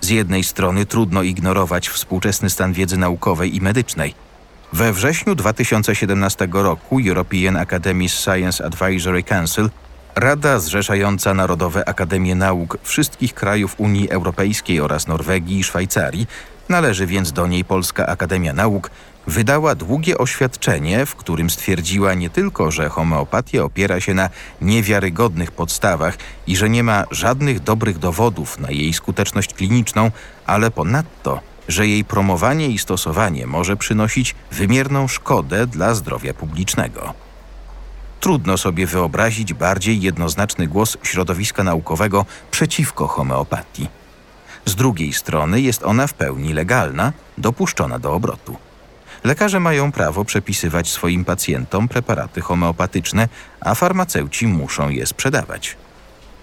Z 0.00 0.08
jednej 0.08 0.44
strony 0.44 0.86
trudno 0.86 1.22
ignorować 1.22 1.88
współczesny 1.88 2.50
stan 2.50 2.72
wiedzy 2.72 2.96
naukowej 2.96 3.56
i 3.56 3.60
medycznej– 3.60 4.14
we 4.72 4.92
wrześniu 4.92 5.34
2017 5.34 6.48
roku 6.52 6.98
European 7.08 7.56
Academy 7.56 8.08
Science 8.08 8.64
Advisory 8.64 9.22
Council, 9.22 9.70
Rada 10.14 10.58
zrzeszająca 10.58 11.34
Narodowe 11.34 11.88
Akademie 11.88 12.34
Nauk 12.34 12.78
wszystkich 12.82 13.34
krajów 13.34 13.74
Unii 13.78 14.10
Europejskiej 14.10 14.80
oraz 14.80 15.06
Norwegii 15.06 15.58
i 15.58 15.64
Szwajcarii, 15.64 16.26
należy 16.68 17.06
więc 17.06 17.32
do 17.32 17.46
niej 17.46 17.64
Polska 17.64 18.06
Akademia 18.06 18.52
Nauk, 18.52 18.90
wydała 19.26 19.74
długie 19.74 20.18
oświadczenie, 20.18 21.06
w 21.06 21.16
którym 21.16 21.50
stwierdziła 21.50 22.14
nie 22.14 22.30
tylko, 22.30 22.70
że 22.70 22.88
homeopatia 22.88 23.62
opiera 23.62 24.00
się 24.00 24.14
na 24.14 24.30
niewiarygodnych 24.60 25.52
podstawach 25.52 26.16
i 26.46 26.56
że 26.56 26.70
nie 26.70 26.82
ma 26.82 27.04
żadnych 27.10 27.60
dobrych 27.60 27.98
dowodów 27.98 28.58
na 28.58 28.70
jej 28.70 28.92
skuteczność 28.92 29.54
kliniczną, 29.54 30.10
ale 30.46 30.70
ponadto– 30.70 31.40
że 31.72 31.86
jej 31.86 32.04
promowanie 32.04 32.68
i 32.68 32.78
stosowanie 32.78 33.46
może 33.46 33.76
przynosić 33.76 34.34
wymierną 34.52 35.08
szkodę 35.08 35.66
dla 35.66 35.94
zdrowia 35.94 36.34
publicznego. 36.34 37.14
Trudno 38.20 38.58
sobie 38.58 38.86
wyobrazić 38.86 39.54
bardziej 39.54 40.00
jednoznaczny 40.00 40.66
głos 40.66 40.96
środowiska 41.02 41.64
naukowego 41.64 42.26
przeciwko 42.50 43.08
homeopatii. 43.08 43.88
Z 44.66 44.74
drugiej 44.74 45.12
strony 45.12 45.60
jest 45.60 45.82
ona 45.82 46.06
w 46.06 46.14
pełni 46.14 46.52
legalna, 46.52 47.12
dopuszczona 47.38 47.98
do 47.98 48.12
obrotu. 48.12 48.56
Lekarze 49.24 49.60
mają 49.60 49.92
prawo 49.92 50.24
przepisywać 50.24 50.90
swoim 50.90 51.24
pacjentom 51.24 51.88
preparaty 51.88 52.40
homeopatyczne, 52.40 53.28
a 53.60 53.74
farmaceuci 53.74 54.46
muszą 54.46 54.88
je 54.88 55.06
sprzedawać. 55.06 55.76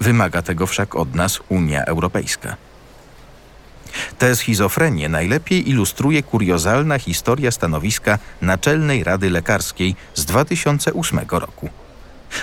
Wymaga 0.01 0.41
tego 0.41 0.67
wszak 0.67 0.95
od 0.95 1.15
nas 1.15 1.39
Unia 1.49 1.85
Europejska. 1.85 2.68
Tę 4.17 4.35
schizofrenię 4.35 5.09
najlepiej 5.09 5.69
ilustruje 5.69 6.23
kuriozalna 6.23 6.99
historia 6.99 7.51
stanowiska 7.51 8.19
Naczelnej 8.41 9.03
Rady 9.03 9.29
Lekarskiej 9.29 9.95
z 10.13 10.25
2008 10.25 11.19
roku. 11.31 11.69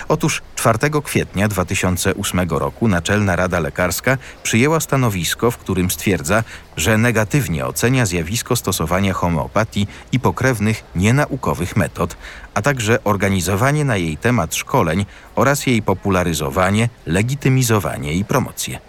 Otóż 0.07 0.41
4 0.55 0.77
kwietnia 1.03 1.47
2008 1.47 2.49
roku 2.49 2.87
Naczelna 2.87 3.35
Rada 3.35 3.59
Lekarska 3.59 4.17
przyjęła 4.43 4.79
stanowisko, 4.79 5.51
w 5.51 5.57
którym 5.57 5.91
stwierdza, 5.91 6.43
że 6.77 6.97
negatywnie 6.97 7.65
ocenia 7.65 8.05
zjawisko 8.05 8.55
stosowania 8.55 9.13
homeopatii 9.13 9.87
i 10.11 10.19
pokrewnych 10.19 10.83
nienaukowych 10.95 11.75
metod, 11.75 12.17
a 12.53 12.61
także 12.61 13.03
organizowanie 13.03 13.85
na 13.85 13.97
jej 13.97 14.17
temat 14.17 14.55
szkoleń 14.55 15.05
oraz 15.35 15.67
jej 15.67 15.81
popularyzowanie, 15.81 16.89
legitymizowanie 17.05 18.13
i 18.13 18.25
promocję. 18.25 18.86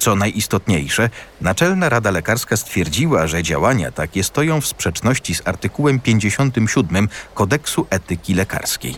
Co 0.00 0.16
najistotniejsze, 0.16 1.10
Naczelna 1.40 1.88
Rada 1.88 2.10
Lekarska 2.10 2.56
stwierdziła, 2.56 3.26
że 3.26 3.42
działania 3.42 3.92
takie 3.92 4.24
stoją 4.24 4.60
w 4.60 4.66
sprzeczności 4.66 5.34
z 5.34 5.48
artykułem 5.48 6.00
57 6.00 7.08
Kodeksu 7.34 7.86
Etyki 7.90 8.34
Lekarskiej. 8.34 8.96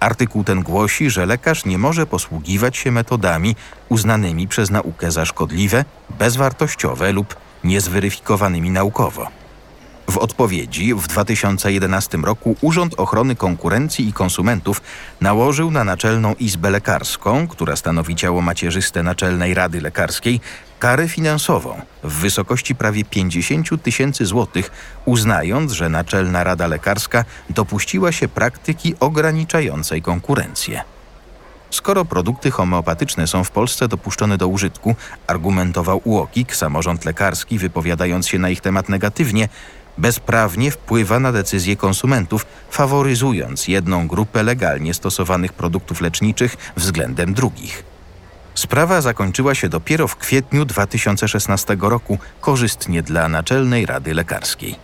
Artykuł 0.00 0.44
ten 0.44 0.62
głosi, 0.62 1.10
że 1.10 1.26
lekarz 1.26 1.64
nie 1.64 1.78
może 1.78 2.06
posługiwać 2.06 2.76
się 2.76 2.90
metodami 2.90 3.56
uznanymi 3.88 4.48
przez 4.48 4.70
naukę 4.70 5.10
za 5.10 5.24
szkodliwe, 5.24 5.84
bezwartościowe 6.18 7.12
lub 7.12 7.36
niezweryfikowanymi 7.64 8.70
naukowo. 8.70 9.28
W 10.10 10.18
odpowiedzi 10.18 10.94
w 10.94 11.06
2011 11.06 12.18
roku 12.18 12.56
Urząd 12.60 12.94
Ochrony 13.00 13.36
Konkurencji 13.36 14.08
i 14.08 14.12
Konsumentów 14.12 14.82
nałożył 15.20 15.70
na 15.70 15.84
Naczelną 15.84 16.34
Izbę 16.34 16.70
Lekarską, 16.70 17.48
która 17.48 17.76
stanowi 17.76 18.16
ciało 18.16 18.42
macierzyste 18.42 19.02
Naczelnej 19.02 19.54
Rady 19.54 19.80
Lekarskiej, 19.80 20.40
karę 20.78 21.08
finansową 21.08 21.80
w 22.02 22.12
wysokości 22.12 22.74
prawie 22.74 23.04
50 23.04 23.82
tysięcy 23.82 24.26
złotych, 24.26 24.70
uznając, 25.04 25.72
że 25.72 25.88
Naczelna 25.88 26.44
Rada 26.44 26.66
Lekarska 26.66 27.24
dopuściła 27.50 28.12
się 28.12 28.28
praktyki 28.28 28.94
ograniczającej 29.00 30.02
konkurencję. 30.02 30.82
Skoro 31.70 32.04
produkty 32.04 32.50
homeopatyczne 32.50 33.26
są 33.26 33.44
w 33.44 33.50
Polsce 33.50 33.88
dopuszczone 33.88 34.38
do 34.38 34.48
użytku, 34.48 34.96
argumentował 35.26 36.00
UOKiK, 36.04 36.56
samorząd 36.56 37.04
lekarski, 37.04 37.58
wypowiadając 37.58 38.28
się 38.28 38.38
na 38.38 38.50
ich 38.50 38.60
temat 38.60 38.88
negatywnie, 38.88 39.48
bezprawnie 39.98 40.70
wpływa 40.70 41.20
na 41.20 41.32
decyzje 41.32 41.76
konsumentów, 41.76 42.46
faworyzując 42.70 43.68
jedną 43.68 44.08
grupę 44.08 44.42
legalnie 44.42 44.94
stosowanych 44.94 45.52
produktów 45.52 46.00
leczniczych 46.00 46.56
względem 46.76 47.34
drugich. 47.34 47.84
Sprawa 48.54 49.00
zakończyła 49.00 49.54
się 49.54 49.68
dopiero 49.68 50.08
w 50.08 50.16
kwietniu 50.16 50.64
2016 50.64 51.76
roku 51.80 52.18
korzystnie 52.40 53.02
dla 53.02 53.28
Naczelnej 53.28 53.86
Rady 53.86 54.14
Lekarskiej. 54.14 54.76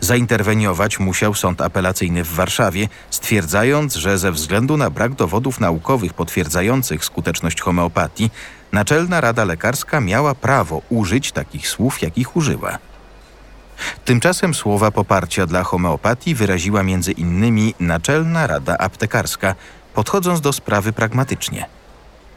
Zainterweniować 0.00 1.00
musiał 1.00 1.34
sąd 1.34 1.60
apelacyjny 1.60 2.24
w 2.24 2.34
Warszawie, 2.34 2.88
stwierdzając, 3.10 3.94
że 3.94 4.18
ze 4.18 4.32
względu 4.32 4.76
na 4.76 4.90
brak 4.90 5.14
dowodów 5.14 5.60
naukowych 5.60 6.14
potwierdzających 6.14 7.04
skuteczność 7.04 7.60
homeopatii, 7.60 8.30
Naczelna 8.72 9.20
Rada 9.20 9.44
Lekarska 9.44 10.00
miała 10.00 10.34
prawo 10.34 10.82
użyć 10.90 11.32
takich 11.32 11.68
słów, 11.68 12.02
jakich 12.02 12.36
użyła. 12.36 12.78
Tymczasem 14.04 14.54
słowa 14.54 14.90
poparcia 14.90 15.46
dla 15.46 15.62
homeopatii 15.62 16.34
wyraziła 16.34 16.82
między 16.82 17.12
innymi 17.12 17.74
Naczelna 17.80 18.46
Rada 18.46 18.78
Aptekarska, 18.78 19.54
podchodząc 19.94 20.40
do 20.40 20.52
sprawy 20.52 20.92
pragmatycznie– 20.92 21.66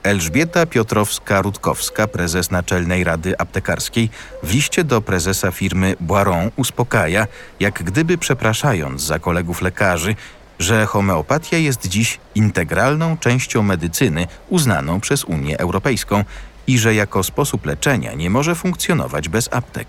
Elżbieta 0.05 0.65
Piotrowska-Rutkowska, 0.65 2.07
prezes 2.07 2.51
Naczelnej 2.51 3.03
Rady 3.03 3.39
Aptekarskiej, 3.39 4.09
w 4.43 4.53
liście 4.53 4.83
do 4.83 5.01
prezesa 5.01 5.51
firmy 5.51 5.95
Boiron 5.99 6.51
uspokaja, 6.55 7.27
jak 7.59 7.83
gdyby 7.83 8.17
przepraszając 8.17 9.01
za 9.01 9.19
kolegów 9.19 9.61
lekarzy, 9.61 10.15
że 10.59 10.85
homeopatia 10.85 11.57
jest 11.57 11.87
dziś 11.87 12.19
integralną 12.35 13.17
częścią 13.17 13.61
medycyny 13.61 14.27
uznaną 14.49 14.99
przez 14.99 15.23
Unię 15.23 15.59
Europejską 15.59 16.23
i 16.67 16.79
że 16.79 16.95
jako 16.95 17.23
sposób 17.23 17.65
leczenia 17.65 18.13
nie 18.13 18.29
może 18.29 18.55
funkcjonować 18.55 19.29
bez 19.29 19.53
aptek. 19.53 19.87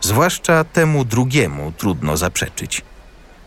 Zwłaszcza 0.00 0.64
temu 0.64 1.04
drugiemu 1.04 1.72
trudno 1.72 2.16
zaprzeczyć. 2.16 2.82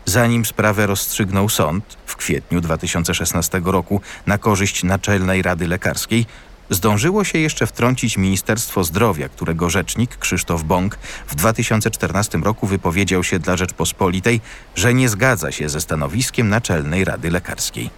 Zanim 0.04 0.44
sprawę 0.44 0.86
rozstrzygnął 0.86 1.48
sąd 1.48 1.96
w 2.06 2.16
kwietniu 2.16 2.60
2016 2.60 3.60
roku 3.64 4.00
na 4.26 4.38
korzyść 4.38 4.82
Naczelnej 4.82 5.42
Rady 5.42 5.68
Lekarskiej, 5.68 6.26
zdążyło 6.70 7.24
się 7.24 7.38
jeszcze 7.38 7.66
wtrącić 7.66 8.16
Ministerstwo 8.16 8.84
Zdrowia, 8.84 9.28
którego 9.28 9.70
rzecznik 9.70 10.16
Krzysztof 10.16 10.62
Bąk 10.62 10.98
w 11.26 11.34
2014 11.34 12.38
roku 12.38 12.66
wypowiedział 12.66 13.24
się 13.24 13.38
dla 13.38 13.56
Rzeczpospolitej, 13.56 14.40
że 14.74 14.94
nie 14.94 15.08
zgadza 15.08 15.52
się 15.52 15.68
ze 15.68 15.80
stanowiskiem 15.80 16.48
Naczelnej 16.48 17.04
Rady 17.04 17.30
Lekarskiej. 17.30 17.90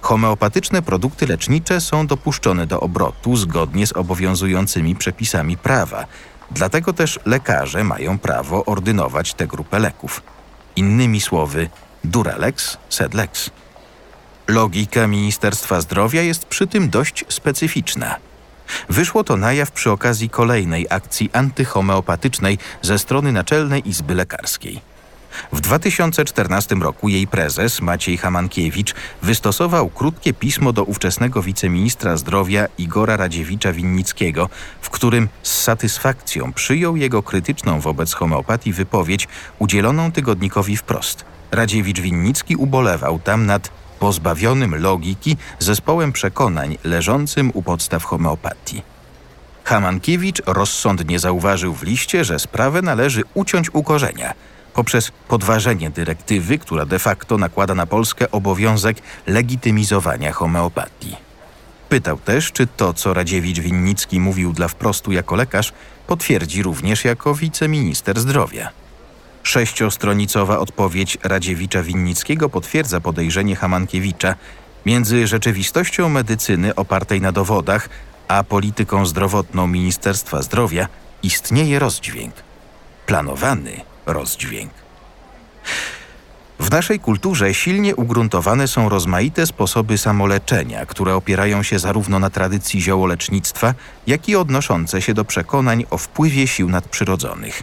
Homeopatyczne 0.00 0.82
produkty 0.82 1.26
lecznicze 1.26 1.80
są 1.80 2.06
dopuszczone 2.06 2.66
do 2.66 2.80
obrotu 2.80 3.36
zgodnie 3.36 3.86
z 3.86 3.92
obowiązującymi 3.92 4.96
przepisami 4.96 5.56
prawa, 5.56 6.06
dlatego 6.50 6.92
też 6.92 7.20
lekarze 7.26 7.84
mają 7.84 8.18
prawo 8.18 8.64
ordynować 8.64 9.34
tę 9.34 9.46
grupę 9.46 9.78
leków. 9.78 10.22
Innymi 10.76 11.20
słowy, 11.20 11.68
Duralex 12.04 12.76
sed 12.88 13.14
lex. 13.14 13.50
Logika 14.48 15.06
Ministerstwa 15.06 15.80
Zdrowia 15.80 16.22
jest 16.22 16.44
przy 16.44 16.66
tym 16.66 16.90
dość 16.90 17.24
specyficzna. 17.28 18.16
Wyszło 18.88 19.24
to 19.24 19.36
na 19.36 19.52
jaw 19.52 19.70
przy 19.70 19.90
okazji 19.90 20.30
kolejnej 20.30 20.86
akcji 20.90 21.30
antyhomeopatycznej 21.32 22.58
ze 22.82 22.98
strony 22.98 23.32
Naczelnej 23.32 23.88
Izby 23.88 24.14
Lekarskiej. 24.14 24.80
W 25.52 25.60
2014 25.60 26.74
roku 26.74 27.08
jej 27.08 27.26
prezes 27.26 27.80
Maciej 27.80 28.16
Hamankiewicz 28.16 28.94
wystosował 29.22 29.88
krótkie 29.88 30.32
pismo 30.32 30.72
do 30.72 30.84
ówczesnego 30.84 31.42
wiceministra 31.42 32.16
zdrowia 32.16 32.66
Igora 32.78 33.16
Radziewicza-Winnickiego, 33.16 34.48
w 34.80 34.90
którym 34.90 35.28
z 35.42 35.62
satysfakcją 35.62 36.52
przyjął 36.52 36.96
jego 36.96 37.22
krytyczną 37.22 37.80
wobec 37.80 38.14
homeopatii 38.14 38.72
wypowiedź 38.72 39.28
udzieloną 39.58 40.12
tygodnikowi 40.12 40.76
wprost. 40.76 41.24
Radziewicz-Winnicki 41.50 42.56
ubolewał 42.56 43.18
tam 43.18 43.46
nad 43.46 43.70
pozbawionym 43.98 44.74
logiki 44.74 45.36
zespołem 45.58 46.12
przekonań 46.12 46.78
leżącym 46.84 47.50
u 47.54 47.62
podstaw 47.62 48.04
homeopatii. 48.04 48.82
Hamankiewicz 49.64 50.42
rozsądnie 50.46 51.18
zauważył 51.18 51.74
w 51.74 51.82
liście, 51.82 52.24
że 52.24 52.38
sprawę 52.38 52.82
należy 52.82 53.22
uciąć 53.34 53.74
u 53.74 53.82
korzenia– 53.82 54.34
poprzez 54.76 55.12
podważenie 55.28 55.90
dyrektywy, 55.90 56.58
która 56.58 56.86
de 56.86 56.98
facto 56.98 57.38
nakłada 57.38 57.74
na 57.74 57.86
Polskę 57.86 58.30
obowiązek 58.30 58.96
legitymizowania 59.26 60.32
homeopatii. 60.32 61.16
Pytał 61.88 62.18
też, 62.18 62.52
czy 62.52 62.66
to, 62.66 62.94
co 62.94 63.14
Radziewicz-Winnicki 63.14 64.20
mówił 64.20 64.52
dla 64.52 64.68
wprostu 64.68 65.12
jako 65.12 65.36
lekarz, 65.36 65.72
potwierdzi 66.06 66.62
również 66.62 67.04
jako 67.04 67.34
wiceminister 67.34 68.20
zdrowia. 68.20 68.70
Sześciostronicowa 69.42 70.58
odpowiedź 70.58 71.18
Radziewicza-Winnickiego 71.18 72.48
potwierdza 72.48 73.00
podejrzenie 73.00 73.56
Hamankiewicza 73.56 74.34
między 74.86 75.26
rzeczywistością 75.26 76.08
medycyny 76.08 76.74
opartej 76.74 77.20
na 77.20 77.32
dowodach, 77.32 77.88
a 78.28 78.44
polityką 78.44 79.06
zdrowotną 79.06 79.66
Ministerstwa 79.66 80.42
Zdrowia 80.42 80.88
istnieje 81.22 81.78
rozdźwięk. 81.78 82.34
Planowany 83.06 83.95
rozdźwięk. 84.06 84.72
W 86.60 86.70
naszej 86.70 87.00
kulturze 87.00 87.54
silnie 87.54 87.96
ugruntowane 87.96 88.68
są 88.68 88.88
rozmaite 88.88 89.46
sposoby 89.46 89.98
samoleczenia, 89.98 90.86
które 90.86 91.14
opierają 91.14 91.62
się 91.62 91.78
zarówno 91.78 92.18
na 92.18 92.30
tradycji 92.30 92.80
ziołolecznictwa, 92.80 93.74
jak 94.06 94.28
i 94.28 94.36
odnoszące 94.36 95.02
się 95.02 95.14
do 95.14 95.24
przekonań 95.24 95.84
o 95.90 95.98
wpływie 95.98 96.46
sił 96.46 96.68
nadprzyrodzonych. 96.68 97.62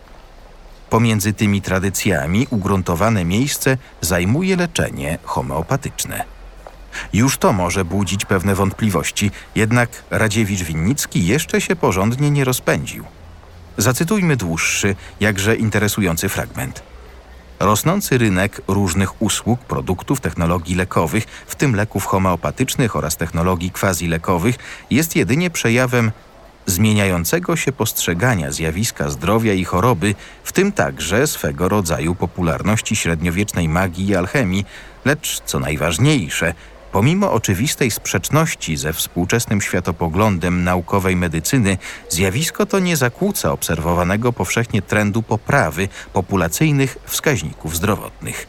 Pomiędzy 0.89 1.33
tymi 1.33 1.61
tradycjami 1.61 2.47
ugruntowane 2.49 3.25
miejsce 3.25 3.77
zajmuje 4.01 4.55
leczenie 4.55 5.17
homeopatyczne. 5.23 6.23
Już 7.13 7.37
to 7.37 7.53
może 7.53 7.85
budzić 7.85 8.25
pewne 8.25 8.55
wątpliwości, 8.55 9.31
jednak 9.55 9.89
Radziewicz-Winnicki 10.11 11.23
jeszcze 11.23 11.61
się 11.61 11.75
porządnie 11.75 12.31
nie 12.31 12.43
rozpędził. 12.43 13.05
Zacytujmy 13.78 14.38
dłuższy, 14.38 14.95
jakże 15.19 15.55
interesujący 15.55 16.30
fragment. 16.30 16.84
Rosnący 17.59 18.17
rynek 18.17 18.61
różnych 18.67 19.21
usług, 19.21 19.59
produktów, 19.59 20.21
technologii 20.21 20.76
lekowych, 20.76 21.24
w 21.47 21.55
tym 21.55 21.76
leków 21.76 22.05
homeopatycznych 22.05 22.95
oraz 22.95 23.17
technologii 23.17 23.71
quasi-lekowych, 23.71 24.55
jest 24.89 25.15
jedynie 25.15 25.49
przejawem 25.49 26.11
zmieniającego 26.65 27.55
się 27.55 27.71
postrzegania 27.71 28.51
zjawiska 28.51 29.09
zdrowia 29.09 29.53
i 29.53 29.63
choroby, 29.63 30.15
w 30.43 30.51
tym 30.51 30.71
także 30.71 31.28
swego 31.28 31.69
rodzaju 31.69 32.15
popularności 32.15 32.95
średniowiecznej 32.95 33.69
magii 33.69 34.07
i 34.07 34.15
alchemii, 34.15 34.65
lecz 35.05 35.41
co 35.45 35.59
najważniejsze, 35.59 36.53
Pomimo 36.93 37.31
oczywistej 37.31 37.91
sprzeczności 37.91 38.77
ze 38.77 38.93
współczesnym 38.93 39.61
światopoglądem 39.61 40.63
naukowej 40.63 41.15
medycyny, 41.15 41.77
zjawisko 42.09 42.65
to 42.65 42.79
nie 42.79 42.97
zakłóca 42.97 43.51
obserwowanego 43.51 44.33
powszechnie 44.33 44.81
trendu 44.81 45.23
poprawy 45.23 45.89
populacyjnych 46.13 46.97
wskaźników 47.05 47.75
zdrowotnych. 47.75 48.47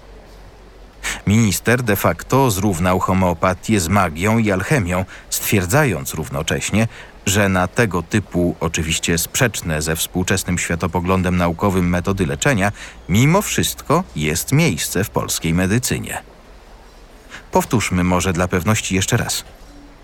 Minister 1.26 1.82
de 1.82 1.96
facto 1.96 2.50
zrównał 2.50 3.00
homeopatię 3.00 3.80
z 3.80 3.88
magią 3.88 4.38
i 4.38 4.50
alchemią, 4.50 5.04
stwierdzając 5.30 6.14
równocześnie, 6.14 6.88
że 7.26 7.48
na 7.48 7.68
tego 7.68 8.02
typu, 8.02 8.56
oczywiście 8.60 9.18
sprzeczne 9.18 9.82
ze 9.82 9.96
współczesnym 9.96 10.58
światopoglądem 10.58 11.36
naukowym 11.36 11.88
metody 11.88 12.26
leczenia, 12.26 12.72
mimo 13.08 13.42
wszystko 13.42 14.04
jest 14.16 14.52
miejsce 14.52 15.04
w 15.04 15.10
polskiej 15.10 15.54
medycynie. 15.54 16.33
Powtórzmy 17.54 18.04
może 18.04 18.32
dla 18.32 18.48
pewności 18.48 18.94
jeszcze 18.94 19.16
raz. 19.16 19.44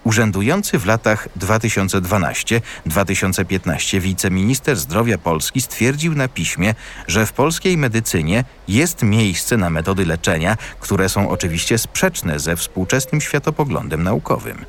Urzędujący 0.05 0.78
w 0.78 0.86
latach 0.86 1.28
2012-2015 1.38 4.01
wiceminister 4.01 4.76
zdrowia 4.76 5.18
Polski 5.18 5.61
stwierdził 5.61 6.14
na 6.14 6.28
piśmie, 6.28 6.74
że 7.07 7.26
w 7.26 7.32
polskiej 7.32 7.76
medycynie 7.76 8.44
jest 8.68 9.03
miejsce 9.03 9.57
na 9.57 9.70
metody 9.70 10.07
leczenia, 10.07 10.57
które 10.80 11.09
są 11.09 11.30
oczywiście 11.30 11.78
sprzeczne 11.78 12.40
ze 12.40 12.57
współczesnym 12.57 13.20
światopoglądem 13.20 14.03
naukowym. 14.03 14.64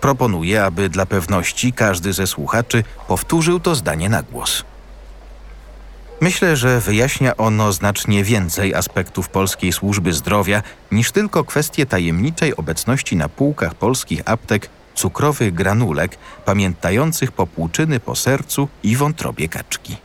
Proponuję, 0.00 0.64
aby 0.64 0.88
dla 0.88 1.06
pewności 1.06 1.72
każdy 1.72 2.12
ze 2.12 2.26
słuchaczy 2.26 2.84
powtórzył 3.08 3.60
to 3.60 3.74
zdanie 3.74 4.08
na 4.08 4.22
głos. 4.22 4.64
Myślę, 6.20 6.56
że 6.56 6.80
wyjaśnia 6.80 7.36
ono 7.36 7.72
znacznie 7.72 8.24
więcej 8.24 8.74
aspektów 8.74 9.28
polskiej 9.28 9.72
służby 9.72 10.12
zdrowia 10.12 10.62
niż 10.92 11.12
tylko 11.12 11.44
kwestię 11.44 11.86
tajemniczej 11.86 12.56
obecności 12.56 13.16
na 13.16 13.28
półkach 13.28 13.74
polskich 13.74 14.22
aptek 14.24 14.68
cukrowych 14.94 15.54
granulek 15.54 16.18
pamiętających 16.44 17.32
popłuczyny 17.32 18.00
po 18.00 18.16
sercu 18.16 18.68
i 18.82 18.96
wątrobie 18.96 19.48
kaczki. 19.48 19.96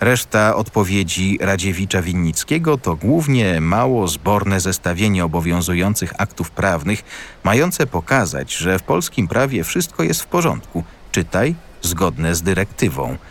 Reszta 0.00 0.56
odpowiedzi 0.56 1.38
Radziewicza-Winnickiego 1.40 2.78
to 2.80 2.96
głównie 2.96 3.60
mało 3.60 4.08
zborne 4.08 4.60
zestawienie 4.60 5.24
obowiązujących 5.24 6.12
aktów 6.18 6.50
prawnych, 6.50 7.02
mające 7.44 7.86
pokazać, 7.86 8.54
że 8.54 8.78
w 8.78 8.82
polskim 8.82 9.28
prawie 9.28 9.64
wszystko 9.64 10.02
jest 10.02 10.22
w 10.22 10.26
porządku, 10.26 10.84
czytaj, 11.12 11.54
zgodne 11.82 12.34
z 12.34 12.42
dyrektywą– 12.42 13.16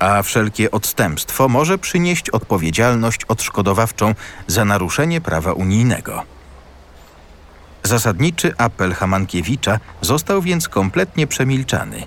a 0.00 0.22
wszelkie 0.22 0.70
odstępstwo 0.70 1.48
może 1.48 1.78
przynieść 1.78 2.30
odpowiedzialność 2.30 3.24
odszkodowawczą 3.24 4.14
za 4.46 4.64
naruszenie 4.64 5.20
prawa 5.20 5.52
unijnego. 5.52 6.22
Zasadniczy 7.82 8.54
apel 8.58 8.92
Hamankiewicza 8.94 9.78
został 10.00 10.42
więc 10.42 10.68
kompletnie 10.68 11.26
przemilczany. 11.26 12.02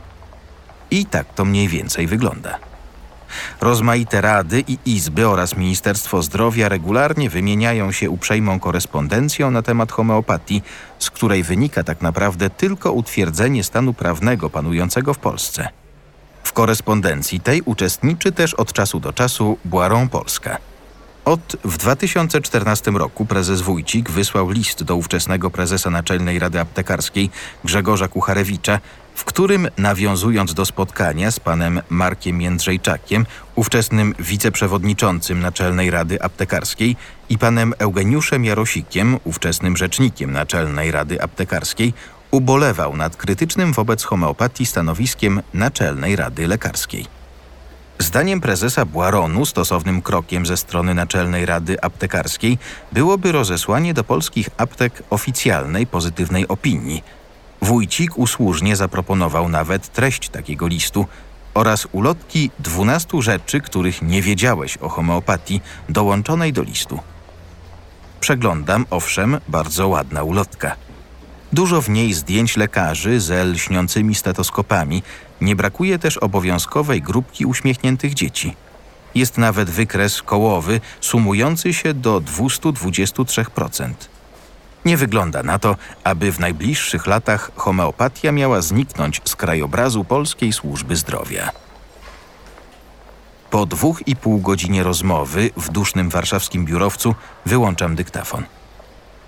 I 0.92 1.06
tak 1.06 1.34
to 1.34 1.46
mniej 1.46 1.68
więcej 1.68 2.08
wygląda. 2.08 2.60
Rozmaite 3.62 4.22
rady 4.22 4.64
i 4.68 4.78
izby 4.86 5.28
oraz 5.28 5.58
Ministerstwo 5.58 6.24
Zdrowia 6.24 6.70
regularnie 6.70 7.30
wymieniają 7.30 7.92
się 7.92 8.10
uprzejmą 8.10 8.60
korespondencją 8.60 9.52
na 9.52 9.62
temat 9.62 9.92
homeopatii, 9.92 10.62
z 11.00 11.10
której 11.10 11.44
wynika 11.44 11.84
tak 11.84 12.02
naprawdę 12.02 12.50
tylko 12.50 12.92
utwierdzenie 12.92 13.64
stanu 13.64 13.94
prawnego 13.94 14.50
panującego 14.50 15.14
w 15.14 15.18
Polsce. 15.18 15.83
W 16.44 16.54
korespondencji 16.54 17.40
tej 17.40 17.62
uczestniczy 17.62 18.32
też 18.32 18.54
od 18.54 18.74
czasu 18.74 19.00
do 19.00 19.14
czasu 19.14 19.58
Boiron 19.66 20.10
Polska. 20.10 20.58
Od 21.26 21.56
w 21.64 21.78
2014 21.78 22.92
roku 22.92 23.26
prezes 23.26 23.62
Wójcik 23.62 24.10
wysłał 24.10 24.50
list 24.50 24.84
do 24.84 24.96
ówczesnego 24.96 25.52
prezesa 25.52 25.90
Naczelnej 25.90 26.40
Rady 26.40 26.60
Aptekarskiej 26.60 27.30
Grzegorza 27.64 28.08
Kucharewicza, 28.08 28.80
w 29.16 29.24
którym 29.24 29.68
nawiązując 29.78 30.54
do 30.54 30.66
spotkania 30.66 31.32
z 31.32 31.40
panem 31.40 31.82
Markiem 31.90 32.42
Jędrzejczakiem, 32.42 33.26
ówczesnym 33.56 34.16
wiceprzewodniczącym 34.20 35.40
Naczelnej 35.40 35.92
Rady 35.92 36.22
Aptekarskiej 36.22 36.96
i 37.30 37.38
panem 37.38 37.74
Eugeniuszem 37.78 38.46
Jarosikiem, 38.46 39.20
ówczesnym 39.24 39.78
rzecznikiem 39.78 40.32
Naczelnej 40.32 40.92
Rady 40.92 41.22
Aptekarskiej, 41.22 41.94
ubolewał 42.34 42.96
nad 42.96 43.16
krytycznym 43.16 43.74
wobec 43.74 44.04
homeopatii 44.04 44.66
stanowiskiem 44.66 45.42
Naczelnej 45.54 46.16
Rady 46.16 46.48
Lekarskiej. 46.48 47.06
Zdaniem 48.00 48.42
prezesa 48.42 48.86
Błaronu 48.86 49.46
stosownym 49.46 50.02
krokiem 50.02 50.46
ze 50.46 50.58
strony 50.58 50.94
Naczelnej 50.94 51.46
Rady 51.46 51.82
Aptekarskiej 51.82 52.58
byłoby 52.92 53.32
rozesłanie 53.32 53.94
do 53.94 54.04
polskich 54.04 54.50
aptek 54.58 55.04
oficjalnej 55.10 55.88
pozytywnej 55.88 56.48
opinii. 56.48 57.04
Wójcik 57.62 58.18
usłużnie 58.18 58.76
zaproponował 58.76 59.50
nawet 59.50 59.92
treść 59.92 60.30
takiego 60.30 60.68
listu 60.68 61.06
oraz 61.54 61.88
ulotki 61.92 62.52
12 62.60 63.22
rzeczy, 63.22 63.62
których 63.62 64.02
nie 64.02 64.22
wiedziałeś 64.22 64.78
o 64.78 64.90
homeopatii, 64.90 65.62
dołączonej 65.90 66.54
do 66.54 66.64
listu. 66.64 67.00
Przeglądam, 68.20 68.86
owszem, 68.90 69.40
bardzo 69.48 69.88
ładna 69.88 70.24
ulotka. 70.24 70.76
Dużo 71.54 71.82
w 71.82 71.90
niej 71.90 72.14
zdjęć 72.14 72.58
lekarzy 72.58 73.20
ze 73.20 73.46
lśniącymi 73.46 74.16
stetoskopami, 74.16 75.04
nie 75.42 75.56
brakuje 75.56 76.00
też 76.00 76.18
obowiązkowej 76.18 77.02
grupki 77.02 77.46
uśmiechniętych 77.46 78.14
dzieci. 78.14 78.56
Jest 79.16 79.38
nawet 79.38 79.70
wykres 79.70 80.22
kołowy 80.22 80.82
sumujący 81.02 81.74
się 81.74 81.94
do 81.94 82.22
223%. 82.22 83.94
Nie 84.86 84.98
wygląda 84.98 85.44
na 85.44 85.60
to, 85.60 85.76
aby 86.04 86.32
w 86.32 86.40
najbliższych 86.40 87.08
latach 87.08 87.52
homeopatia 87.56 88.32
miała 88.32 88.62
zniknąć 88.62 89.22
z 89.26 89.36
krajobrazu 89.36 90.04
polskiej 90.04 90.54
służby 90.54 90.96
zdrowia. 90.96 91.52
Po 93.50 93.66
dwóch 93.66 94.08
i 94.08 94.16
pół 94.16 94.40
godzinie 94.40 94.84
rozmowy 94.84 95.50
w 95.58 95.70
dusznym 95.70 96.10
warszawskim 96.10 96.66
biurowcu 96.66 97.16
wyłączam 97.46 97.96
dyktafon. 97.96 98.44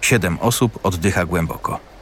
Siedem 0.01 0.37
osób 0.39 0.79
oddycha 0.83 1.25
głęboko. 1.25 1.94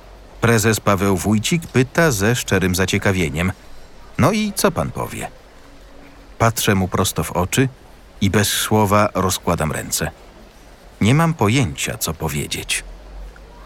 Prezes 0.44 0.80
Paweł 0.80 1.18
Wójcik 1.18 1.68
pyta 1.68 2.12
ze 2.12 2.36
szczerym 2.36 2.76
zaciekawieniem– 2.76 3.52
no 4.18 4.32
i 4.32 4.54
co 4.56 4.72
pan 4.72 4.92
powie? 4.92 5.30
Patrzę 6.38 6.76
mu 6.76 6.88
prosto 6.88 7.24
w 7.24 7.32
oczy 7.32 7.70
i 8.22 8.30
bez 8.30 8.48
słowa 8.48 9.10
rozkładam 9.14 9.72
ręce. 9.72 10.12
Nie 11.02 11.16
mam 11.16 11.34
pojęcia, 11.34 11.98
co 11.98 12.14
powiedzieć. 12.14 12.84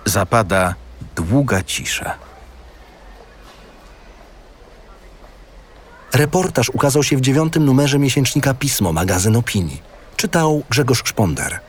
Zapada 0.05 0.75
długa 1.15 1.63
cisza. 1.63 2.15
Reportaż 6.13 6.69
ukazał 6.69 7.03
się 7.03 7.17
w 7.17 7.21
dziewiątym 7.21 7.65
numerze 7.65 7.99
miesięcznika 7.99 8.53
Pismo, 8.53 8.93
magazyn 8.93 9.35
opinii. 9.35 9.81
Czytał 10.17 10.63
Grzegorz 10.69 11.03
Szponder. 11.05 11.59